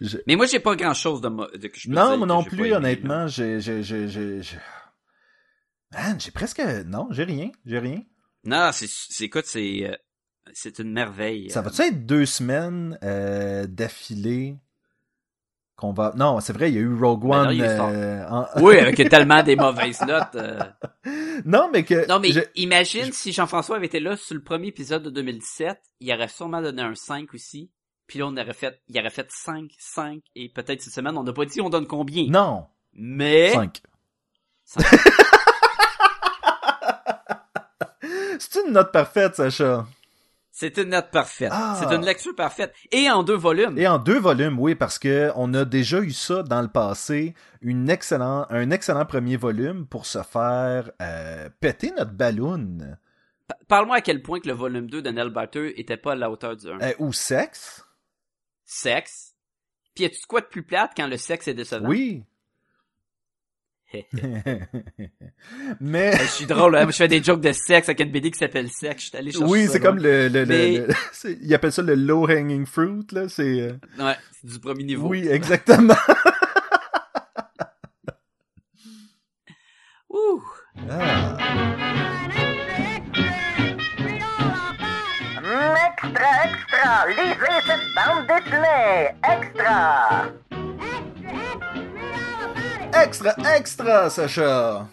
Je- 0.00 0.18
Mais 0.26 0.34
moi, 0.34 0.46
j'ai 0.46 0.58
pas 0.58 0.74
grand 0.74 0.92
chose 0.92 1.20
de, 1.20 1.28
de 1.56 1.68
que 1.68 1.78
je 1.78 1.88
peux 1.88 1.94
Non, 1.94 2.08
dire 2.08 2.18
moi 2.18 2.26
non 2.26 2.42
plus, 2.42 2.58
aimé, 2.64 2.72
honnêtement, 2.74 3.28
j'ai, 3.28 3.60
j'ai, 3.60 3.84
j'ai, 3.84 4.08
j'ai, 4.08 4.42
j'ai- 4.42 4.58
Man, 5.92 6.20
j'ai 6.20 6.32
presque, 6.32 6.58
non, 6.86 7.06
j'ai 7.12 7.22
rien, 7.22 7.52
j'ai 7.64 7.78
rien. 7.78 8.02
Non, 8.42 8.70
c'est, 8.72 8.88
c'est, 8.88 9.26
écoute, 9.26 9.46
c'est, 9.46 9.88
euh, 9.88 9.94
c'est 10.52 10.80
une 10.80 10.90
merveille. 10.90 11.48
Ça 11.48 11.62
va-tu 11.62 11.82
être 11.82 12.06
deux 12.06 12.26
semaines 12.26 12.98
euh, 13.04 13.68
d'affilée? 13.68 14.56
Qu'on 15.76 15.92
va... 15.92 16.12
Non, 16.16 16.40
c'est 16.40 16.52
vrai, 16.54 16.70
il 16.70 16.74
y 16.74 16.78
a 16.78 16.80
eu 16.80 16.94
Rogue 16.94 17.28
Ben 17.28 17.48
One. 17.48 17.60
euh, 17.60 18.26
en- 18.28 18.46
Oui, 18.62 18.78
avec 18.80 18.96
tellement 19.10 19.42
des 19.42 19.56
mauvaises 19.56 20.00
notes. 20.02 20.34
euh. 20.36 20.58
non, 21.44 21.68
mais 21.72 21.84
que... 21.84 22.06
Non, 22.08 22.18
mais 22.18 22.32
je- 22.32 22.40
imagine 22.54 23.12
si 23.12 23.32
Jean-François 23.32 23.76
avait 23.76 23.86
été 23.86 24.00
là 24.00 24.16
sur 24.16 24.34
le 24.34 24.42
premier 24.42 24.68
épisode 24.68 25.02
de 25.02 25.10
2017, 25.10 25.78
il 26.00 26.12
aurait 26.12 26.28
sûrement 26.28 26.62
donné 26.62 26.82
un 26.82 26.94
5 26.94 27.32
aussi. 27.34 27.70
Puis 28.06 28.18
là, 28.20 28.26
on 28.26 28.36
aurait 28.36 28.54
fait, 28.54 28.80
il 28.88 28.98
aurait 28.98 29.10
fait 29.10 29.26
5, 29.30 29.70
5, 29.78 30.20
et 30.34 30.48
peut-être 30.48 30.80
cette 30.80 30.94
semaine, 30.94 31.18
on 31.18 31.24
n'a 31.24 31.32
pas 31.32 31.44
dit 31.44 31.60
on 31.60 31.68
donne 31.68 31.86
combien. 31.86 32.26
Non, 32.30 32.66
Mais, 32.94 33.50
cinq. 33.52 33.82
Cinq. 34.64 34.84
C'est 38.38 38.60
une 38.66 38.72
note 38.72 38.92
parfaite, 38.92 39.34
Sacha. 39.36 39.86
C'est 40.58 40.78
une 40.78 40.88
note 40.88 41.10
parfaite. 41.10 41.50
Ah. 41.52 41.76
C'est 41.78 41.94
une 41.94 42.02
lecture 42.04 42.34
parfaite. 42.34 42.72
Et 42.90 43.10
en 43.10 43.22
deux 43.22 43.36
volumes. 43.36 43.76
Et 43.76 43.86
en 43.86 43.98
deux 43.98 44.18
volumes, 44.18 44.58
oui, 44.58 44.74
parce 44.74 44.98
que 44.98 45.30
on 45.36 45.52
a 45.52 45.66
déjà 45.66 46.00
eu 46.00 46.12
ça 46.12 46.42
dans 46.42 46.62
le 46.62 46.68
passé, 46.68 47.34
une 47.60 47.90
excellent, 47.90 48.46
un 48.48 48.70
excellent 48.70 49.04
premier 49.04 49.36
volume 49.36 49.86
pour 49.86 50.06
se 50.06 50.22
faire 50.22 50.90
euh, 51.02 51.50
péter 51.60 51.92
notre 51.98 52.12
ballon. 52.12 52.78
Pa- 53.46 53.58
Parle-moi 53.68 53.96
à 53.96 54.00
quel 54.00 54.22
point 54.22 54.40
que 54.40 54.48
le 54.48 54.54
volume 54.54 54.88
2 54.88 55.02
de 55.02 55.10
Nell 55.10 55.28
Barter 55.28 55.78
était 55.78 55.98
pas 55.98 56.12
à 56.12 56.16
la 56.16 56.30
hauteur 56.30 56.56
du 56.56 56.68
1. 56.70 56.80
Euh, 56.80 56.92
ou 57.00 57.12
sexe. 57.12 57.84
Sexe. 58.64 59.34
Puis 59.94 60.04
y 60.04 60.06
a-tu 60.06 60.20
de 60.22 60.26
quoi 60.26 60.40
de 60.40 60.46
plus 60.46 60.62
plate 60.62 60.92
quand 60.96 61.06
le 61.06 61.18
sexe 61.18 61.48
est 61.48 61.54
décevant? 61.54 61.86
Oui. 61.86 62.24
Mais... 65.80 66.12
Je 66.18 66.24
suis 66.24 66.46
drôle, 66.46 66.76
hein? 66.76 66.86
Je 66.90 66.96
fais 66.96 67.08
des 67.08 67.22
jokes 67.22 67.40
de 67.40 67.52
sexe 67.52 67.88
avec 67.88 68.00
une 68.00 68.10
BD 68.10 68.30
qui 68.30 68.38
s'appelle 68.38 68.68
Sexe. 68.70 69.04
Je 69.04 69.08
suis 69.08 69.16
allé 69.16 69.30
chercher 69.30 69.46
Oui, 69.46 69.66
c'est 69.70 69.80
comme 69.80 69.98
le, 69.98 70.28
le, 70.28 70.44
Mais- 70.46 70.78
le- 70.78 70.88
ils 71.42 71.54
appellent 71.54 71.72
ça 71.72 71.82
le 71.82 71.94
low 71.94 72.28
hanging 72.28 72.66
fruit 72.66 73.06
là, 73.12 73.28
c'est 73.28 73.60
euh, 73.60 73.72
Ouais, 73.98 74.16
c'est 74.32 74.50
du 74.50 74.58
premier 74.58 74.84
niveau. 74.84 75.08
oui, 75.08 75.26
exactement. 75.28 75.94
Ouh! 80.10 80.42
Ah. 80.90 81.36
Extra, 85.88 86.30
extra! 86.44 87.06
Lisez 87.08 87.60
cette 87.66 87.86
bande 87.94 88.26
dessinée! 88.26 89.10
Extra! 89.24 90.26
Extra 92.92 93.34
extra 93.56 94.10
Sacha. 94.10 94.88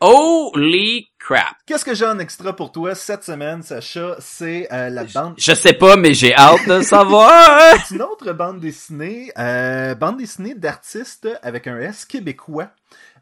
Holy 0.00 1.08
crap! 1.18 1.56
Qu'est-ce 1.66 1.84
que 1.84 1.94
j'ai 1.94 2.06
en 2.06 2.18
extra 2.18 2.54
pour 2.54 2.72
toi 2.72 2.94
cette 2.94 3.24
semaine, 3.24 3.62
Sacha? 3.62 4.16
C'est 4.18 4.72
euh, 4.72 4.90
la 4.90 5.04
bande... 5.04 5.34
Je 5.38 5.52
sais 5.52 5.72
pas, 5.72 5.96
mais 5.96 6.14
j'ai 6.14 6.34
hâte 6.34 6.66
de 6.68 6.82
savoir! 6.82 7.76
C'est 7.86 7.94
une 7.94 8.02
autre 8.02 8.32
bande 8.32 8.60
dessinée, 8.60 9.32
euh, 9.38 9.94
bande 9.94 10.18
dessinée 10.18 10.54
d'artistes 10.54 11.28
avec 11.42 11.66
un 11.66 11.78
S 11.78 12.04
québécois. 12.04 12.70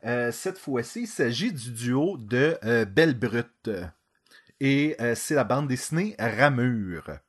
Euh, 0.04 0.32
cette 0.32 0.58
fois-ci, 0.58 1.02
il 1.02 1.08
s'agit 1.08 1.52
du 1.52 1.70
duo 1.70 2.16
de 2.18 2.58
Belle 2.84 3.18
Brute. 3.18 3.70
Et 4.60 4.96
c'est 5.14 5.34
la 5.34 5.44
bande 5.44 5.68
dessinée 5.68 6.14
Ramure. 6.18 7.20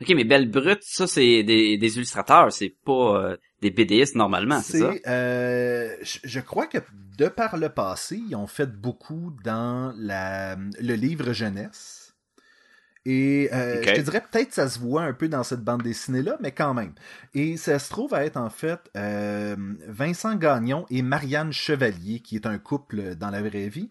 Ok, 0.00 0.08
mais 0.14 0.24
Belle 0.24 0.50
Brute, 0.50 0.82
ça 0.82 1.06
c'est 1.06 1.42
des, 1.42 1.78
des 1.78 1.96
illustrateurs, 1.96 2.52
c'est 2.52 2.74
pas 2.84 3.32
euh, 3.32 3.36
des 3.62 3.70
BDistes 3.70 4.14
normalement, 4.14 4.60
c'est 4.60 4.80
ça? 4.80 4.92
Euh, 5.06 5.94
je, 6.02 6.18
je 6.24 6.40
crois 6.40 6.66
que 6.66 6.78
de 7.18 7.28
par 7.28 7.56
le 7.56 7.68
passé, 7.68 8.20
ils 8.28 8.36
ont 8.36 8.46
fait 8.46 8.70
beaucoup 8.70 9.32
dans 9.44 9.94
la, 9.96 10.56
le 10.56 10.94
livre 10.94 11.32
jeunesse. 11.32 12.02
Et 13.08 13.48
euh, 13.52 13.80
je 13.84 13.92
te 13.92 14.00
dirais 14.00 14.20
peut-être 14.20 14.52
ça 14.52 14.68
se 14.68 14.80
voit 14.80 15.02
un 15.04 15.12
peu 15.12 15.28
dans 15.28 15.44
cette 15.44 15.62
bande 15.62 15.82
dessinée-là, 15.84 16.38
mais 16.40 16.50
quand 16.50 16.74
même. 16.74 16.92
Et 17.34 17.56
ça 17.56 17.78
se 17.78 17.88
trouve 17.88 18.12
à 18.14 18.24
être 18.24 18.36
en 18.36 18.50
fait 18.50 18.80
euh, 18.96 19.54
Vincent 19.86 20.34
Gagnon 20.34 20.86
et 20.90 21.02
Marianne 21.02 21.52
Chevalier, 21.52 22.18
qui 22.18 22.34
est 22.34 22.46
un 22.46 22.58
couple 22.58 23.14
dans 23.14 23.30
la 23.30 23.42
vraie 23.42 23.68
vie, 23.68 23.90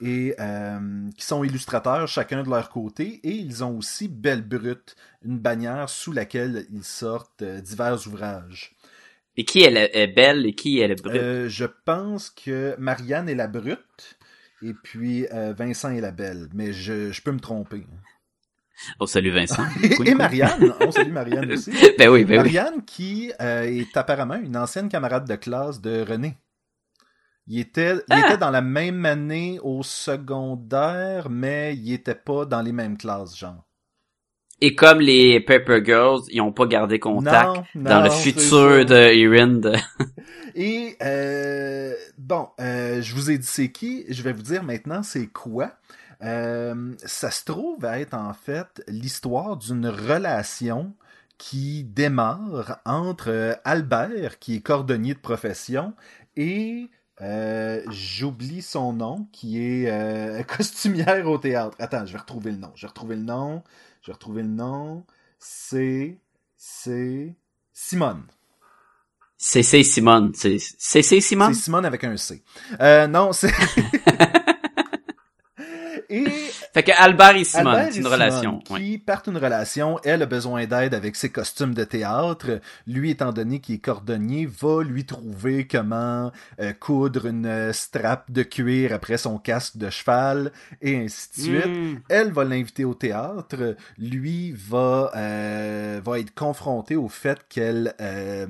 et 0.00 0.34
euh, 0.40 1.08
qui 1.16 1.24
sont 1.24 1.44
illustrateurs 1.44 2.08
chacun 2.08 2.42
de 2.42 2.50
leur 2.50 2.70
côté, 2.70 3.20
et 3.22 3.32
ils 3.32 3.62
ont 3.62 3.76
aussi 3.76 4.08
Belle 4.08 4.42
Brute, 4.42 4.96
une 5.24 5.38
bannière 5.38 5.88
sous 5.88 6.12
laquelle 6.12 6.66
ils 6.72 6.84
sortent 6.84 7.42
euh, 7.42 7.60
divers 7.60 8.06
ouvrages. 8.06 8.74
Et 9.36 9.44
qui 9.44 9.62
est, 9.62 9.90
est 9.94 10.06
belle 10.08 10.46
et 10.46 10.54
qui 10.54 10.80
est 10.80 11.00
brute? 11.00 11.20
Euh, 11.20 11.48
je 11.48 11.66
pense 11.84 12.30
que 12.30 12.74
Marianne 12.78 13.28
est 13.28 13.34
la 13.34 13.46
brute 13.46 14.18
et 14.62 14.74
puis 14.74 15.24
Vincent 15.56 15.90
est 15.90 16.00
la 16.00 16.10
belle, 16.10 16.48
mais 16.52 16.72
je, 16.72 17.12
je 17.12 17.22
peux 17.22 17.32
me 17.32 17.40
tromper. 17.40 17.86
Oh, 18.98 19.06
salut 19.06 19.30
Vincent. 19.30 19.64
Et. 20.04 20.14
Marianne, 20.14 20.74
on 20.80 20.90
salue 20.90 21.12
Marianne 21.12 21.52
aussi. 21.52 21.70
ben 21.98 22.10
oui, 22.10 22.24
ben 22.24 22.30
oui. 22.30 22.36
Marianne 22.36 22.84
qui 22.84 23.32
est 23.38 23.96
apparemment 23.96 24.34
une 24.34 24.56
ancienne 24.56 24.88
camarade 24.88 25.26
de 25.26 25.36
classe 25.36 25.80
de 25.80 26.04
René. 26.06 26.36
Il 27.50 27.58
était, 27.60 27.96
il 28.08 28.14
Ah! 28.14 28.20
était 28.20 28.38
dans 28.38 28.50
la 28.50 28.62
même 28.62 29.04
année 29.04 29.60
au 29.62 29.82
secondaire, 29.82 31.28
mais 31.30 31.76
il 31.76 31.92
était 31.92 32.14
pas 32.14 32.46
dans 32.46 32.62
les 32.62 32.72
mêmes 32.72 32.96
classes, 32.96 33.36
genre. 33.36 33.66
Et 34.62 34.74
comme 34.74 35.00
les 35.00 35.40
Paper 35.40 35.80
Girls, 35.84 36.22
ils 36.30 36.40
ont 36.40 36.52
pas 36.52 36.66
gardé 36.66 36.98
contact 36.98 37.56
Non, 37.56 37.64
dans 37.74 38.00
non, 38.00 38.04
le 38.04 38.10
futur 38.10 38.84
de 38.84 38.94
Erin 38.94 39.48
de... 39.48 39.74
Et 40.54 40.96
euh, 41.02 41.94
bon, 42.18 42.48
euh, 42.60 43.00
je 43.02 43.14
vous 43.14 43.30
ai 43.30 43.38
dit 43.38 43.46
c'est 43.46 43.70
qui, 43.72 44.04
je 44.08 44.22
vais 44.22 44.32
vous 44.32 44.42
dire 44.42 44.62
maintenant 44.64 45.02
c'est 45.02 45.28
quoi. 45.28 45.72
Euh, 46.22 46.94
ça 47.04 47.30
se 47.30 47.44
trouve 47.44 47.84
à 47.84 48.00
être 48.00 48.14
en 48.14 48.34
fait 48.34 48.82
l'histoire 48.88 49.56
d'une 49.56 49.86
relation 49.86 50.94
qui 51.38 51.84
démarre 51.84 52.80
entre 52.84 53.58
Albert, 53.64 54.38
qui 54.38 54.56
est 54.56 54.60
cordonnier 54.60 55.14
de 55.14 55.18
profession, 55.20 55.94
et 56.36 56.90
euh, 57.22 57.82
j'oublie 57.90 58.62
son 58.62 58.92
nom, 58.92 59.28
qui 59.32 59.58
est 59.58 59.90
euh, 59.90 60.42
costumière 60.56 61.26
au 61.26 61.38
théâtre. 61.38 61.76
Attends, 61.78 62.06
je 62.06 62.12
vais 62.12 62.18
retrouver 62.18 62.50
le 62.50 62.56
nom. 62.56 62.72
Je 62.74 62.82
vais 62.82 62.88
retrouver 62.88 63.16
le 63.16 63.22
nom. 63.22 63.62
Je 64.02 64.08
vais 64.08 64.12
retrouver 64.14 64.42
le 64.42 64.48
nom. 64.48 65.04
C'est 65.38 66.18
c'est 66.56 67.34
Simone. 67.72 68.24
CC 69.36 69.82
Simone. 69.82 70.32
C'est 70.34 70.58
Simone? 71.02 71.54
C'est 71.54 71.60
Simone 71.62 71.86
avec 71.86 72.04
un 72.04 72.16
C. 72.16 72.42
Euh, 72.80 73.06
non, 73.06 73.32
c'est. 73.32 73.52
Fait 76.72 76.84
que 76.84 76.92
Albert 76.96 77.36
et 77.36 77.44
Simone, 77.44 77.66
Albert 77.66 77.84
c'est 77.90 77.94
et 77.94 77.98
une 77.98 78.04
Simone, 78.04 78.12
relation. 78.12 78.58
qui 78.58 78.72
ouais. 78.72 78.98
partent 78.98 79.26
une 79.26 79.38
relation. 79.38 79.98
Elle 80.04 80.22
a 80.22 80.26
besoin 80.26 80.66
d'aide 80.66 80.94
avec 80.94 81.16
ses 81.16 81.30
costumes 81.30 81.74
de 81.74 81.84
théâtre. 81.84 82.60
Lui, 82.86 83.10
étant 83.10 83.32
donné 83.32 83.58
qu'il 83.60 83.76
est 83.76 83.78
cordonnier, 83.78 84.46
va 84.46 84.82
lui 84.82 85.04
trouver 85.04 85.66
comment 85.66 86.30
euh, 86.60 86.72
coudre 86.72 87.26
une 87.26 87.46
euh, 87.46 87.72
strap 87.72 88.30
de 88.30 88.42
cuir 88.42 88.92
après 88.92 89.18
son 89.18 89.38
casque 89.38 89.78
de 89.78 89.90
cheval 89.90 90.52
et 90.80 90.96
ainsi 90.96 91.28
de 91.36 91.42
suite. 91.42 91.66
Hmm. 91.66 91.98
Elle 92.08 92.30
va 92.32 92.44
l'inviter 92.44 92.84
au 92.84 92.94
théâtre. 92.94 93.76
Lui 93.98 94.52
va, 94.52 95.10
euh, 95.16 96.00
va 96.04 96.18
être 96.20 96.34
confronté 96.34 96.96
au 96.96 97.08
fait 97.08 97.38
qu'elle 97.48 97.94
euh, 98.00 98.46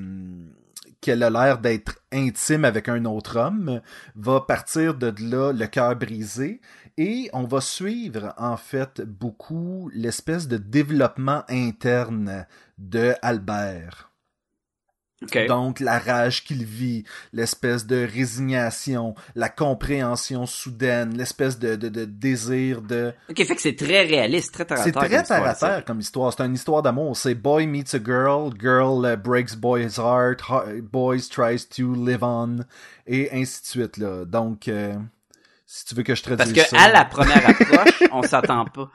qu'elle 1.00 1.22
a 1.22 1.30
l'air 1.30 1.58
d'être 1.58 1.98
intime 2.12 2.64
avec 2.64 2.88
un 2.88 3.04
autre 3.04 3.38
homme. 3.38 3.80
Va 4.16 4.40
partir 4.40 4.94
de 4.94 5.12
là 5.18 5.52
le 5.52 5.66
cœur 5.66 5.96
brisé. 5.96 6.60
Et 6.96 7.30
on 7.32 7.44
va 7.44 7.60
suivre 7.60 8.34
en 8.36 8.56
fait 8.56 9.00
beaucoup 9.00 9.90
l'espèce 9.94 10.48
de 10.48 10.56
développement 10.56 11.44
interne 11.48 12.46
de 12.78 13.14
Albert. 13.22 14.10
Donc 15.48 15.80
la 15.80 15.98
rage 15.98 16.44
qu'il 16.44 16.64
vit, 16.64 17.04
l'espèce 17.32 17.86
de 17.86 18.08
résignation, 18.10 19.14
la 19.34 19.50
compréhension 19.50 20.46
soudaine, 20.46 21.14
l'espèce 21.16 21.58
de, 21.58 21.76
de, 21.76 21.90
de 21.90 22.06
désir 22.06 22.80
de... 22.80 23.12
OK, 23.28 23.44
fait 23.44 23.54
que 23.54 23.60
c'est 23.60 23.76
très 23.76 24.04
réaliste, 24.04 24.54
très 24.54 24.64
terre 24.64 24.80
à 24.80 24.82
C'est 24.82 24.92
très 24.92 25.08
terre 25.08 25.44
à 25.44 25.52
histoire, 25.52 25.58
terre 25.58 25.84
comme 25.84 26.00
histoire. 26.00 26.32
C'est 26.32 26.42
une 26.42 26.54
histoire 26.54 26.82
d'amour. 26.82 27.16
C'est 27.16 27.34
boy 27.34 27.66
meets 27.66 27.94
a 27.94 28.02
girl, 28.02 28.50
girl 28.58 29.04
uh, 29.04 29.16
breaks 29.16 29.56
boy's 29.56 29.98
heart, 29.98 30.40
boys 30.90 31.28
tries 31.30 31.66
to 31.68 31.94
live 31.94 32.24
on, 32.24 32.60
et 33.06 33.30
ainsi 33.30 33.60
de 33.60 33.66
suite. 33.66 33.96
Là. 33.98 34.24
Donc, 34.24 34.68
euh, 34.68 34.94
si 35.72 35.84
tu 35.84 35.94
veux 35.94 36.02
que 36.02 36.16
je 36.16 36.22
Parce 36.24 36.36
traduise 36.36 36.64
que 36.64 36.68
ça... 36.68 36.80
à 36.80 36.90
la 36.90 37.04
première 37.04 37.48
approche, 37.48 38.02
on 38.10 38.22
s'attend 38.24 38.64
pas. 38.64 38.90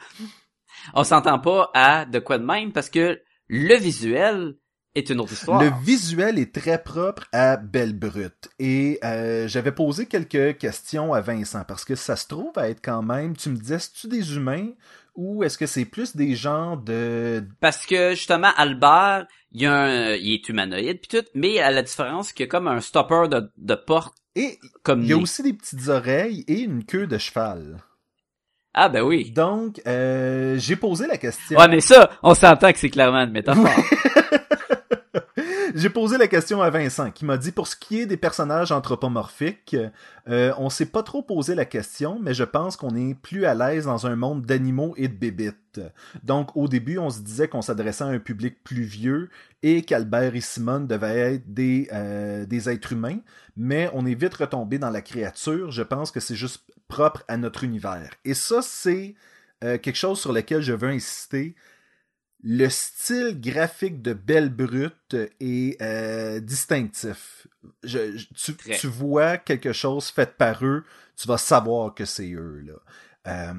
On 0.93 1.05
s'entend 1.05 1.39
pas 1.39 1.71
à 1.73 2.05
de 2.05 2.19
quoi 2.19 2.37
de 2.37 2.43
même 2.43 2.73
parce 2.73 2.89
que 2.89 3.21
le 3.47 3.75
visuel 3.75 4.55
est 4.93 5.09
une 5.09 5.21
autre 5.21 5.31
histoire. 5.31 5.63
Le 5.63 5.71
visuel 5.83 6.37
est 6.37 6.53
très 6.53 6.83
propre 6.83 7.27
à 7.31 7.55
Belle 7.55 7.97
Brute. 7.97 8.49
Et 8.59 8.99
euh, 9.05 9.47
j'avais 9.47 9.71
posé 9.71 10.05
quelques 10.05 10.57
questions 10.57 11.13
à 11.13 11.21
Vincent 11.21 11.63
parce 11.65 11.85
que 11.85 11.95
ça 11.95 12.17
se 12.17 12.27
trouve 12.27 12.51
à 12.57 12.67
être 12.67 12.81
quand 12.83 13.01
même, 13.01 13.37
tu 13.37 13.49
me 13.49 13.55
disais, 13.55 13.79
c'est-tu 13.79 14.09
des 14.09 14.35
humains 14.35 14.67
ou 15.15 15.45
est-ce 15.45 15.57
que 15.57 15.67
c'est 15.67 15.85
plus 15.85 16.13
des 16.17 16.35
gens 16.35 16.75
de... 16.75 17.41
Parce 17.61 17.85
que 17.85 18.11
justement, 18.11 18.51
Albert, 18.57 19.27
il, 19.53 19.61
y 19.61 19.65
a 19.65 19.73
un, 19.73 20.13
il 20.15 20.33
est 20.33 20.49
humanoïde 20.49 20.99
puis 20.99 21.19
tout, 21.19 21.25
mais 21.35 21.59
à 21.59 21.71
la 21.71 21.83
différence 21.83 22.33
qu'il 22.33 22.45
y 22.45 22.49
a 22.49 22.51
comme 22.51 22.67
un 22.67 22.81
stopper 22.81 23.29
de, 23.29 23.49
de 23.57 23.75
porte 23.75 24.17
Et 24.35 24.59
comme 24.83 25.01
il 25.01 25.07
y 25.07 25.13
a 25.13 25.17
aussi 25.17 25.43
des 25.43 25.53
petites 25.53 25.87
oreilles 25.87 26.43
et 26.47 26.59
une 26.59 26.83
queue 26.83 27.07
de 27.07 27.17
cheval. 27.17 27.81
Ah 28.73 28.89
ben 28.89 29.01
oui. 29.01 29.31
Donc, 29.31 29.81
euh, 29.87 30.57
j'ai 30.57 30.75
posé 30.75 31.07
la 31.07 31.17
question. 31.17 31.57
Ouais, 31.57 31.67
mais 31.69 31.79
ça, 31.79 32.09
on 32.21 32.35
s'entend 32.35 32.73
que 32.73 32.77
c'est 32.79 32.89
clairement 32.89 33.23
une 33.23 33.31
métaphore. 33.31 33.69
J'ai 35.75 35.89
posé 35.89 36.17
la 36.17 36.27
question 36.27 36.61
à 36.61 36.69
Vincent, 36.69 37.11
qui 37.11 37.25
m'a 37.25 37.35
dit 37.35 37.51
pour 37.51 37.67
ce 37.67 37.75
qui 37.75 37.99
est 37.99 38.05
des 38.05 38.15
personnages 38.15 38.71
anthropomorphiques, 38.71 39.75
euh, 40.29 40.53
on 40.57 40.69
s'est 40.69 40.85
pas 40.85 41.03
trop 41.03 41.21
posé 41.21 41.53
la 41.53 41.65
question, 41.65 42.17
mais 42.21 42.33
je 42.33 42.45
pense 42.45 42.77
qu'on 42.77 42.95
est 42.95 43.13
plus 43.13 43.43
à 43.43 43.55
l'aise 43.55 43.83
dans 43.83 44.07
un 44.07 44.15
monde 44.15 44.45
d'animaux 44.45 44.93
et 44.95 45.09
de 45.09 45.13
bébites. 45.13 45.81
Donc 46.23 46.55
au 46.55 46.69
début, 46.69 46.97
on 46.97 47.09
se 47.09 47.19
disait 47.19 47.49
qu'on 47.49 47.61
s'adressait 47.61 48.05
à 48.05 48.07
un 48.07 48.19
public 48.19 48.63
plus 48.63 48.83
vieux 48.83 49.29
et 49.63 49.81
qu'Albert 49.81 50.33
et 50.33 50.39
Simone 50.39 50.87
devaient 50.87 51.33
être 51.33 51.53
des, 51.53 51.89
euh, 51.91 52.45
des 52.45 52.69
êtres 52.69 52.93
humains, 52.93 53.19
mais 53.57 53.89
on 53.91 54.05
est 54.05 54.15
vite 54.15 54.35
retombé 54.35 54.79
dans 54.79 54.91
la 54.91 55.01
créature. 55.01 55.71
Je 55.71 55.83
pense 55.83 56.09
que 56.09 56.21
c'est 56.21 56.37
juste 56.37 56.63
propre 56.87 57.25
à 57.27 57.35
notre 57.35 57.65
univers. 57.65 58.11
Et 58.23 58.33
ça, 58.33 58.61
c'est 58.61 59.15
euh, 59.65 59.77
quelque 59.77 59.97
chose 59.97 60.21
sur 60.21 60.31
lequel 60.31 60.61
je 60.61 60.71
veux 60.71 60.87
insister 60.87 61.53
le 62.47 62.69
style 62.69 63.41
graphique 63.41 64.03
de 64.03 64.13
Belle 64.13 64.49
Brute 64.49 65.15
est 65.39 65.81
euh, 65.81 66.39
distinctif. 66.39 67.47
Je, 67.83 68.15
je- 68.17 68.51
tu, 68.79 68.85
vois 68.87 69.37
quelque 69.37 69.73
chose 69.73 70.09
fait 70.09 70.37
par 70.37 70.63
eux, 70.63 70.83
tu 71.17 71.27
vas 71.27 71.39
savoir 71.39 71.95
que 71.95 72.05
c'est 72.05 72.31
eux. 72.33 72.63
là. 72.67 72.73
Euh, 73.27 73.53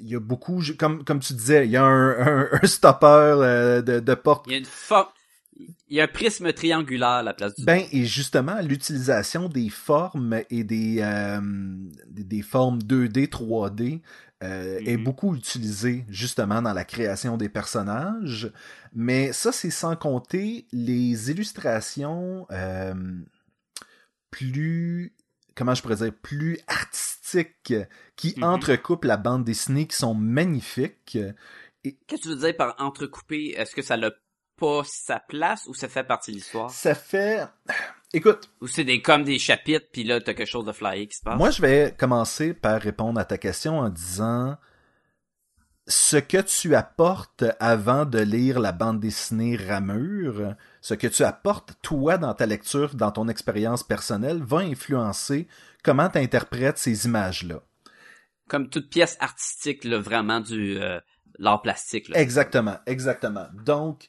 Il 0.00 0.08
y 0.08 0.14
a 0.14 0.20
beaucoup, 0.20 0.62
comme, 0.78 1.02
comme 1.04 1.18
tu 1.18 1.32
disais, 1.32 1.64
il 1.66 1.72
y 1.72 1.76
a 1.76 1.82
un, 1.84 2.10
un, 2.44 2.48
un 2.62 2.66
stopper 2.66 3.06
euh, 3.06 3.82
de, 3.82 3.98
de 3.98 4.14
porte. 4.14 4.44
Il 4.46 4.52
y 4.52 4.54
a 4.54 4.58
une 4.58 4.64
forme, 4.64 5.08
il 5.88 5.96
y 5.96 6.00
a 6.00 6.04
un 6.04 6.08
prisme 6.08 6.52
triangulaire 6.52 7.08
à 7.08 7.22
la 7.24 7.34
place 7.34 7.56
du. 7.56 7.64
Ben, 7.64 7.82
et 7.90 8.04
justement, 8.04 8.60
l'utilisation 8.62 9.48
des 9.48 9.68
formes 9.68 10.42
et 10.50 10.62
des, 10.62 11.04
des, 12.06 12.22
des 12.24 12.42
formes 12.42 12.78
2D, 12.78 13.28
3D 13.28 14.00
euh, 14.42 14.80
est 14.86 14.96
Mhm. 14.96 15.04
beaucoup 15.04 15.34
utilisée 15.34 16.04
justement 16.08 16.62
dans 16.62 16.72
la 16.72 16.84
création 16.84 17.36
des 17.36 17.48
personnages. 17.48 18.52
Mais 18.94 19.32
ça, 19.32 19.52
c'est 19.52 19.70
sans 19.70 19.96
compter 19.96 20.66
les 20.72 21.30
illustrations 21.30 22.46
euh, 22.50 22.94
plus 24.30 25.14
comment 25.54 25.74
je 25.74 25.82
pourrais 25.82 25.96
dire, 25.96 26.12
plus 26.22 26.58
artistiques 26.68 27.74
qui 28.14 28.36
Mhm. 28.36 28.42
entrecoupent 28.42 29.04
la 29.04 29.16
bande 29.16 29.44
dessinée, 29.44 29.88
qui 29.88 29.96
sont 29.96 30.14
magnifiques. 30.14 31.18
Qu'est-ce 31.82 32.06
que 32.06 32.22
tu 32.22 32.28
veux 32.28 32.36
dire 32.36 32.56
par 32.56 32.76
entrecoupé? 32.78 33.54
Est-ce 33.56 33.74
que 33.74 33.82
ça 33.82 33.96
l'a 33.96 34.12
pas 34.58 34.82
sa 34.84 35.20
place 35.20 35.66
ou 35.66 35.74
ça 35.74 35.88
fait 35.88 36.04
partie 36.04 36.32
de 36.32 36.36
l'histoire? 36.36 36.70
Ça 36.70 36.94
fait... 36.94 37.46
Écoute, 38.12 38.50
Ou 38.62 38.66
c'est 38.66 38.84
des 38.84 39.02
comme 39.02 39.24
des 39.24 39.38
chapitres 39.38 39.86
puis 39.92 40.02
là 40.02 40.20
t'as 40.20 40.32
quelque 40.32 40.48
chose 40.48 40.64
de 40.64 40.72
flyé 40.72 41.06
qui 41.08 41.16
se 41.16 41.22
passe? 41.22 41.36
moi 41.36 41.50
je 41.50 41.60
vais 41.60 41.94
commencer 41.96 42.54
par 42.54 42.80
répondre 42.80 43.20
à 43.20 43.24
ta 43.26 43.36
question 43.36 43.78
en 43.80 43.90
disant 43.90 44.56
ce 45.88 46.16
que 46.16 46.38
tu 46.38 46.74
apportes 46.74 47.44
avant 47.60 48.04
de 48.04 48.18
lire 48.18 48.60
la 48.60 48.72
bande 48.72 49.00
dessinée 49.00 49.56
Ramure, 49.56 50.54
ce 50.82 50.94
que 50.94 51.06
tu 51.06 51.24
apportes 51.24 51.74
toi 51.82 52.18
dans 52.18 52.34
ta 52.34 52.46
lecture, 52.46 52.94
dans 52.94 53.10
ton 53.10 53.26
expérience 53.28 53.82
personnelle, 53.82 54.42
va 54.42 54.58
influencer 54.58 55.48
comment 55.82 56.10
tu 56.10 56.18
interprètes 56.18 56.78
ces 56.78 57.06
images-là. 57.06 57.62
Comme 58.48 58.68
toute 58.68 58.90
pièce 58.90 59.16
artistique 59.20 59.84
là, 59.84 59.98
vraiment 59.98 60.40
du 60.40 60.78
euh, 60.78 61.00
l'art 61.38 61.62
plastique. 61.62 62.08
Là. 62.08 62.20
Exactement, 62.20 62.78
exactement. 62.86 63.46
Donc, 63.64 64.06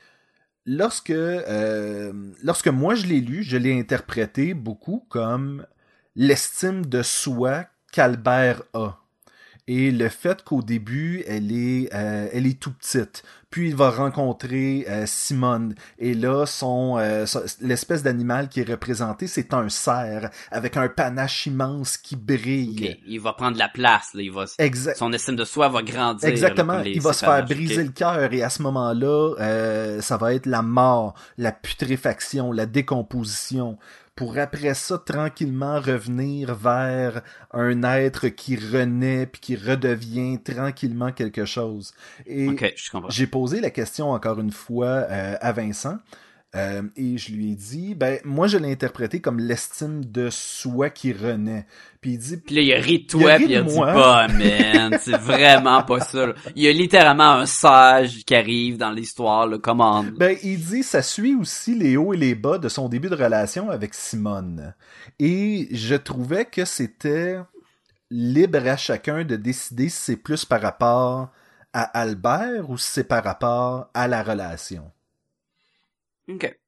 lorsque, 0.70 1.10
euh, 1.10 2.14
lorsque 2.44 2.68
moi 2.68 2.94
je 2.94 3.08
l'ai 3.08 3.22
lu, 3.22 3.44
je 3.44 3.58
l'ai 3.58 3.78
interprété 3.78 4.54
beaucoup 4.54 5.06
comme 5.10 5.66
l'estime 6.16 6.86
de 6.86 7.02
soi 7.02 7.66
qu'Albert 7.92 8.62
a. 8.74 8.99
Et 9.72 9.92
le 9.92 10.10
fait 10.10 10.44
qu'au 10.44 10.64
début, 10.64 11.24
elle 11.28 11.52
est, 11.52 11.94
euh, 11.94 12.28
elle 12.34 12.48
est 12.48 12.60
tout 12.60 12.72
petite. 12.72 13.22
Puis 13.52 13.70
il 13.70 13.76
va 13.76 13.92
rencontrer 13.92 14.86
euh, 14.90 15.04
Simone. 15.06 15.76
Et 16.00 16.16
là, 16.16 16.48
son, 16.48 16.98
euh, 16.98 17.26
l'espèce 17.62 18.02
d'animal 18.02 18.50
qui 18.50 18.62
est 18.62 18.70
représenté, 18.70 19.28
c'est 19.28 19.54
un 19.54 19.70
cerf 19.70 20.32
avec 20.52 20.76
un 20.76 20.88
panache 20.88 21.46
immense 21.46 21.98
qui 21.98 22.16
brille. 22.16 22.98
Il 23.08 23.20
va 23.20 23.34
prendre 23.34 23.58
la 23.60 23.70
place, 23.70 24.10
là, 24.16 24.24
il 24.24 24.32
va 24.32 24.46
Exact. 24.58 24.98
son 24.98 25.14
estime 25.14 25.36
de 25.36 25.46
soi 25.46 25.70
va 25.70 25.84
grandir. 25.84 26.28
là, 26.28 26.34
Exactement. 26.34 26.80
les- 26.80 26.92
il 26.94 27.02
va 27.02 27.14
se 27.14 27.24
faire 27.26 27.46
briser 27.46 27.84
le 27.84 27.92
cœur 27.92 28.34
et 28.34 28.42
à 28.42 28.50
ce 28.50 28.64
moment-là, 28.64 29.36
euh, 29.40 30.02
ça 30.02 30.18
va 30.18 30.34
être 30.34 30.48
la 30.48 30.64
mort, 30.64 31.14
la 31.38 31.52
putréfaction, 31.52 32.52
la 32.52 32.66
décomposition. 32.66 33.78
Pour 34.20 34.38
après 34.38 34.74
ça, 34.74 34.98
tranquillement 34.98 35.80
revenir 35.80 36.54
vers 36.54 37.22
un 37.54 37.84
être 37.84 38.28
qui 38.28 38.58
renaît 38.58 39.26
puis 39.26 39.40
qui 39.40 39.56
redevient 39.56 40.38
tranquillement 40.44 41.14
quelque 41.14 41.46
chose. 41.46 41.94
Et 42.26 42.50
j'ai 43.08 43.28
posé 43.28 43.62
la 43.62 43.70
question 43.70 44.12
encore 44.12 44.42
une 44.42 44.52
fois 44.52 44.88
euh, 44.88 45.38
à 45.40 45.54
Vincent. 45.54 46.00
Euh, 46.56 46.82
et 46.96 47.20
je 47.20 47.32
lui 47.32 47.52
ai 47.52 47.56
dit, 47.56 47.94
ben 47.94 48.20
moi 48.26 48.48
je 48.48 48.58
l'ai 48.58 48.72
interprété 48.72 49.22
comme 49.22 49.40
l'estime 49.40 50.04
de 50.04 50.30
soi 50.32 50.90
qui 50.90 51.14
renaît. 51.14 51.68
Puis 52.02 52.14
il 52.14 52.18
dit, 52.18 52.38
Puis 52.38 52.56
là, 52.56 52.62
il 52.62 52.74
a 52.74 52.78
ri 52.78 53.06
de 53.08 53.18
Il 53.18 53.30
a 53.30 53.36
puis 53.36 53.46
il 53.46 53.56
a 53.56 53.62
dit 53.62 53.78
pas, 53.78 54.28
man, 54.30 54.98
c'est 55.00 55.18
vraiment 55.22 55.84
pas 55.84 56.00
ça. 56.00 56.26
là. 56.26 56.34
Il 56.56 56.64
y 56.64 56.68
a 56.68 56.72
littéralement 56.72 57.34
un 57.34 57.46
sage 57.46 58.26
qui 58.26 58.34
arrive 58.34 58.78
dans 58.78 58.90
l'histoire, 58.90 59.46
le 59.46 59.60
commande. 59.60 60.12
Ben, 60.18 60.36
il 60.42 60.60
dit 60.60 60.82
ça 60.82 61.04
suit 61.04 61.36
aussi 61.36 61.76
les 61.76 61.98
hauts 61.98 62.16
et 62.16 62.18
les 62.18 62.34
bas 62.34 62.58
de 62.58 62.68
son 62.68 62.90
début 62.90 63.10
de 63.10 63.16
relation 63.16 63.70
avec 63.70 63.94
Simone. 63.94 64.74
Et 65.20 65.68
je 65.72 65.96
trouvais 65.96 66.46
que 66.46 66.66
c'était 66.66 67.38
libre 68.10 68.68
à 68.68 68.76
chacun 68.76 69.24
de 69.24 69.36
décider 69.36 69.90
si 69.90 70.02
c'est 70.02 70.16
plus 70.18 70.46
par 70.46 70.62
rapport 70.62 71.30
à 71.74 71.84
Albert 72.00 72.72
ou 72.72 72.78
si 72.80 72.92
c'est 72.92 73.04
par 73.04 73.24
rapport 73.24 73.90
à 73.94 74.08
la 74.08 74.24
relation. 74.24 74.92
Ok. 76.30 76.60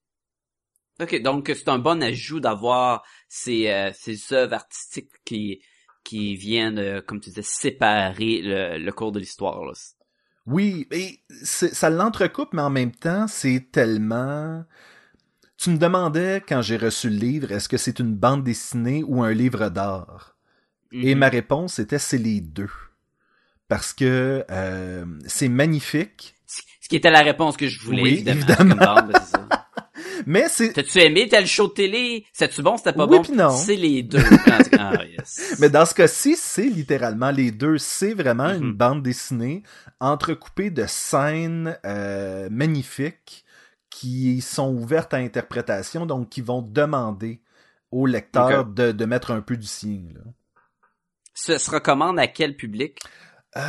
Ok, 0.99 1.21
donc 1.21 1.47
c'est 1.53 1.69
un 1.69 1.79
bon 1.79 2.01
ajout 2.03 2.39
d'avoir 2.39 3.03
ces, 3.27 3.69
euh, 3.69 3.91
ces 3.93 4.33
œuvres 4.33 4.53
artistiques 4.53 5.11
qui 5.25 5.61
qui 6.03 6.35
viennent, 6.35 6.79
euh, 6.79 7.01
comme 7.01 7.19
tu 7.21 7.29
disais, 7.29 7.43
séparer 7.43 8.41
le, 8.41 8.77
le 8.79 8.91
cours 8.91 9.11
de 9.11 9.19
l'histoire. 9.19 9.63
là. 9.63 9.73
Oui, 10.47 10.87
et 10.91 11.19
ça 11.43 11.89
l'entrecoupe, 11.89 12.53
mais 12.53 12.61
en 12.61 12.69
même 12.69 12.91
temps, 12.91 13.27
c'est 13.27 13.67
tellement... 13.71 14.65
Tu 15.57 15.71
me 15.71 15.77
demandais, 15.77 16.43
quand 16.47 16.61
j'ai 16.61 16.77
reçu 16.77 17.09
le 17.09 17.17
livre, 17.17 17.51
est-ce 17.51 17.69
que 17.69 17.77
c'est 17.77 17.99
une 17.99 18.15
bande 18.15 18.43
dessinée 18.43 19.03
ou 19.03 19.23
un 19.23 19.33
livre 19.33 19.69
d'art? 19.69 20.37
Et 21.01 21.15
Mhm. 21.15 21.15
ma 21.15 21.29
réponse 21.29 21.79
était 21.79 21.99
c'est 21.99 22.17
les 22.19 22.41
deux. 22.41 22.69
Parce 23.67 23.93
que 23.93 24.45
euh, 24.51 25.05
c'est 25.27 25.47
magnifique, 25.49 26.35
qui 26.91 26.97
était 26.97 27.09
la 27.09 27.21
réponse 27.21 27.55
que 27.57 27.67
je 27.67 27.79
voulais, 27.79 28.01
Oui, 28.03 28.09
évidemment. 28.13 28.41
évidemment. 28.41 28.75
comme 28.75 28.79
d'hab, 28.79 29.11
c'est 29.23 29.31
ça. 29.37 29.47
mais 30.25 30.45
c'est 30.49 30.73
T'as-tu 30.73 30.99
aimé 30.99 31.27
tel 31.29 31.47
show 31.47 31.67
de 31.69 31.73
télé? 31.73 32.25
C'était-tu 32.33 32.61
bon? 32.61 32.75
C'était 32.75 32.91
pas 32.93 33.05
Oui 33.05 33.17
bon? 33.17 33.23
puis 33.23 33.31
non. 33.31 33.49
C'est 33.49 33.77
les 33.77 34.03
deux. 34.03 34.19
ah, 34.77 35.05
yes. 35.05 35.55
mais 35.59 35.69
dans 35.69 35.85
ce 35.85 35.93
cas-ci, 35.93 36.35
c'est 36.35 36.65
littéralement 36.67 37.31
les 37.31 37.51
deux. 37.51 37.77
C'est 37.77 38.13
vraiment 38.13 38.49
Mhm. 38.53 38.61
une 38.63 38.73
bande 38.73 39.03
dessinée 39.03 39.63
entrecoupée 40.01 40.69
de 40.69 40.85
scènes 40.85 41.77
euh, 41.85 42.49
magnifiques 42.51 43.45
qui 43.89 44.41
sont 44.41 44.73
ouvertes 44.73 45.13
à 45.13 45.17
interprétation, 45.17 46.05
donc 46.05 46.27
qui 46.29 46.41
vont 46.41 46.61
demander 46.61 47.41
au 47.91 48.05
lecteur 48.05 48.65
de, 48.65 48.91
de 48.91 49.05
mettre 49.05 49.31
un 49.31 49.41
peu 49.41 49.55
du. 49.55 49.67
Là. 50.13 50.21
Ça 51.33 51.57
se 51.57 51.71
recommande 51.71 52.19
à 52.19 52.27
quel 52.27 52.55
public? 52.57 52.99
Euh, 53.57 53.61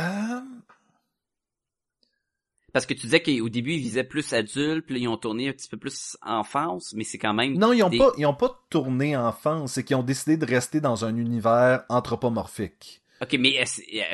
Parce 2.73 2.85
que 2.87 2.93
tu 2.95 3.01
disais 3.01 3.21
qu'au 3.21 3.49
début, 3.49 3.73
ils 3.73 3.79
visaient 3.81 4.03
plus 4.03 4.33
adultes, 4.33 4.85
puis 4.87 4.99
ils 4.99 5.07
ont 5.07 5.15
tourné 5.17 5.47
un 5.49 5.53
petit 5.53 5.69
peu 5.69 5.77
plus 5.77 6.17
enfance, 6.23 6.93
mais 6.95 7.03
c'est 7.03 7.19
quand 7.19 7.33
même... 7.33 7.53
Non, 7.53 7.71
ils 7.71 7.79
n'ont 7.79 7.89
des- 7.89 7.99
pas, 7.99 8.11
ils 8.17 8.25
ont 8.25 8.33
pas 8.33 8.59
tourné 8.69 9.15
enfance, 9.15 9.73
c'est 9.73 9.83
qu'ils 9.83 9.95
ont 9.95 10.03
décidé 10.03 10.37
de 10.37 10.45
rester 10.45 10.81
dans 10.81 11.05
un 11.05 11.15
univers 11.15 11.83
anthropomorphique. 11.89 13.01
Ok, 13.21 13.37
mais 13.39 13.63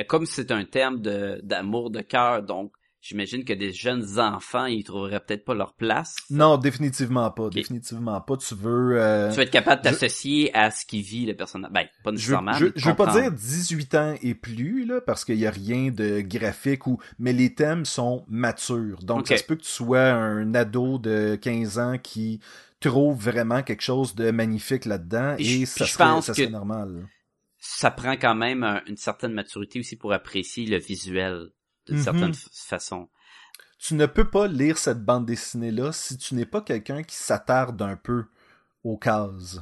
comme 0.08 0.26
c'est 0.26 0.52
un 0.52 0.66
terme 0.66 1.02
de 1.02 1.40
d'amour 1.42 1.90
de 1.90 2.02
cœur, 2.02 2.44
donc 2.44 2.72
j'imagine 3.02 3.46
que 3.46 3.54
des 3.54 3.72
jeunes 3.72 4.20
enfants, 4.20 4.66
ils 4.66 4.84
trouveraient 4.84 5.20
peut-être 5.20 5.46
pas 5.46 5.54
leur 5.54 5.74
place. 5.74 6.16
Non, 6.30 6.58
définitivement 6.58 7.32
pas, 7.32 7.50
définitivement 7.50 8.20
pas. 8.22 8.38
Tu 8.38 8.56
veux... 8.56 9.02
euh, 9.02 9.30
Tu 9.30 9.38
vas 9.38 9.44
être 9.44 9.52
capable 9.52 9.82
de 9.84 9.88
je- 9.90 9.94
t'associer 9.94 10.54
à 10.56 10.70
ce 10.72 10.86
qui 10.86 11.02
vit 11.02 11.26
le 11.26 11.36
personnage. 11.36 11.72
Ben, 11.72 11.86
pas 12.04 12.12
Je, 12.12 12.16
nécessairement. 12.16 12.54
je, 12.54 12.66
veux 12.90 12.96
pas 12.96 13.12
dire 13.22 13.32
18 13.32 13.96
ans 13.96 14.16
et 14.22 14.36
plus, 14.36 14.86
là, 14.86 15.00
parce 15.02 15.24
qu'il 15.26 15.38
y 15.40 15.48
a 15.48 15.52
rien 15.52 15.92
de 15.92 16.22
graphique 16.22 16.88
ou, 16.88 17.00
mais 17.20 17.34
les 17.34 17.54
thèmes 17.54 17.86
sont 17.86 18.26
matures. 18.28 19.00
Donc, 19.04 19.20
Ok. 19.22 19.28
ça 19.30 19.38
se 19.38 19.44
peut 19.44 19.56
que 19.56 19.64
tu 19.64 19.70
sois 19.70 20.02
un 20.12 20.54
ado 20.54 20.98
de 20.98 21.36
15 21.36 21.80
ans 21.80 21.98
qui 21.98 22.40
trouve 22.82 23.18
vraiment 23.22 23.62
quelque 23.64 23.82
chose 23.84 24.16
de 24.16 24.32
magnifique 24.32 24.86
là-dedans 24.86 25.34
et 25.34 25.44
puis 25.44 25.66
ça 25.66 25.86
serait, 25.86 26.04
pense 26.06 26.26
ça 26.28 26.34
serait 26.34 26.48
que- 26.48 26.52
normal. 26.52 27.08
Ça 27.62 27.92
prend 27.92 28.14
quand 28.14 28.36
même 28.36 28.64
un- 28.64 28.82
une 28.88 28.96
certaine 28.96 29.34
maturité 29.34 29.80
aussi 29.80 29.98
pour 29.98 30.14
apprécier 30.14 30.66
le 30.66 30.78
visuel 30.78 31.50
d'une 31.90 32.04
certaine 32.04 32.32
f- 32.32 32.48
façon. 32.68 33.10
Tu 33.80 33.96
ne 33.96 34.06
peux 34.06 34.30
pas 34.30 34.48
lire 34.48 34.78
cette 34.78 35.04
bande 35.04 35.26
dessinée-là 35.26 35.92
si 35.92 36.18
tu 36.18 36.36
n'es 36.36 36.46
pas 36.46 36.62
quelqu'un 36.62 37.04
qui 37.04 37.16
s'attarde 37.16 37.82
un 37.82 37.96
peu 37.96 38.26
aux 38.84 38.98
cases. 38.98 39.60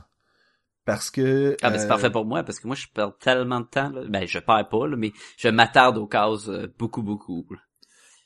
Parce 0.85 1.11
que... 1.11 1.55
Ah 1.61 1.69
ben 1.69 1.77
c'est 1.79 1.85
euh, 1.85 1.89
parfait 1.89 2.09
pour 2.09 2.25
moi 2.25 2.43
parce 2.43 2.59
que 2.59 2.67
moi 2.67 2.75
je 2.75 2.87
perds 2.93 3.17
tellement 3.19 3.59
de 3.59 3.65
temps. 3.65 3.89
Là. 3.89 4.03
Ben 4.07 4.25
je 4.27 4.39
perds 4.39 4.69
pas 4.69 4.87
là, 4.87 4.95
mais 4.95 5.11
je 5.37 5.49
m'attarde 5.49 5.97
aux 5.97 6.07
cases 6.07 6.47
euh, 6.47 6.73
beaucoup 6.79 7.03
beaucoup. 7.03 7.45
là. 7.51 7.57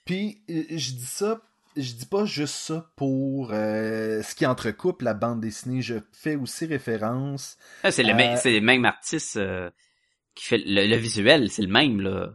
Puis 0.05 0.43
euh, 0.49 0.63
je 0.69 0.91
dis 0.91 1.05
ça, 1.05 1.41
je 1.75 1.93
dis 1.93 2.05
pas 2.05 2.25
juste 2.25 2.53
ça 2.55 2.91
pour 2.95 3.51
euh, 3.51 4.21
ce 4.21 4.35
qui 4.35 4.45
entrecoupe 4.45 5.01
la 5.01 5.13
bande 5.13 5.41
dessinée. 5.41 5.81
Je 5.81 5.95
fais 6.11 6.35
aussi 6.35 6.65
référence. 6.67 7.57
Ah, 7.83 7.91
c'est 7.91 8.03
le 8.03 8.13
même, 8.13 8.37
c'est 8.37 8.53
le 8.53 8.61
même 8.61 8.85
artiste 8.85 9.37
euh, 9.37 9.69
qui 10.35 10.45
fait 10.45 10.61
le, 10.63 10.85
le 10.87 10.95
visuel, 10.97 11.49
c'est 11.49 11.63
le 11.63 11.67
même 11.67 11.99
là. 11.99 12.31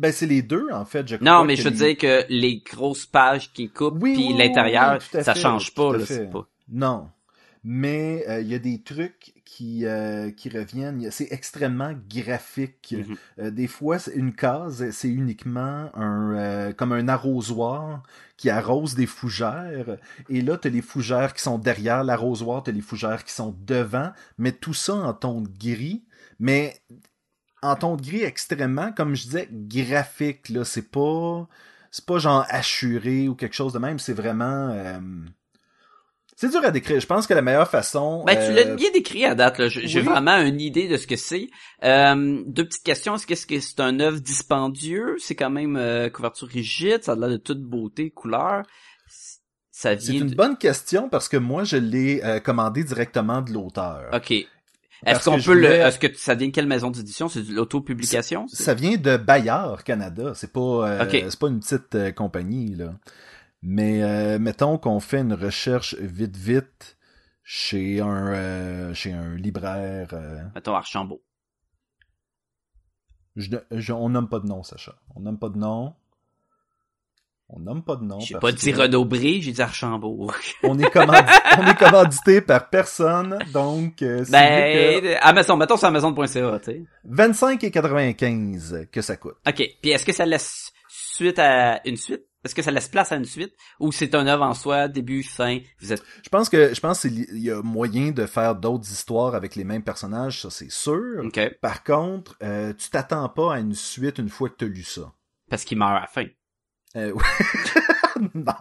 Ben 0.00 0.12
c'est 0.12 0.26
les 0.26 0.40
deux 0.42 0.66
en 0.72 0.84
fait. 0.86 1.06
Je 1.06 1.16
Non, 1.16 1.32
crois 1.32 1.44
mais 1.44 1.54
que 1.56 1.60
je 1.62 1.68
veux 1.68 1.74
les- 1.74 1.94
dire 1.94 1.96
que 1.98 2.24
les 2.30 2.58
grosses 2.60 3.04
pages 3.06 3.52
qui 3.52 3.68
coupent 3.68 4.02
Oui, 4.02 4.14
puis 4.14 4.28
oui, 4.28 4.36
l'intérieur, 4.38 4.98
oui, 5.14 5.22
ça 5.22 5.34
change 5.34 5.74
pas 5.74 5.96
là, 5.96 6.06
c'est 6.06 6.30
pas. 6.30 6.46
Non. 6.70 7.08
Mais 7.62 8.24
euh, 8.26 8.40
il 8.40 8.48
y 8.48 8.54
a 8.54 8.58
des 8.58 8.80
trucs 8.80 9.34
qui, 9.44 9.84
euh, 9.84 10.30
qui 10.30 10.48
reviennent. 10.48 11.10
C'est 11.10 11.28
extrêmement 11.30 11.92
graphique. 12.08 12.94
Mhm. 12.96 13.16
Euh, 13.38 13.50
des 13.50 13.66
fois, 13.66 13.98
une 14.14 14.32
case, 14.32 14.88
c'est 14.92 15.08
uniquement 15.10 15.90
un 15.94 16.34
euh, 16.34 16.72
comme 16.72 16.92
un 16.92 17.06
arrosoir 17.08 18.02
qui 18.38 18.48
arrose 18.48 18.94
des 18.94 19.04
fougères. 19.04 19.98
Et 20.30 20.40
là, 20.40 20.56
t'as 20.56 20.70
les 20.70 20.80
fougères 20.80 21.34
qui 21.34 21.42
sont 21.42 21.58
derrière 21.58 22.02
l'arrosoir, 22.04 22.62
t'as 22.62 22.72
les 22.72 22.80
fougères 22.80 23.22
qui 23.24 23.34
sont 23.34 23.54
devant, 23.66 24.12
mais 24.38 24.52
tout 24.52 24.72
ça 24.72 24.94
en 24.94 25.12
ton 25.12 25.42
gris. 25.42 26.02
Mais 26.38 26.76
en 27.62 27.76
ton 27.76 27.96
de 27.96 28.02
gris 28.02 28.22
extrêmement, 28.22 28.92
comme 28.92 29.14
je 29.14 29.24
disais, 29.24 29.48
graphique. 29.50 30.48
Là, 30.48 30.64
c'est 30.64 30.90
pas 30.90 31.48
c'est 31.90 32.06
pas 32.06 32.18
genre 32.18 32.46
assuré 32.48 33.28
ou 33.28 33.34
quelque 33.34 33.54
chose 33.54 33.72
de 33.72 33.78
même. 33.78 33.98
C'est 33.98 34.12
vraiment 34.12 34.70
euh, 34.70 34.98
c'est 36.40 36.48
dur 36.48 36.64
à 36.64 36.70
décrire. 36.70 36.98
Je 36.98 37.06
pense 37.06 37.26
que 37.26 37.34
la 37.34 37.42
meilleure 37.42 37.68
façon. 37.68 38.24
Ben, 38.24 38.34
tu 38.34 38.50
euh, 38.50 38.54
l'as 38.54 38.74
bien 38.74 38.90
décrit 38.92 39.26
à 39.26 39.34
date, 39.34 39.58
là. 39.58 39.68
J'ai 39.68 40.00
oui. 40.00 40.06
vraiment 40.06 40.38
une 40.38 40.58
idée 40.58 40.88
de 40.88 40.96
ce 40.96 41.06
que 41.06 41.16
c'est. 41.16 41.50
Euh, 41.84 42.42
deux 42.46 42.64
petites 42.64 42.82
questions. 42.82 43.14
Est-ce 43.14 43.46
que 43.46 43.60
c'est 43.60 43.80
un 43.80 44.00
œuvre 44.00 44.20
dispendieux? 44.20 45.16
C'est 45.18 45.34
quand 45.34 45.50
même 45.50 45.76
euh, 45.76 46.08
couverture 46.08 46.48
rigide, 46.48 47.04
ça 47.04 47.12
a 47.12 47.16
l'air 47.16 47.28
de 47.28 47.36
toute 47.36 47.60
beauté, 47.60 48.08
couleur. 48.08 48.62
Ça 49.70 49.98
C'est 49.98 50.14
une 50.14 50.28
de... 50.28 50.34
bonne 50.34 50.56
question 50.56 51.10
parce 51.10 51.28
que 51.28 51.36
moi, 51.36 51.64
je 51.64 51.76
l'ai 51.76 52.22
euh, 52.24 52.40
commandé 52.40 52.84
directement 52.84 53.42
de 53.42 53.52
l'auteur. 53.52 54.08
OK. 54.14 54.32
Est-ce 55.06 55.24
qu'on 55.24 55.36
peut 55.40 55.54
le... 55.54 55.68
Est-ce 55.86 55.98
que 55.98 56.14
ça 56.14 56.34
vient 56.34 56.48
de 56.48 56.52
quelle 56.52 56.66
maison 56.66 56.90
d'édition? 56.90 57.28
C'est 57.28 57.42
de 57.42 57.52
l'autopublication? 57.54 58.46
Ça 58.48 58.74
vient 58.74 58.96
de 58.98 59.16
Bayard, 59.16 59.82
Canada. 59.84 60.32
C'est 60.34 60.52
pas, 60.52 60.60
euh, 60.60 60.98
c'est 61.30 61.38
pas 61.38 61.48
une 61.48 61.60
petite 61.60 61.94
euh, 61.94 62.12
compagnie 62.12 62.74
là. 62.74 62.94
Mais 63.62 64.02
euh, 64.02 64.38
mettons 64.38 64.78
qu'on 64.78 65.00
fait 65.00 65.20
une 65.20 65.34
recherche 65.34 65.94
vite 65.96 66.36
vite 66.36 66.96
chez 67.42 68.00
un 68.00 68.94
chez 68.94 69.12
un 69.12 69.34
libraire. 69.36 70.08
Mettons 70.54 70.74
Archambault. 70.74 71.22
je, 73.36 73.50
je- 73.70 73.92
on 73.92 74.08
nomme 74.08 74.28
pas 74.28 74.40
de 74.40 74.46
nom, 74.46 74.62
Sacha. 74.62 74.94
On 75.14 75.20
nomme 75.20 75.38
pas 75.38 75.48
de 75.48 75.58
nom. 75.58 75.94
On 77.52 77.58
nomme 77.58 77.82
pas 77.82 77.96
de 77.96 78.04
nom. 78.04 78.20
J'ai 78.20 78.36
pas 78.36 78.52
dit 78.52 78.72
que 78.72 78.78
Renaud-Bré, 78.78 79.40
j'ai 79.40 79.50
dit 79.52 79.60
Archambault. 79.60 80.30
On 80.62 80.78
est, 80.78 80.88
commandi- 80.90 81.32
on 81.58 81.66
est 81.66 81.74
commandité 81.76 82.40
par 82.40 82.68
personne, 82.70 83.38
donc 83.52 84.02
euh, 84.02 84.24
que 84.24 84.30
ben, 84.30 85.18
Amazon, 85.20 85.56
mettons 85.56 85.76
sur 85.76 85.88
Amazon.ca, 85.88 86.26
tu 86.60 86.64
sais. 86.64 86.82
25,95 87.08 88.86
que 88.90 89.00
ça 89.02 89.16
coûte. 89.16 89.36
OK. 89.46 89.62
Puis 89.82 89.90
est-ce 89.90 90.04
que 90.04 90.12
ça 90.12 90.26
laisse 90.26 90.72
suite 90.88 91.38
à 91.38 91.80
une 91.86 91.96
suite? 91.96 92.24
Est-ce 92.44 92.54
que 92.54 92.62
ça 92.62 92.70
laisse 92.70 92.88
place 92.88 93.12
à 93.12 93.16
une 93.16 93.24
suite? 93.26 93.52
Ou 93.80 93.92
c'est 93.92 94.14
un 94.14 94.26
œuvre 94.26 94.44
en 94.44 94.54
soi, 94.54 94.88
début, 94.88 95.22
fin? 95.22 95.58
Vous 95.80 95.92
êtes... 95.92 96.02
Je 96.24 96.28
pense 96.30 96.48
que 96.48 96.72
je 96.72 96.80
pense 96.80 97.02
qu'il 97.02 97.26
y 97.42 97.50
a 97.50 97.60
moyen 97.62 98.12
de 98.12 98.24
faire 98.24 98.54
d'autres 98.54 98.90
histoires 98.90 99.34
avec 99.34 99.56
les 99.56 99.64
mêmes 99.64 99.82
personnages, 99.82 100.40
ça 100.42 100.50
c'est 100.50 100.70
sûr. 100.70 101.22
OK. 101.22 101.38
Par 101.60 101.84
contre, 101.84 102.36
euh, 102.42 102.72
tu 102.72 102.88
t'attends 102.88 103.28
pas 103.28 103.54
à 103.54 103.58
une 103.58 103.74
suite 103.74 104.18
une 104.18 104.30
fois 104.30 104.48
que 104.48 104.56
tu 104.56 104.64
as 104.64 104.68
lu 104.68 104.82
ça. 104.82 105.12
Parce 105.50 105.64
qu'il 105.64 105.76
meurt 105.76 105.90
à 105.96 106.00
la 106.00 106.06
fin. 106.06 106.24
Euh, 106.96 107.14
non. 108.34 108.54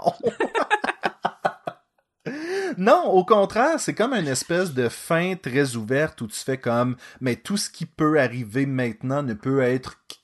non, 2.77 3.03
au 3.05 3.25
contraire, 3.25 3.80
c'est 3.80 3.93
comme 3.95 4.13
une 4.13 4.27
espèce 4.27 4.73
de 4.73 4.89
fin 4.89 5.36
très 5.36 5.75
ouverte 5.75 6.21
où 6.21 6.27
tu 6.27 6.39
fais 6.39 6.57
comme, 6.57 6.95
mais 7.21 7.36
tout 7.36 7.57
ce 7.57 7.69
qui 7.69 7.86
peut 7.86 8.19
arriver 8.19 8.65
maintenant 8.65 9.23
ne 9.23 9.34
peut 9.34 9.61
être 9.61 9.95
qu- 10.07 10.17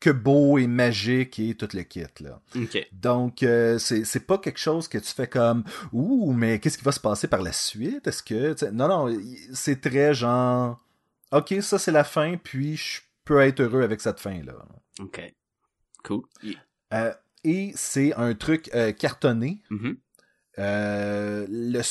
que 0.00 0.10
beau 0.10 0.58
et 0.58 0.66
magique 0.66 1.38
et 1.38 1.54
tout 1.56 1.68
le 1.74 1.82
kit 1.82 2.04
là. 2.20 2.40
Donc 2.92 3.42
euh, 3.42 3.78
c'est 3.78 4.04
c'est 4.04 4.20
pas 4.26 4.38
quelque 4.38 4.58
chose 4.60 4.86
que 4.86 4.98
tu 4.98 5.12
fais 5.12 5.26
comme 5.26 5.64
ouh 5.92 6.32
mais 6.32 6.60
qu'est-ce 6.60 6.78
qui 6.78 6.84
va 6.84 6.92
se 6.92 7.00
passer 7.00 7.26
par 7.26 7.42
la 7.42 7.52
suite? 7.52 8.06
Est-ce 8.06 8.22
que 8.22 8.70
non 8.70 8.86
non 8.88 9.18
c'est 9.52 9.80
très 9.80 10.14
genre 10.14 10.78
ok 11.32 11.56
ça 11.62 11.80
c'est 11.80 11.90
la 11.90 12.04
fin 12.04 12.36
puis 12.36 12.76
je 12.76 13.00
peux 13.24 13.40
être 13.40 13.58
heureux 13.60 13.82
avec 13.82 14.00
cette 14.00 14.20
fin 14.20 14.40
là. 14.44 14.54
OK. 15.00 15.34
Cool. 16.04 16.22
Euh, 16.94 17.12
et 17.44 17.72
c'est 17.74 18.14
un 18.14 18.34
truc 18.34 18.70
euh, 18.74 18.92
cartonné. 18.92 19.62
Mhm. 19.70 19.96
Euh, 20.58 21.46
le 21.48 21.82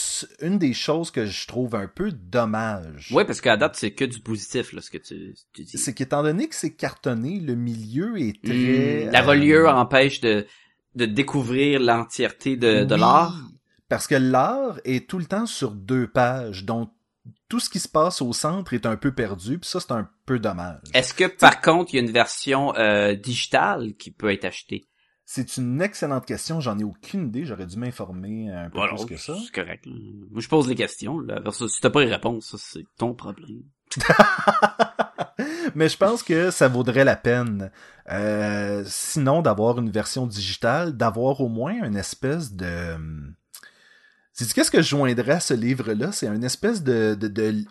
une 0.45 0.57
des 0.59 0.73
choses 0.73 1.09
que 1.09 1.25
je 1.25 1.47
trouve 1.47 1.73
un 1.73 1.87
peu 1.87 2.11
dommage, 2.11 3.11
Ouais, 3.13 3.23
parce 3.23 3.39
qu'à 3.39 3.55
date, 3.55 3.77
c'est 3.77 3.91
que 3.91 4.03
du 4.03 4.19
positif, 4.19 4.73
là, 4.73 4.81
ce 4.81 4.91
que 4.91 4.97
tu, 4.97 5.35
tu 5.53 5.63
dis. 5.63 5.77
c'est 5.77 5.93
qu'étant 5.93 6.21
donné 6.21 6.49
que 6.49 6.55
c'est 6.55 6.73
cartonné, 6.75 7.39
le 7.39 7.55
milieu 7.55 8.19
est 8.19 8.43
très 8.43 9.05
Hmm, 9.07 9.11
la 9.11 9.23
euh, 9.23 9.25
reliure 9.27 9.73
empêche 9.73 10.19
de, 10.19 10.45
de 10.95 11.05
découvrir 11.05 11.79
l'entièreté 11.79 12.57
de, 12.57 12.83
de 12.83 12.93
oui, 12.93 12.99
l'art. 12.99 13.39
Parce 13.87 14.05
que 14.05 14.15
l'art 14.15 14.81
est 14.83 15.09
tout 15.09 15.17
le 15.19 15.25
temps 15.25 15.45
sur 15.45 15.71
deux 15.71 16.07
pages, 16.07 16.65
donc 16.65 16.91
tout 17.47 17.61
ce 17.61 17.69
qui 17.69 17.79
se 17.79 17.87
passe 17.87 18.21
au 18.21 18.33
centre 18.33 18.73
est 18.73 18.85
un 18.85 18.97
peu 18.97 19.13
perdu, 19.13 19.59
puis 19.59 19.69
ça 19.69 19.79
c'est 19.79 19.93
un 19.93 20.09
peu 20.25 20.39
dommage. 20.39 20.81
Est-ce 20.93 21.13
que, 21.13 21.23
par 21.25 21.61
contre, 21.61 21.93
il 21.93 21.97
y 21.97 21.99
a 21.99 22.03
une 22.03 22.11
version 22.11 22.75
euh, 22.75 23.15
digitale 23.15 23.93
qui 23.97 24.11
peut 24.11 24.29
être 24.31 24.43
achetée? 24.43 24.89
C'est 25.30 25.57
une 25.57 25.82
excellente 25.82 26.25
question, 26.25 26.61
j'en 26.61 26.80
ai 26.80 26.86
aucune 26.86 27.28
idée, 27.28 27.43
j'aurais 27.45 27.65
dû 27.65 27.75
m'informer 27.78 28.49
un 28.49 28.69
peu 28.69 28.78
Voilà, 28.78 28.93
plus 28.95 29.05
que 29.07 29.17
ça. 29.17 29.36
c'est 29.45 29.51
correct. 29.53 29.86
là. 29.86 29.91
Moi, 30.32 30.39
je 30.39 30.47
pose 30.47 30.69
les 30.69 30.75
questions. 30.75 31.19
Là. 31.19 31.41
Versus, 31.41 31.69
si 31.69 31.82
t'as 31.82 31.89
pas 31.89 32.01
les 32.05 32.09
réponses, 32.09 32.45
ça, 32.51 32.57
c'est 32.57 32.86
ton 32.97 33.13
problème. 33.13 33.63
Mais 35.75 35.89
je 35.89 35.97
pense 35.97 36.23
que 36.23 36.49
ça 36.49 36.69
vaudrait 36.69 37.03
la 37.03 37.17
peine, 37.17 37.71
euh, 38.09 38.84
sinon 38.88 39.41
d'avoir 39.41 39.80
une 39.80 39.89
version 39.91 40.28
digitale, 40.28 40.95
d'avoir 40.95 41.41
au 41.41 41.49
moins 41.49 41.73
une 41.86 41.97
espèce 41.97 42.53
de... 42.53 42.95
C'est 44.32 44.53
qu'est-ce 44.53 44.71
que 44.71 44.82
je 44.82 44.88
joindrais 44.88 45.34
à 45.34 45.39
ce 45.41 45.53
livre-là? 45.55 46.13
C'est 46.13 46.28
une 46.28 46.45
espèce 46.45 46.84
de, 46.84 47.15
de, 47.19 47.28
de, 47.28 47.65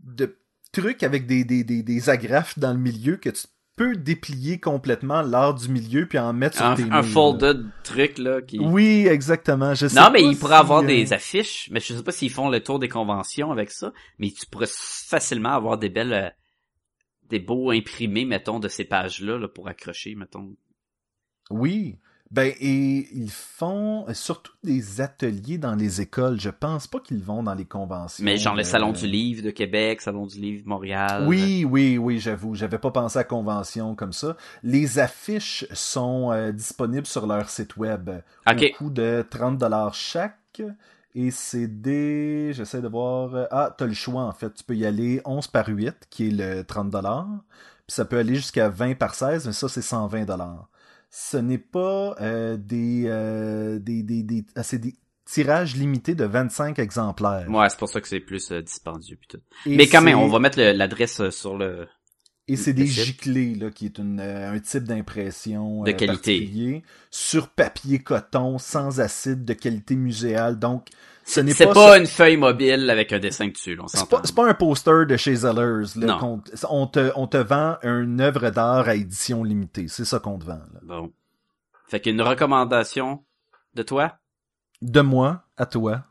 de 0.00 0.38
truc 0.72 1.02
avec 1.02 1.26
des, 1.26 1.44
des, 1.44 1.62
des, 1.62 1.82
des 1.82 2.08
agrafes 2.08 2.58
dans 2.58 2.72
le 2.72 2.78
milieu 2.78 3.16
que 3.18 3.28
tu 3.28 3.46
peux 3.80 3.96
déplier 3.96 4.60
complètement 4.60 5.22
l'art 5.22 5.54
du 5.54 5.70
milieu 5.70 6.06
puis 6.06 6.18
en 6.18 6.34
mettre 6.34 6.58
sur 6.58 6.66
Un, 6.66 6.74
tes 6.74 6.82
un 6.82 7.02
folded 7.02 7.64
truc, 7.82 8.18
là, 8.18 8.42
qui... 8.42 8.58
Oui, 8.58 9.06
exactement. 9.08 9.72
Je 9.72 9.86
sais 9.86 9.98
Non, 9.98 10.10
mais 10.12 10.22
il 10.22 10.36
pourrait 10.36 10.56
si, 10.56 10.60
avoir 10.60 10.82
euh, 10.82 10.86
des 10.86 11.14
affiches, 11.14 11.70
mais 11.70 11.80
je 11.80 11.94
sais 11.94 12.02
pas 12.02 12.12
s'ils 12.12 12.30
font 12.30 12.50
le 12.50 12.62
tour 12.62 12.78
des 12.78 12.90
conventions 12.90 13.50
avec 13.50 13.70
ça, 13.70 13.94
mais 14.18 14.30
tu 14.32 14.44
pourrais 14.44 14.68
facilement 14.68 15.54
avoir 15.54 15.78
des 15.78 15.88
belles, 15.88 16.12
euh, 16.12 16.28
des 17.30 17.38
beaux 17.38 17.70
imprimés, 17.70 18.26
mettons, 18.26 18.60
de 18.60 18.68
ces 18.68 18.84
pages-là, 18.84 19.38
là, 19.38 19.48
pour 19.48 19.66
accrocher, 19.66 20.14
mettons. 20.14 20.54
Oui. 21.48 21.96
Ben, 22.30 22.52
et 22.60 23.08
ils 23.12 23.30
font 23.30 24.06
surtout 24.14 24.52
des 24.62 25.00
ateliers 25.00 25.58
dans 25.58 25.74
les 25.74 26.00
écoles. 26.00 26.38
Je 26.40 26.50
pense 26.50 26.86
pas 26.86 27.00
qu'ils 27.00 27.22
vont 27.24 27.42
dans 27.42 27.54
les 27.54 27.64
conventions. 27.64 28.24
Mais 28.24 28.36
genre 28.38 28.54
le 28.54 28.60
euh, 28.60 28.64
Salon 28.64 28.92
du 28.92 29.08
Livre 29.08 29.42
de 29.42 29.50
Québec, 29.50 30.00
Salon 30.00 30.26
du 30.26 30.38
Livre 30.38 30.62
de 30.62 30.68
Montréal. 30.68 31.24
Oui, 31.26 31.64
oui, 31.68 31.98
oui, 31.98 32.20
j'avoue. 32.20 32.54
J'avais 32.54 32.78
pas 32.78 32.92
pensé 32.92 33.18
à 33.18 33.24
convention 33.24 33.96
comme 33.96 34.12
ça. 34.12 34.36
Les 34.62 35.00
affiches 35.00 35.66
sont 35.72 36.30
euh, 36.30 36.52
disponibles 36.52 37.06
sur 37.06 37.26
leur 37.26 37.50
site 37.50 37.76
web 37.76 38.10
Ok. 38.48 38.62
au 38.74 38.76
coût 38.76 38.90
de 38.90 39.26
30 39.28 39.58
dollars 39.58 39.94
chaque. 39.94 40.62
Et 41.16 41.32
c'est 41.32 41.66
des... 41.66 42.52
J'essaie 42.52 42.80
de 42.80 42.86
voir... 42.86 43.34
euh, 43.34 43.46
Ah, 43.50 43.74
t'as 43.76 43.86
le 43.86 43.92
choix, 43.94 44.22
en 44.22 44.32
fait. 44.32 44.54
Tu 44.54 44.62
peux 44.62 44.76
y 44.76 44.86
aller 44.86 45.20
11 45.24 45.48
par 45.48 45.66
8, 45.66 46.06
qui 46.08 46.28
est 46.28 46.30
le 46.30 46.62
30 46.62 46.90
dollars. 46.90 47.26
Puis 47.88 47.94
ça 47.96 48.04
peut 48.04 48.18
aller 48.18 48.36
jusqu'à 48.36 48.68
20 48.68 48.96
par 48.96 49.16
16, 49.16 49.46
mais 49.48 49.52
ça, 49.52 49.68
c'est 49.68 49.82
120 49.82 50.24
dollars. 50.26 50.68
Ce 51.10 51.36
n'est 51.36 51.58
pas 51.58 52.14
euh, 52.20 52.56
des, 52.56 53.04
euh, 53.06 53.78
des, 53.80 54.02
des, 54.02 54.22
des... 54.22 54.44
ah, 54.54 54.62
c'est 54.62 54.78
des 54.78 54.94
tirages 55.30 55.76
limités 55.76 56.14
de 56.14 56.24
25 56.24 56.78
exemplaires. 56.78 57.46
Ouais, 57.48 57.68
c'est 57.68 57.78
pour 57.78 57.88
ça 57.88 58.00
que 58.00 58.08
c'est 58.08 58.20
plus 58.20 58.50
euh, 58.52 58.62
dispendieux 58.62 59.18
tout. 59.28 59.38
Et 59.66 59.76
mais 59.76 59.86
quand 59.86 60.02
même, 60.02 60.18
on 60.18 60.28
va 60.28 60.38
mettre 60.38 60.60
l'adresse 60.60 61.20
euh, 61.20 61.30
sur 61.30 61.56
le... 61.56 61.86
Et 62.48 62.56
c'est 62.56 62.72
des 62.72 62.86
site. 62.86 63.04
giclés, 63.04 63.54
là, 63.54 63.70
qui 63.70 63.86
est 63.86 63.98
une, 63.98 64.18
euh, 64.18 64.52
un 64.52 64.58
type 64.58 64.82
d'impression 64.82 65.84
De 65.84 65.92
qualité. 65.92 66.82
sur 67.10 67.48
papier 67.48 68.00
coton, 68.00 68.58
sans 68.58 68.98
acide, 69.00 69.44
de 69.44 69.52
qualité 69.52 69.94
muséale. 69.94 70.58
Donc, 70.58 70.88
ce 71.30 71.40
n'est 71.40 71.52
C'est 71.52 71.66
pas, 71.66 71.98
une 71.98 72.06
feuille 72.06 72.36
mobile 72.36 72.90
avec 72.90 73.12
un 73.12 73.18
dessin 73.18 73.48
dessus, 73.48 73.78
on 73.80 73.86
c'est 73.86 74.08
pas, 74.08 74.20
c'est 74.24 74.34
pas 74.34 74.48
un 74.48 74.54
poster 74.54 75.06
de 75.06 75.16
chez 75.16 75.36
Zellers. 75.36 75.86
Là, 75.96 76.18
on, 76.68 76.86
te, 76.86 77.10
on 77.14 77.26
te 77.26 77.36
vend 77.36 77.76
une 77.82 78.20
œuvre 78.20 78.50
d'art 78.50 78.88
à 78.88 78.94
édition 78.94 79.44
limitée. 79.44 79.86
C'est 79.88 80.04
ça 80.04 80.18
qu'on 80.18 80.38
te 80.38 80.44
vend. 80.44 80.60
Là. 80.72 80.80
Bon. 80.82 81.12
Fait 81.86 82.00
qu'une 82.00 82.20
recommandation 82.20 83.24
de 83.74 83.82
toi? 83.82 84.18
De 84.82 85.00
moi 85.00 85.44
à 85.56 85.66
toi. 85.66 86.04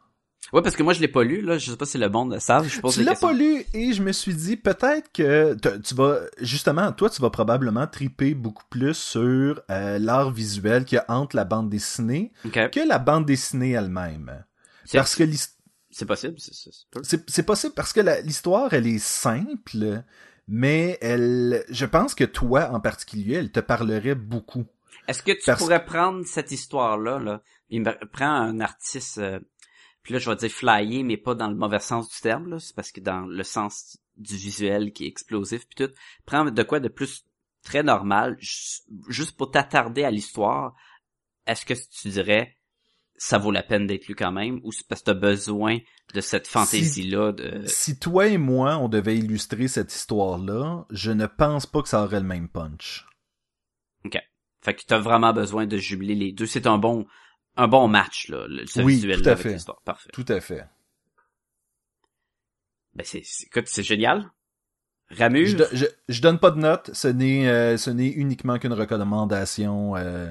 Ouais, 0.54 0.62
parce 0.62 0.76
que 0.76 0.84
moi, 0.84 0.94
je 0.94 1.02
l'ai 1.02 1.08
pas 1.08 1.24
lu, 1.24 1.42
là. 1.42 1.58
Je 1.58 1.70
sais 1.70 1.78
pas 1.78 1.86
si 1.86 1.98
le 1.98 2.10
monde 2.10 2.34
le 2.34 2.40
savent. 2.40 2.68
Je 2.68 2.80
pose 2.80 2.96
Tu 2.96 3.04
l'as 3.04 3.16
pas 3.16 3.34
lu 3.34 3.66
et 3.74 3.94
je 3.94 4.02
me 4.02 4.12
suis 4.12 4.34
dit 4.34 4.56
peut-être 4.56 5.12
que 5.12 5.56
tu 5.80 5.96
vas 5.96 6.20
justement 6.42 6.92
toi 6.92 7.10
tu 7.10 7.22
vas 7.22 7.30
probablement 7.30 7.86
triper 7.88 8.34
beaucoup 8.34 8.64
plus 8.70 8.96
sur 8.96 9.62
euh, 9.70 10.00
l'art 10.00 10.32
visuel 10.32 10.86
qu'il 10.86 10.96
y 10.96 11.00
a 11.00 11.06
entre 11.10 11.36
la 11.36 11.44
bande 11.44 11.70
dessinée 11.70 12.32
que 12.44 12.88
la 12.88 13.00
bande 13.00 13.26
dessinée 13.26 13.72
elle-même. 13.72 14.44
C'est- 14.90 14.98
Parce 14.98 15.16
que 15.16 15.24
C'est 15.92 16.06
possible, 16.06 16.36
c'est 17.28 17.44
possible 17.44 17.74
parce 17.76 17.94
que 17.94 18.00
l'histoire 18.24 18.74
elle 18.74 18.88
est 18.88 19.00
simple, 19.00 20.04
mais 20.48 20.98
elle, 21.02 21.64
je 21.70 21.86
pense 21.86 22.16
que 22.16 22.24
toi 22.24 22.72
en 22.72 22.80
particulier, 22.80 23.36
elle 23.36 23.52
te 23.52 23.60
parlerait 23.60 24.16
beaucoup. 24.16 24.66
Est-ce 25.08 25.22
que 25.24 25.32
tu 25.32 25.42
Parce- 25.46 25.60
pourrais 25.60 25.86
prendre 25.86 26.26
cette 26.26 26.52
histoire-là, 26.52 27.20
là, 27.20 27.42
il 27.70 27.82
me 27.82 28.06
prend 28.08 28.30
un 28.32 28.60
artiste, 28.60 29.18
euh, 29.20 29.40
puis 30.04 30.14
là, 30.14 30.20
je 30.20 30.30
vais 30.30 30.36
dire 30.36 30.50
flyer, 30.52 31.04
mais 31.04 31.18
pas 31.18 31.36
dans 31.36 31.50
le 31.50 31.56
mauvais 31.56 31.80
sens 31.80 32.10
du 32.10 32.20
terme, 32.22 32.50
là, 32.50 32.60
c'est 32.60 32.76
parce 32.76 32.92
que 32.92 33.00
dans 33.02 33.22
le 33.22 33.44
sens 33.44 33.98
du 34.18 34.36
visuel 34.38 34.92
qui 34.94 35.06
est 35.06 35.08
explosif, 35.08 35.66
puis 35.68 35.86
tout, 35.88 35.94
prends 36.26 36.46
de 36.46 36.64
quoi 36.64 36.80
de 36.80 36.88
plus 36.90 37.26
très 37.64 37.84
normal, 37.84 38.38
ju- 38.40 38.82
juste 39.08 39.38
pour 39.38 39.50
t'attarder 39.52 40.04
à 40.04 40.12
l'histoire, 40.12 40.76
est-ce 41.48 41.66
que 41.66 41.74
tu 41.74 42.10
dirais, 42.10 42.56
ça 43.20 43.38
vaut 43.38 43.52
la 43.52 43.62
peine 43.62 43.86
d'être 43.86 44.08
lu 44.08 44.16
quand 44.16 44.32
même, 44.32 44.60
ou 44.64 44.72
c'est 44.72 44.88
parce 44.88 45.02
que 45.02 45.08
t'as 45.08 45.14
besoin 45.14 45.78
de 46.14 46.22
cette 46.22 46.48
fantaisie-là 46.48 47.34
de... 47.34 47.62
Si 47.68 48.00
toi 48.00 48.28
et 48.28 48.38
moi 48.38 48.78
on 48.78 48.88
devait 48.88 49.18
illustrer 49.18 49.68
cette 49.68 49.94
histoire-là, 49.94 50.86
je 50.90 51.12
ne 51.12 51.28
pense 51.28 51.66
pas 51.68 51.82
que 51.84 51.90
ça 51.90 52.02
aurait 52.04 52.22
le 52.22 52.26
même 52.26 52.50
punch. 52.50 53.06
Fait 54.62 54.76
que 54.76 54.82
t'as 54.86 55.00
vraiment 55.00 55.32
besoin 55.32 55.68
de 55.68 55.78
jumeler 55.78 56.16
les 56.16 56.34
deux. 56.34 56.46
C'est 56.46 56.68
un 56.68 56.78
bon, 56.78 57.06
un 57.56 57.70
bon 57.70 57.88
match, 57.88 58.28
là, 58.28 58.46
le, 58.48 58.66
ce 58.66 58.82
Oui, 58.82 58.96
visuel 58.96 59.22
tout 59.22 59.30
à 59.30 59.38
fait. 59.38 59.58
Parfait. 59.86 60.10
Tout 60.12 60.26
à 60.28 60.42
fait. 60.42 60.66
Ben, 62.94 63.06
c'est, 63.06 63.24
écoute, 63.46 63.68
c'est 63.68 63.84
génial. 63.84 64.30
Ramur. 65.12 65.46
Je, 65.46 65.56
do- 65.56 65.66
je, 65.72 65.86
je 66.10 66.22
donne 66.22 66.40
pas 66.40 66.52
de 66.52 66.60
notes, 66.60 66.92
ce 66.94 67.08
n'est 67.08 67.48
euh, 67.48 67.78
ce 67.78 67.90
n'est 67.90 68.10
uniquement 68.10 68.60
qu'une 68.60 68.74
recommandation. 68.74 69.96
euh, 69.96 70.30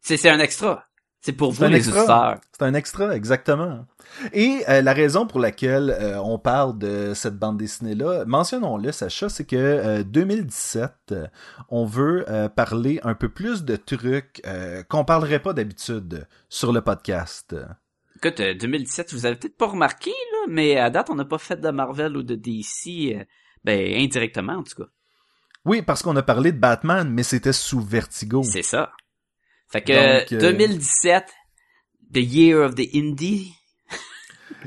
C'est, 0.00 0.18
c'est 0.18 0.28
un 0.28 0.38
extra. 0.38 0.86
C'est 1.24 1.32
pour 1.32 1.52
vous 1.52 1.64
un 1.64 1.68
les 1.68 1.88
auditeurs. 1.88 2.38
C'est 2.52 2.64
un 2.64 2.74
extra, 2.74 3.16
exactement. 3.16 3.86
Et 4.34 4.62
euh, 4.68 4.82
la 4.82 4.92
raison 4.92 5.26
pour 5.26 5.40
laquelle 5.40 5.88
euh, 5.88 6.20
on 6.20 6.38
parle 6.38 6.76
de 6.76 7.14
cette 7.14 7.38
bande 7.38 7.56
dessinée-là, 7.56 8.26
mentionnons-le, 8.26 8.92
Sacha, 8.92 9.30
c'est 9.30 9.46
que 9.46 9.56
euh, 9.56 10.02
2017, 10.02 10.92
euh, 11.12 11.26
on 11.70 11.86
veut 11.86 12.26
parler 12.54 13.00
un 13.04 13.14
peu 13.14 13.30
plus 13.30 13.64
de 13.64 13.76
trucs 13.76 14.42
qu'on 14.90 15.06
parlerait 15.06 15.40
pas 15.40 15.54
d'habitude 15.54 16.28
sur 16.50 16.74
le 16.74 16.82
podcast. 16.82 17.56
Écoute, 18.16 18.40
euh, 18.40 18.52
2017, 18.54 19.14
vous 19.14 19.24
avez 19.24 19.36
peut-être 19.36 19.56
pas 19.56 19.68
remarqué, 19.68 20.10
là, 20.10 20.46
mais 20.50 20.76
à 20.76 20.90
date, 20.90 21.08
on 21.08 21.14
n'a 21.14 21.24
pas 21.24 21.38
fait 21.38 21.58
de 21.58 21.70
Marvel 21.70 22.18
ou 22.18 22.22
de 22.22 22.34
DC, 22.34 23.26
ben, 23.64 23.96
indirectement, 23.96 24.56
en 24.56 24.62
tout 24.62 24.82
cas. 24.82 24.90
Oui, 25.64 25.80
parce 25.80 26.02
qu'on 26.02 26.16
a 26.16 26.22
parlé 26.22 26.52
de 26.52 26.58
Batman, 26.58 27.08
mais 27.10 27.22
c'était 27.22 27.54
sous 27.54 27.80
Vertigo. 27.80 28.42
C'est 28.42 28.62
ça. 28.62 28.92
Fait 29.74 29.82
que, 29.82 30.20
Donc, 30.20 30.32
euh, 30.34 30.52
2017, 30.52 31.24
The 32.12 32.18
Year 32.18 32.60
of 32.64 32.76
the 32.76 32.88
Indie, 32.94 33.52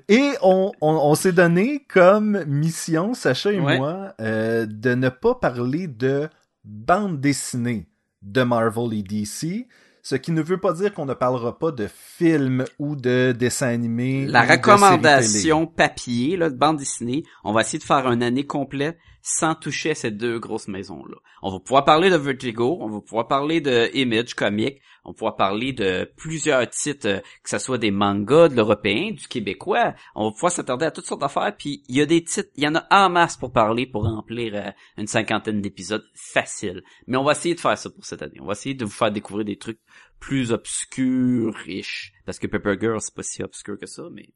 Et 0.09 0.33
on, 0.41 0.73
on, 0.81 0.89
on 0.95 1.15
s'est 1.15 1.31
donné 1.31 1.85
comme 1.87 2.43
mission, 2.45 3.13
Sacha 3.13 3.53
et 3.53 3.59
Ouais. 3.61 3.77
moi, 3.77 4.13
euh, 4.19 4.65
de 4.69 4.95
ne 4.95 5.07
pas 5.07 5.35
parler 5.35 5.87
de 5.87 6.27
bande 6.65 7.21
dessinée 7.21 7.87
de 8.21 8.43
Marvel 8.43 8.93
et 8.93 9.01
DC, 9.01 9.67
ce 10.03 10.15
qui 10.15 10.33
ne 10.33 10.41
veut 10.41 10.59
pas 10.59 10.73
dire 10.73 10.93
qu'on 10.93 11.05
ne 11.05 11.13
parlera 11.13 11.57
pas 11.57 11.71
de 11.71 11.87
films 11.89 12.65
ou 12.77 12.97
de 12.97 13.33
dessins 13.37 13.67
animés. 13.69 14.25
la 14.27 14.43
recommandation 14.43 15.67
papier, 15.67 16.35
là, 16.35 16.49
de 16.49 16.55
bande 16.57 16.77
dessinée, 16.77 17.23
on 17.45 17.53
va 17.53 17.61
essayer 17.61 17.79
de 17.79 17.83
faire 17.85 18.11
une 18.11 18.23
année 18.23 18.45
complète 18.45 18.97
sans 19.21 19.55
toucher 19.55 19.91
à 19.91 19.95
ces 19.95 20.11
deux 20.11 20.39
grosses 20.39 20.67
maisons-là. 20.67 21.17
On 21.41 21.51
va 21.51 21.59
pouvoir 21.59 21.85
parler 21.85 22.09
de 22.09 22.15
Vertigo, 22.15 22.77
on 22.81 22.89
va 22.89 23.01
pouvoir 23.01 23.27
parler 23.27 23.61
de 23.61 23.89
Image 23.93 24.33
Comic, 24.33 24.81
on 25.07 25.13
pouvoir 25.13 25.37
parler 25.37 25.71
de 25.71 26.09
plusieurs 26.17 26.69
titres, 26.69 27.07
euh, 27.07 27.19
que 27.43 27.49
ce 27.49 27.59
soit 27.59 27.77
des 27.77 27.91
mangas, 27.91 28.49
de 28.49 28.55
l'européen, 28.55 29.11
du 29.11 29.27
québécois, 29.27 29.93
on 30.15 30.25
va 30.25 30.31
pouvoir 30.31 30.51
s'attarder 30.51 30.85
à 30.85 30.91
toutes 30.91 31.05
sortes 31.05 31.21
d'affaires, 31.21 31.55
puis 31.57 31.81
il 31.87 31.95
y 31.95 32.01
a 32.01 32.05
des 32.05 32.23
titres, 32.23 32.49
il 32.55 32.63
y 32.63 32.67
en 32.67 32.75
a 32.75 32.85
en 32.91 33.09
masse 33.09 33.37
pour 33.37 33.53
parler, 33.53 33.85
pour 33.85 34.03
remplir 34.03 34.53
euh, 34.55 34.71
une 34.97 35.07
cinquantaine 35.07 35.61
d'épisodes 35.61 36.05
facile. 36.13 36.83
Mais 37.07 37.15
on 37.15 37.23
va 37.23 37.31
essayer 37.31 37.55
de 37.55 37.59
faire 37.59 37.77
ça 37.77 37.89
pour 37.89 38.05
cette 38.05 38.21
année. 38.21 38.39
On 38.41 38.45
va 38.45 38.51
essayer 38.51 38.75
de 38.75 38.83
vous 38.83 38.91
faire 38.91 39.11
découvrir 39.11 39.45
des 39.45 39.57
trucs 39.57 39.79
plus 40.19 40.51
obscurs, 40.51 41.53
riches. 41.55 42.13
Parce 42.25 42.39
que 42.39 42.47
Pepper 42.47 42.75
Girl, 42.79 42.99
c'est 42.99 43.15
pas 43.15 43.23
si 43.23 43.43
obscur 43.43 43.79
que 43.79 43.85
ça, 43.85 44.03
mais... 44.11 44.29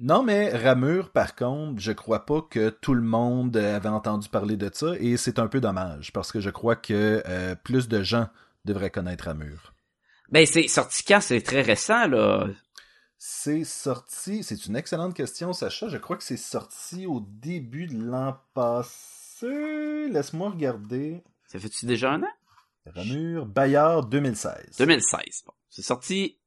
Non, 0.00 0.22
mais 0.22 0.56
Ramur, 0.56 1.10
par 1.10 1.34
contre, 1.34 1.80
je 1.80 1.90
crois 1.90 2.24
pas 2.24 2.40
que 2.42 2.70
tout 2.70 2.94
le 2.94 3.02
monde 3.02 3.56
avait 3.56 3.88
entendu 3.88 4.28
parler 4.28 4.56
de 4.56 4.70
ça, 4.72 4.94
et 5.00 5.16
c'est 5.16 5.40
un 5.40 5.48
peu 5.48 5.60
dommage, 5.60 6.12
parce 6.12 6.30
que 6.30 6.38
je 6.38 6.50
crois 6.50 6.76
que 6.76 7.20
euh, 7.26 7.56
plus 7.56 7.88
de 7.88 8.04
gens 8.04 8.28
devraient 8.64 8.90
connaître 8.90 9.24
Ramur. 9.24 9.74
Ben, 10.30 10.46
c'est 10.46 10.68
sorti 10.68 11.02
quand? 11.02 11.20
C'est 11.20 11.40
très 11.40 11.62
récent, 11.62 12.06
là. 12.06 12.46
C'est 13.16 13.64
sorti, 13.64 14.44
c'est 14.44 14.66
une 14.66 14.76
excellente 14.76 15.14
question, 15.14 15.52
Sacha. 15.52 15.88
Je 15.88 15.96
crois 15.96 16.16
que 16.16 16.22
c'est 16.22 16.36
sorti 16.36 17.06
au 17.06 17.20
début 17.20 17.88
de 17.88 18.00
l'an 18.00 18.38
passé. 18.54 20.08
Laisse-moi 20.08 20.50
regarder. 20.50 21.24
Ça 21.48 21.58
fait-tu 21.58 21.86
déjà 21.86 22.12
un 22.12 22.22
an? 22.22 22.32
Ramur, 22.86 23.46
Bayard 23.46 24.08
2016. 24.08 24.76
2016. 24.78 25.42
Bon. 25.44 25.52
C'est 25.68 25.82
sorti 25.82 26.38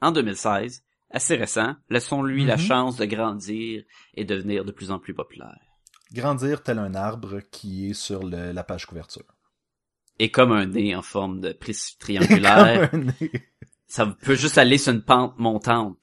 en 0.00 0.10
2016. 0.10 0.82
Assez 1.12 1.36
récent. 1.36 1.74
Laissons-lui 1.90 2.44
la 2.44 2.56
Mhm. 2.56 2.62
chance 2.62 2.96
de 2.96 3.04
grandir 3.04 3.84
et 4.14 4.24
devenir 4.24 4.64
de 4.64 4.72
plus 4.72 4.90
en 4.90 4.98
plus 4.98 5.14
populaire. 5.14 5.58
Grandir 6.12 6.62
tel 6.62 6.78
un 6.78 6.94
arbre 6.94 7.40
qui 7.50 7.90
est 7.90 7.94
sur 7.94 8.22
le- 8.24 8.52
la 8.52 8.64
page 8.64 8.86
couverture. 8.86 9.24
Et 10.18 10.30
comme 10.30 10.52
un 10.52 10.66
nez 10.66 10.94
en 10.94 11.02
forme 11.02 11.40
de 11.40 11.52
prisme 11.60 11.96
triangulaire, 11.98 12.90
ça 13.86 14.06
peut 14.22 14.34
juste 14.36 14.58
aller 14.58 14.78
sur 14.78 14.92
une 14.92 15.02
pente 15.02 15.38
montante. 15.38 15.98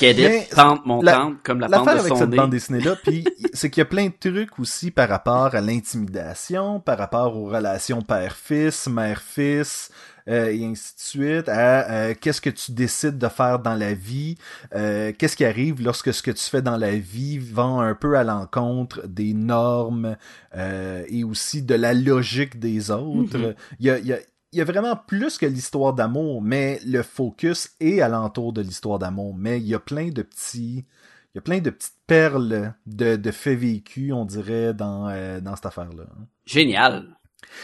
Get 0.00 0.12
it? 0.12 0.54
Pente 0.54 0.86
montante, 0.86 1.36
comme 1.42 1.60
la 1.60 1.68
pente 1.68 1.86
L'affaire 1.86 1.94
de 1.94 2.00
avec 2.00 2.12
son 2.12 2.16
cette 2.16 2.30
nez. 2.30 2.36
bande 2.36 2.50
dessinée-là, 2.50 2.96
puis 3.04 3.24
c'est 3.52 3.68
qu'il 3.70 3.80
y 3.80 3.82
a 3.82 3.86
plein 3.86 4.06
de 4.06 4.14
trucs 4.18 4.58
aussi 4.58 4.90
par 4.90 5.08
rapport 5.08 5.54
à 5.54 5.60
l'intimidation, 5.60 6.80
par 6.80 6.98
rapport 6.98 7.36
aux 7.36 7.46
relations 7.46 8.00
père-fils, 8.02 8.88
mère-fils, 8.88 9.90
euh, 10.28 10.50
et 10.50 10.64
ainsi 10.64 10.94
de 10.94 11.00
suite, 11.00 11.48
à 11.48 11.90
euh, 11.90 12.14
qu'est-ce 12.18 12.40
que 12.40 12.50
tu 12.50 12.72
décides 12.72 13.18
de 13.18 13.28
faire 13.28 13.58
dans 13.58 13.74
la 13.74 13.94
vie, 13.94 14.36
euh, 14.74 15.12
qu'est-ce 15.16 15.36
qui 15.36 15.44
arrive 15.44 15.82
lorsque 15.82 16.12
ce 16.14 16.22
que 16.22 16.30
tu 16.30 16.44
fais 16.44 16.62
dans 16.62 16.76
la 16.76 16.96
vie 16.96 17.38
va 17.38 17.64
un 17.64 17.94
peu 17.94 18.16
à 18.16 18.24
l'encontre 18.24 19.06
des 19.06 19.34
normes 19.34 20.16
euh, 20.56 21.04
et 21.08 21.24
aussi 21.24 21.62
de 21.62 21.74
la 21.74 21.94
logique 21.94 22.58
des 22.58 22.90
autres. 22.90 23.38
Mhm. 23.38 23.54
Il 23.80 23.86
y 23.86 23.90
a, 23.90 23.98
il 23.98 24.06
y 24.06 24.12
a 24.12 24.18
il 24.52 24.58
y 24.58 24.62
a 24.62 24.64
vraiment 24.64 24.96
plus 24.96 25.38
que 25.38 25.46
l'histoire 25.46 25.92
d'amour, 25.92 26.42
mais 26.42 26.80
le 26.84 27.02
focus 27.02 27.70
est 27.80 28.00
alentour 28.00 28.52
de 28.52 28.62
l'histoire 28.62 28.98
d'amour. 28.98 29.34
Mais 29.36 29.58
il 29.58 29.66
y 29.66 29.74
a 29.74 29.78
plein 29.78 30.08
de 30.08 30.22
petits, 30.22 30.84
il 31.34 31.36
y 31.36 31.38
a 31.38 31.42
plein 31.42 31.60
de 31.60 31.70
petites 31.70 31.94
perles 32.06 32.74
de, 32.86 33.16
de 33.16 33.30
faits 33.30 33.58
vécus, 33.58 34.12
on 34.12 34.24
dirait, 34.24 34.74
dans, 34.74 35.08
euh, 35.08 35.40
dans 35.40 35.54
cette 35.54 35.66
affaire-là. 35.66 36.04
Génial. 36.44 37.16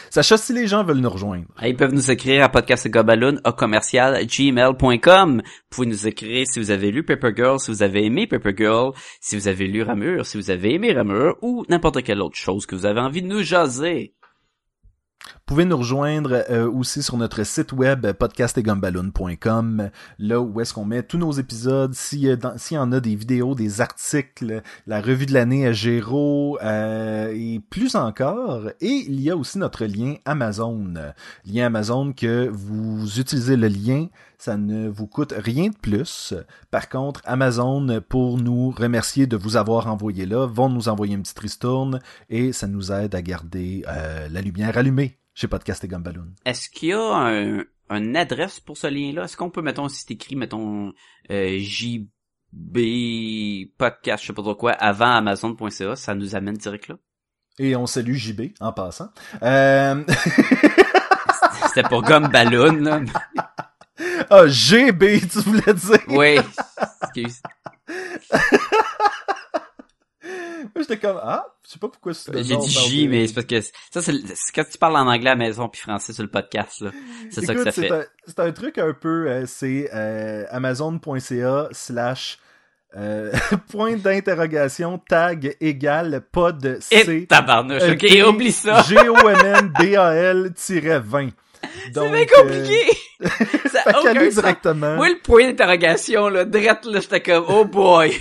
Sacha, 0.09 0.37
si 0.37 0.53
les 0.53 0.67
gens 0.67 0.83
veulent 0.83 0.97
nous 0.97 1.09
rejoindre, 1.09 1.45
Ils 1.61 1.75
peuvent 1.75 1.93
nous 1.93 2.11
écrire 2.11 2.43
à 2.43 2.49
podcastgobaloon 2.49 3.39
à 3.43 3.51
commercial 3.51 4.25
gmail.com. 4.25 5.41
Vous 5.45 5.51
pouvez 5.69 5.87
nous 5.87 6.07
écrire 6.07 6.45
si 6.47 6.59
vous 6.59 6.71
avez 6.71 6.91
lu 6.91 7.03
Paper 7.03 7.31
Girl, 7.35 7.59
si 7.59 7.71
vous 7.71 7.83
avez 7.83 8.05
aimé 8.05 8.27
Paper 8.27 8.53
Girl, 8.57 8.91
si 9.21 9.35
vous 9.35 9.47
avez 9.47 9.67
lu 9.67 9.83
Ramur, 9.83 10.25
si 10.25 10.37
vous 10.37 10.49
avez 10.49 10.73
aimé 10.73 10.93
Ramur, 10.93 11.35
ou 11.41 11.65
n'importe 11.69 12.03
quelle 12.03 12.21
autre 12.21 12.37
chose 12.37 12.65
que 12.65 12.75
vous 12.75 12.85
avez 12.85 12.99
envie 12.99 13.21
de 13.21 13.27
nous 13.27 13.43
jaser. 13.43 14.13
Vous 15.47 15.53
pouvez 15.55 15.63
nous 15.63 15.77
rejoindre 15.77 16.43
euh, 16.49 16.69
aussi 16.69 17.01
sur 17.01 17.15
notre 17.15 17.45
site 17.45 17.71
web 17.71 18.05
podcastetgumballoon.com, 18.11 19.91
là 20.19 20.41
où 20.41 20.59
est-ce 20.59 20.73
qu'on 20.73 20.83
met 20.83 21.03
tous 21.03 21.17
nos 21.17 21.31
épisodes, 21.31 21.93
s'il 21.93 22.37
s'il 22.57 22.75
y 22.75 22.77
en 22.77 22.91
a 22.91 22.99
des 22.99 23.15
vidéos, 23.15 23.55
des 23.55 23.79
articles, 23.79 24.61
la 24.87 24.99
revue 24.99 25.25
de 25.25 25.33
l'année 25.33 25.65
à 25.65 25.71
Géro, 25.71 26.59
euh, 26.61 27.31
et 27.33 27.61
plus 27.69 27.95
encore. 27.95 28.71
Et 28.81 29.05
il 29.07 29.21
y 29.21 29.31
a 29.31 29.37
aussi 29.37 29.57
notre 29.57 29.85
lien 29.85 30.15
Amazon. 30.25 30.95
Lien 31.45 31.67
Amazon 31.67 32.11
que 32.11 32.49
vous 32.51 33.17
utilisez 33.17 33.55
le 33.55 33.69
lien, 33.69 34.07
ça 34.37 34.57
ne 34.57 34.89
vous 34.89 35.07
coûte 35.07 35.33
rien 35.37 35.69
de 35.69 35.77
plus. 35.77 36.33
Par 36.71 36.89
contre, 36.89 37.21
Amazon, 37.23 38.01
pour 38.09 38.37
nous 38.37 38.69
remercier 38.71 39.27
de 39.27 39.37
vous 39.37 39.55
avoir 39.55 39.87
envoyé 39.87 40.25
là, 40.25 40.45
vont 40.45 40.67
nous 40.67 40.89
envoyer 40.89 41.15
une 41.15 41.21
petite 41.21 41.39
ristourne 41.39 42.01
et 42.29 42.51
ça 42.51 42.67
nous 42.67 42.91
aide 42.91 43.15
à 43.15 43.21
garder 43.21 43.85
euh, 43.87 44.27
la 44.29 44.41
lumière 44.41 44.77
allumée 44.77 45.16
chez 45.37 45.47
Podcast 45.47 45.83
et 45.83 45.87
Gumballoon. 45.87 46.33
Est-ce 46.45 46.67
qu'il 46.67 46.89
y 46.89 46.93
a 46.93 46.99
un, 46.99 47.63
une 47.91 48.17
adresse 48.17 48.59
pour 48.59 48.75
ce 48.75 48.87
lien-là? 48.87 49.25
Est-ce 49.25 49.37
qu'on 49.37 49.51
peut, 49.51 49.61
mettons, 49.61 49.87
si 49.87 49.99
c'est 49.99 50.11
écrit, 50.11 50.35
mettons, 50.35 50.93
euh, 51.29 51.59
JB 51.59 52.07
podcast, 53.77 54.23
je 54.23 54.27
sais 54.27 54.33
pas 54.33 54.41
trop 54.41 54.55
quoi, 54.55 54.71
avant 54.71 55.11
Amazon.ca, 55.11 55.95
ça 55.95 56.15
nous 56.15 56.35
amène 56.35 56.55
direct 56.55 56.87
là? 56.87 56.95
Et 57.59 57.75
on 57.75 57.85
salue 57.85 58.15
JB 58.15 58.53
en 58.59 58.71
passant. 58.71 59.09
Euh... 59.43 60.03
C'était 61.67 61.87
pour 61.87 62.01
gomme 62.01 62.29
ballon, 62.29 62.73
là. 62.77 63.01
ah, 64.31 64.47
GB, 64.47 65.21
tu 65.21 65.39
voulais 65.39 65.73
dire? 65.73 65.99
Oui. 66.07 66.39
Excuse. 67.03 67.41
J'étais 70.87 71.05
comme, 71.05 71.19
ah, 71.21 71.45
je 71.65 71.71
sais 71.73 71.79
pas 71.79 71.89
pourquoi 71.89 72.13
c'est 72.13 72.31
J'ai 72.43 72.55
dit 72.55 72.69
J, 72.69 73.07
mais 73.09 73.27
c'est 73.27 73.33
parce 73.33 73.47
que 73.47 73.59
ça, 73.61 74.01
c'est 74.01 74.13
quand 74.55 74.63
tu 74.71 74.77
parles 74.77 74.95
en 74.95 75.07
anglais 75.07 75.31
à 75.31 75.33
la 75.33 75.39
maison 75.39 75.67
puis 75.67 75.81
français 75.81 76.13
sur 76.13 76.23
le 76.23 76.29
podcast, 76.29 76.79
là. 76.81 76.91
C'est 77.29 77.45
ça 77.45 77.53
que 77.53 77.63
ça 77.63 77.71
fait. 77.71 78.09
C'est 78.25 78.39
un, 78.39 78.51
truc 78.51 78.77
un 78.77 78.93
peu, 78.93 79.27
euh, 79.27 79.45
c'est 79.45 79.89
euh, 79.93 80.45
amazon.ca 80.49 81.67
slash 81.71 82.39
euh, 82.95 83.33
point 83.71 83.97
d'interrogation 83.97 84.97
tag 84.97 85.57
égale 85.59 86.21
pod 86.31 86.79
Et 86.91 87.03
C. 87.03 87.25
tabarnouche, 87.27 87.83
ok, 87.83 87.97
T- 87.99 88.23
oublie 88.23 88.51
ça. 88.53 88.81
G-O-M-N-B-A-L-20. 88.83 91.31
C'est 91.93 92.11
bien 92.11 92.25
compliqué. 92.25 92.79
euh, 93.23 93.27
ça 93.71 93.81
fait 93.81 93.95
aucun 93.97 94.27
directement. 94.27 94.95
Moi, 94.95 95.09
le 95.09 95.19
point 95.19 95.47
d'interrogation, 95.47 96.29
là, 96.29 96.45
drette, 96.45 96.85
là, 96.85 96.99
j'étais 96.99 97.21
comme, 97.21 97.45
oh 97.47 97.65
boy. 97.65 98.13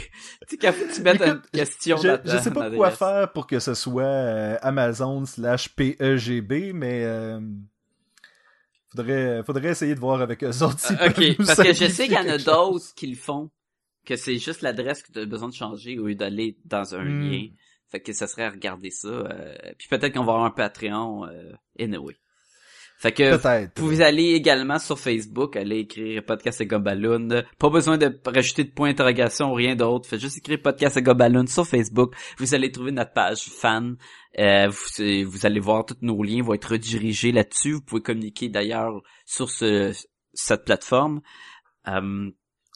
Tu 0.49 0.57
sais, 0.57 0.59
quand 0.59 0.73
faut 0.73 0.87
que 0.87 0.95
tu 0.95 1.03
mettes 1.03 1.21
une 1.23 1.29
Écoute, 1.29 1.51
question 1.53 1.97
je, 1.97 2.09
je 2.25 2.39
sais 2.39 2.51
pas 2.51 2.71
quoi 2.71 2.91
faire 2.91 3.33
pour 3.33 3.47
que 3.47 3.59
ce 3.59 3.75
soit 3.75 4.03
euh, 4.05 4.57
Amazon 4.63 5.25
slash 5.25 5.69
PEGB, 5.75 6.73
mais 6.73 7.05
euh, 7.05 7.41
faudrait, 8.91 9.43
faudrait 9.45 9.69
essayer 9.71 9.95
de 9.95 10.01
voir 10.01 10.21
avec 10.21 10.43
eux 10.45 10.63
autres. 10.63 10.93
Euh, 10.93 11.09
ok, 11.09 11.37
parce 11.47 11.63
que 11.63 11.73
je 11.73 11.87
sais 11.89 12.05
qu'il 12.05 12.15
y 12.15 12.19
en 12.19 12.29
a 12.29 12.39
d'autres 12.39 12.95
qui 12.95 13.07
le 13.07 13.17
font, 13.17 13.51
que 14.05 14.17
c'est 14.17 14.39
juste 14.39 14.63
l'adresse 14.63 15.03
que 15.03 15.13
tu 15.13 15.19
as 15.21 15.27
besoin 15.27 15.49
de 15.49 15.55
changer 15.55 15.99
au 15.99 16.07
lieu 16.07 16.15
d'aller 16.15 16.57
dans 16.65 16.95
un 16.95 17.05
Hmm. 17.05 17.31
lien. 17.31 17.47
Fait 17.89 18.01
que 18.01 18.13
ça 18.13 18.27
serait 18.27 18.45
à 18.45 18.51
regarder 18.51 18.91
ça. 18.91 19.09
euh, 19.09 19.55
puis 19.79 19.89
peut-être 19.89 20.13
qu'on 20.15 20.25
va 20.25 20.33
avoir 20.33 20.45
un 20.45 20.51
Patreon 20.51 21.27
euh, 21.27 21.53
anyway. 21.79 22.17
Fait 22.99 23.13
que 23.13 23.37
vous 23.37 23.69
pouvez 23.75 24.03
aller 24.03 24.33
également 24.33 24.79
sur 24.79 24.99
Facebook, 24.99 25.55
aller 25.57 25.81
écrire 25.81 26.25
podcast 26.25 26.61
et 26.63 26.67
Gobaloon. 26.67 27.43
Pas 27.59 27.69
besoin 27.69 27.99
de 27.99 28.19
rajouter 28.25 28.65
de 28.65 28.71
point 28.71 28.89
d'interrogation 28.89 29.51
ou 29.51 29.55
rien 29.55 29.77
d'autre. 29.77 30.09
Faites 30.09 30.21
juste 30.21 30.39
écrire 30.39 30.61
podcast 30.63 30.97
et 30.97 31.03
Gobaloon 31.03 31.47
sur 31.47 31.67
Facebook. 31.67 32.15
Vous 32.39 32.55
allez 32.55 32.73
trouver 32.73 32.93
notre 32.93 33.13
page 33.13 33.45
fan. 33.51 33.97
Euh, 34.39 34.69
vous, 34.69 35.31
vous 35.31 35.47
allez 35.47 35.61
voir 35.61 35.85
tous 35.85 35.97
nos 36.01 36.23
liens 36.23 36.43
vont 36.43 36.55
être 36.55 36.73
redirigés 36.73 37.33
là-dessus. 37.33 37.73
Vous 37.75 37.83
pouvez 37.83 38.03
communiquer 38.03 38.49
d'ailleurs 38.49 39.03
sur 39.27 39.51
ce 39.51 39.93
cette 40.33 40.65
plateforme. 40.65 41.21
Euh, 41.89 42.31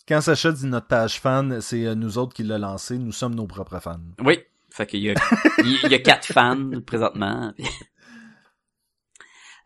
Quand 0.07 0.21
Sacha 0.21 0.53
dit 0.53 0.67
notre 0.67 0.87
page 0.87 1.21
fan, 1.21 1.61
c'est 1.61 1.87
euh, 1.87 1.95
nous 1.95 2.19
autres 2.19 2.35
qui 2.35 2.43
l'a 2.43 2.59
lancé. 2.59 2.99
Nous 2.99 3.13
sommes 3.13 3.35
nos 3.35 3.47
propres 3.47 3.79
fans. 3.81 4.01
oui, 4.23 4.39
fait 4.71 4.87
qu'il 4.87 5.01
y 5.01 5.11
a, 5.11 5.15
il 5.59 5.91
y 5.91 5.95
a 5.95 5.99
quatre 5.99 6.27
fans 6.27 6.71
présentement. 6.87 7.53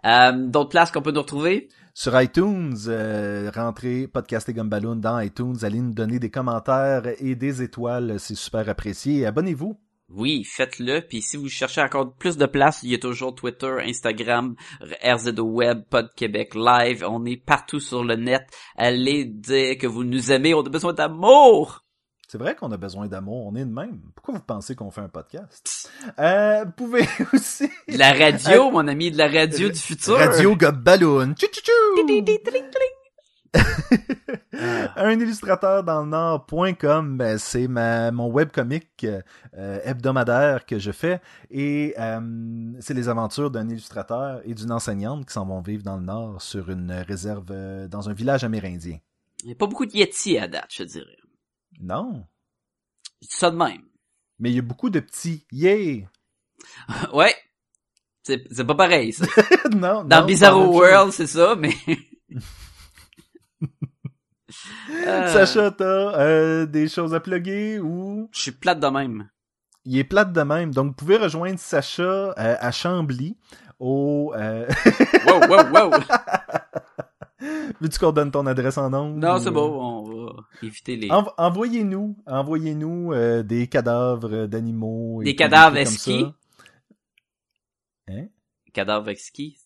Euh, 0.05 0.33
D'autres 0.33 0.71
places 0.71 0.91
qu'on 0.91 1.03
peut 1.03 1.13
nous 1.13 1.23
retrouver? 1.23 1.69
Sur 1.97 2.21
iTunes, 2.21 2.77
euh, 2.89 3.51
rentrez 3.55 4.09
Podcast 4.09 4.49
et 4.49 4.53
Gumballoon 4.53 4.97
dans 4.97 5.21
iTunes. 5.21 5.57
Allez 5.63 5.81
nous 5.81 5.95
donner 5.95 6.19
des 6.19 6.31
commentaires 6.31 7.05
et 7.21 7.37
des 7.37 7.63
étoiles. 7.63 8.19
C'est 8.19 8.35
super 8.35 8.69
apprécié. 8.69 9.27
Abonnez-vous. 9.27 9.79
Oui, 10.11 10.45
faites-le. 10.45 11.01
Puis 11.01 11.23
si 11.23 11.37
vous 11.37 11.49
cherchez 11.49 11.81
encore 11.81 12.13
plus 12.15 12.37
de 12.37 12.47
place, 12.47 12.81
il 12.83 12.91
y 12.91 12.95
a 12.95 12.99
toujours 12.99 13.35
Twitter, 13.35 13.77
Instagram, 13.81 14.55
RZO 15.05 15.43
Web, 15.43 15.85
Pod 15.89 16.11
Québec 16.15 16.55
Live. 16.55 17.05
On 17.09 17.25
est 17.25 17.37
partout 17.37 17.81
sur 17.81 18.05
le 18.05 18.17
net. 18.17 18.43
Allez 18.77 19.25
dire 19.25 19.79
que 19.79 19.87
vous 19.87 20.05
nous 20.05 20.33
aimez. 20.33 20.53
On 20.53 20.63
a 20.63 20.69
besoin 20.69 20.93
d'amour. 20.93 21.84
C'est 22.35 22.39
vrai 22.39 22.57
qu'on 22.57 22.73
a 22.73 22.77
besoin 22.77 23.07
d'amour. 23.07 23.47
On 23.47 23.55
est 23.55 23.65
de 23.65 23.73
même. 23.73 24.01
Pourquoi 24.17 24.35
vous 24.35 24.45
pensez 24.45 24.75
qu'on 24.75 24.91
fait 24.91 25.03
un 25.03 25.09
podcast? 25.09 25.89
Euh, 26.19 26.65
vous 26.65 26.73
pouvez 26.73 27.07
aussi... 27.33 27.71
De 27.89 27.97
la 27.97 28.13
radio, 28.13 28.73
mon 28.73 28.89
ami, 28.89 29.13
de 29.13 29.19
la 29.19 29.29
radio 29.29 29.69
du 29.69 29.79
futur. 29.79 30.19
Radio 30.19 30.57
Gumballoon. 30.57 31.35
Tchou, 31.35 31.47
tchou, 31.47 31.63
tling. 32.05 32.27
un 34.97 35.11
illustrateur 35.13 35.85
dans 35.85 36.03
le 36.03 36.09
Nord.com, 36.09 37.17
ben, 37.17 37.39
c'est 37.39 37.69
ma, 37.69 38.11
mon 38.11 38.29
webcomic 38.33 39.07
euh, 39.07 39.79
hebdomadaire 39.85 40.67
que 40.67 40.81
je 40.81 40.91
fais 40.91 41.21
et 41.53 41.95
euh, 42.01 42.73
c'est 42.81 42.95
les 42.95 43.09
aventures 43.09 43.53
d'un 43.53 43.69
illustrateur 43.69 44.41
et 44.45 44.55
d'une 44.55 44.73
enseignante 44.73 45.25
qui 45.27 45.33
s'en 45.35 45.47
vont 45.47 45.61
vivre 45.61 45.85
dans 45.85 45.99
le 45.99 46.03
Nord 46.03 46.43
sur 46.43 46.69
une 46.69 46.91
réserve 46.91 47.47
euh, 47.53 47.87
dans 47.87 48.09
un 48.09 48.13
village 48.13 48.43
amérindien. 48.43 48.99
Il 49.45 49.47
n'y 49.47 49.53
a 49.53 49.57
pas 49.57 49.69
beaucoup 49.69 49.87
de 49.87 49.93
Yeti 49.93 50.37
à 50.37 50.49
date, 50.49 50.71
je 50.71 50.83
dirais. 50.83 51.17
Non, 51.81 52.25
Je 53.23 53.29
dis 53.29 53.37
ça 53.37 53.51
de 53.51 53.57
même. 53.57 53.83
mais 54.39 54.51
il 54.51 54.57
y 54.57 54.59
a 54.59 54.63
beaucoup 54.63 54.91
de 54.91 55.01
petits 55.01 55.47
yeah. 55.53 56.07
ouais. 57.13 57.35
C'est, 58.23 58.43
c'est 58.51 58.65
pas 58.65 58.75
pareil, 58.75 59.13
ça. 59.13 59.27
non, 59.71 60.03
Dans 60.05 60.21
non, 60.21 60.27
Bizarro 60.27 60.67
World, 60.79 61.13
c'est 61.13 61.27
ça, 61.27 61.55
mais... 61.57 61.75
Euh, 65.07 65.29
Sacha, 65.33 65.71
t'as 65.71 66.19
euh, 66.19 66.65
des 66.67 66.89
choses 66.89 67.15
à 67.15 67.21
plugger 67.21 67.81
ou? 67.81 68.31
Je 68.33 68.41
suis 68.41 68.53
plate 68.53 68.81
de 68.81 68.87
même. 68.87 69.29
il 69.85 69.99
est 69.99 70.05
plate 70.05 70.33
de 70.33 70.41
même. 70.41 70.73
Donc, 70.73 70.87
vous 70.87 70.95
pouvez 70.95 71.19
rejoindre 71.19 71.59
Sacha 71.59 72.03
euh, 72.03 72.33
à 72.59 72.71
Chambly 72.73 73.37
au... 73.79 74.33
Euh... 74.35 74.67
Wow, 75.27 75.41
wow, 75.49 75.91
wow. 75.91 75.91
Veux-tu 77.81 77.99
qu'on 77.99 78.13
donne 78.13 78.31
ton 78.31 78.47
adresse 78.47 78.79
en 78.79 78.91
nom? 78.91 79.11
non, 79.11 79.39
c'est 79.39 79.51
bon, 79.51 79.71
on 79.81 80.03
va 80.27 80.37
éviter 80.63 80.97
les... 80.97 81.09
Env- 81.09 81.33
envoyez-nous, 81.37 82.17
envoyez-nous 82.27 83.13
euh, 83.13 83.43
des 83.43 83.67
cadavres 83.69 84.47
d'animaux. 84.47 85.23
Des 85.23 85.35
cadavres 85.35 85.77
ça. 85.87 86.35
Hein? 88.09 88.27
Cadavres 88.73 89.09
exquis, 89.09 89.59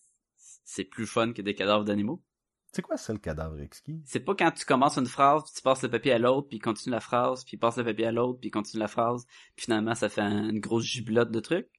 c'est 0.63 0.83
plus 0.83 1.07
fun 1.07 1.33
que 1.33 1.41
des 1.41 1.55
cadavres 1.55 1.83
d'animaux? 1.83 2.21
C'est 2.71 2.83
quoi 2.83 2.97
ça, 2.97 3.11
le 3.13 3.19
cadavre 3.19 3.59
exquis? 3.59 4.01
C'est 4.05 4.19
pas 4.19 4.35
quand 4.35 4.51
tu 4.51 4.63
commences 4.65 4.97
une 4.97 5.07
phrase, 5.07 5.43
puis 5.43 5.53
tu 5.55 5.61
passes 5.63 5.81
le 5.81 5.89
papier 5.89 6.11
à 6.11 6.19
l'autre, 6.19 6.47
puis 6.49 6.59
continue 6.59 6.93
la 6.93 6.99
phrase, 6.99 7.43
puis 7.43 7.57
passe 7.57 7.77
le 7.77 7.83
papier 7.83 8.05
à 8.05 8.11
l'autre, 8.11 8.39
puis 8.39 8.51
continue 8.51 8.79
la 8.79 8.87
phrase, 8.87 9.25
puis 9.55 9.65
finalement 9.65 9.95
ça 9.95 10.07
fait 10.09 10.21
un- 10.21 10.49
une 10.49 10.59
grosse 10.59 10.83
gibelotte 10.85 11.31
de 11.31 11.39
trucs? 11.39 11.69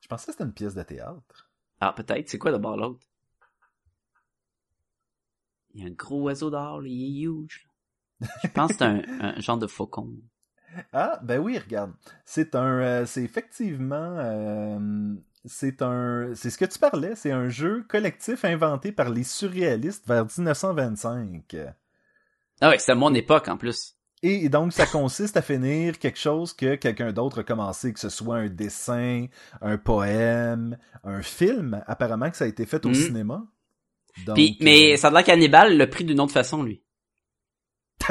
Je 0.00 0.06
pensais 0.08 0.26
que 0.26 0.32
c'était 0.32 0.44
une 0.44 0.52
pièce 0.52 0.74
de 0.76 0.82
théâtre. 0.84 1.50
Ah, 1.80 1.92
peut-être. 1.92 2.28
C'est 2.28 2.38
quoi 2.38 2.52
d'abord 2.52 2.76
l'autre? 2.76 3.05
Il 5.76 5.82
y 5.82 5.84
a 5.84 5.88
un 5.88 5.92
gros 5.94 6.22
oiseau 6.22 6.48
dehors, 6.50 6.80
là, 6.80 6.88
il 6.88 7.02
est 7.04 7.22
huge. 7.28 7.68
là. 8.20 8.28
Je 8.44 8.48
pense 8.48 8.70
que 8.72 8.78
c'est 8.78 8.84
un, 8.84 9.02
un 9.20 9.40
genre 9.40 9.58
de 9.58 9.66
faucon. 9.66 10.10
Ah, 10.92 11.18
ben 11.22 11.38
oui, 11.38 11.58
regarde. 11.58 11.92
C'est 12.26 12.54
un... 12.54 12.80
euh, 12.80 13.06
c'est 13.06 13.22
effectivement... 13.22 14.16
euh, 14.18 15.14
c'est 15.46 15.80
un... 15.80 16.32
C'est 16.34 16.50
ce 16.50 16.58
que 16.58 16.64
tu 16.66 16.78
parlais, 16.78 17.14
c'est 17.14 17.30
un 17.30 17.48
jeu 17.48 17.84
collectif 17.88 18.44
inventé 18.44 18.92
par 18.92 19.08
les 19.08 19.22
surréalistes 19.24 20.06
vers 20.06 20.24
1925. 20.26 21.56
Ah 22.60 22.68
ouais, 22.70 22.78
c'est 22.78 22.92
à 22.92 22.94
mon 22.94 23.14
époque 23.14 23.48
en 23.48 23.56
plus. 23.56 23.94
Et 24.22 24.48
donc, 24.48 24.72
ça 24.72 24.86
consiste 24.86 25.36
à 25.36 25.42
finir 25.42 25.98
quelque 25.98 26.18
chose 26.18 26.52
que 26.52 26.74
quelqu'un 26.74 27.12
d'autre 27.12 27.40
a 27.40 27.44
commencé, 27.44 27.92
que 27.92 28.00
ce 28.00 28.08
soit 28.08 28.36
un 28.36 28.48
dessin, 28.48 29.26
un 29.60 29.78
poème, 29.78 30.76
un 31.04 31.22
film. 31.22 31.82
Apparemment 31.86 32.30
que 32.30 32.36
ça 32.36 32.44
a 32.44 32.48
été 32.48 32.66
fait 32.66 32.84
au 32.86 32.90
Mhm. 32.90 32.94
cinéma. 32.94 33.46
Donc, 34.24 34.36
Puis, 34.36 34.56
mais 34.60 34.94
euh, 34.94 34.96
ça 34.96 35.08
a 35.08 35.10
l'air 35.10 35.24
cannibale 35.24 35.76
le 35.76 35.90
pris 35.90 36.04
d'une 36.04 36.20
autre 36.20 36.32
façon, 36.32 36.62
lui. 36.62 36.82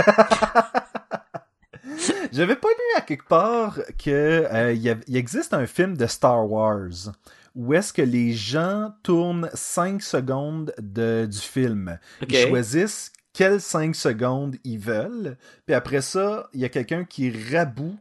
j'avais 2.32 2.56
pas 2.56 2.68
lu 2.68 2.98
à 2.98 3.02
quelque 3.02 3.28
part 3.28 3.80
que 4.04 4.46
euh, 4.52 4.74
y, 4.74 5.18
existe 5.18 5.54
un 5.54 5.68
film 5.68 5.96
de 5.98 6.08
Star 6.08 6.50
Wars 6.50 7.12
où 7.56 7.74
est-ce 7.74 7.94
que 7.94 8.02
les 8.02 8.34
gens 8.34 8.92
tournent 9.02 9.50
5 9.54 10.02
secondes 10.02 10.74
de, 10.78 11.26
du 11.26 11.38
film. 11.38 11.98
Ils 12.28 12.36
choisissent 12.36 13.14
quelles 13.32 13.62
5 13.62 13.96
secondes 13.96 14.58
ils 14.66 14.80
veulent. 14.80 15.38
Puis 15.66 15.74
après 15.74 16.02
ça, 16.02 16.50
il 16.54 16.60
y 16.60 16.66
a 16.66 16.70
quelqu'un 16.70 17.06
qui 17.06 17.32
raboute, 17.32 17.98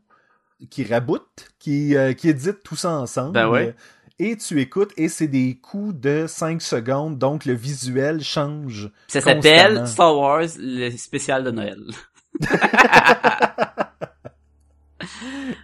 qui 0.71 0.85
raboute, 0.85 1.53
qui, 1.61 1.97
euh, 1.97 2.15
qui 2.15 2.29
édite 2.29 2.65
tout 2.65 2.75
ça 2.75 2.91
ensemble. 2.93 3.33
Ben 3.33 3.49
ouais. 3.49 3.77
Et 4.21 4.37
tu 4.37 4.61
écoutes, 4.61 4.93
et 4.97 5.09
c'est 5.09 5.27
des 5.27 5.59
coups 5.61 5.93
de 5.99 6.27
5 6.29 6.63
secondes, 6.63 7.19
donc 7.19 7.45
le 7.47 7.53
visuel 7.53 8.23
change. 8.23 8.89
Ça 9.09 9.21
s'appelle 9.21 9.89
Star 9.89 10.17
Wars, 10.17 10.47
le 10.57 10.91
spécial 10.97 11.43
de 11.43 11.51
Noël. 11.51 11.81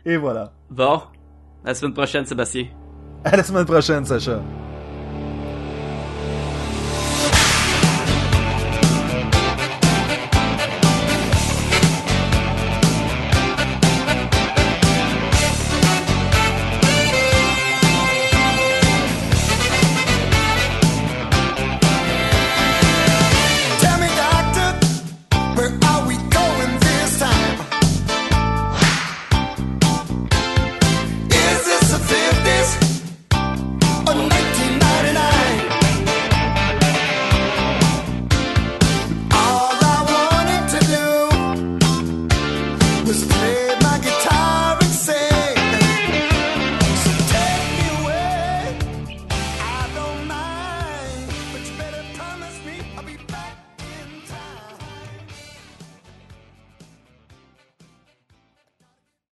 Et 0.04 0.16
voilà. 0.16 0.52
Bon. 0.68 1.02
À 1.64 1.68
la 1.68 1.74
semaine 1.74 1.94
prochaine, 1.94 2.26
Sébastien. 2.26 2.66
À 3.24 3.36
la 3.36 3.44
semaine 3.44 3.66
prochaine, 3.66 4.04
Sacha. 4.04 4.42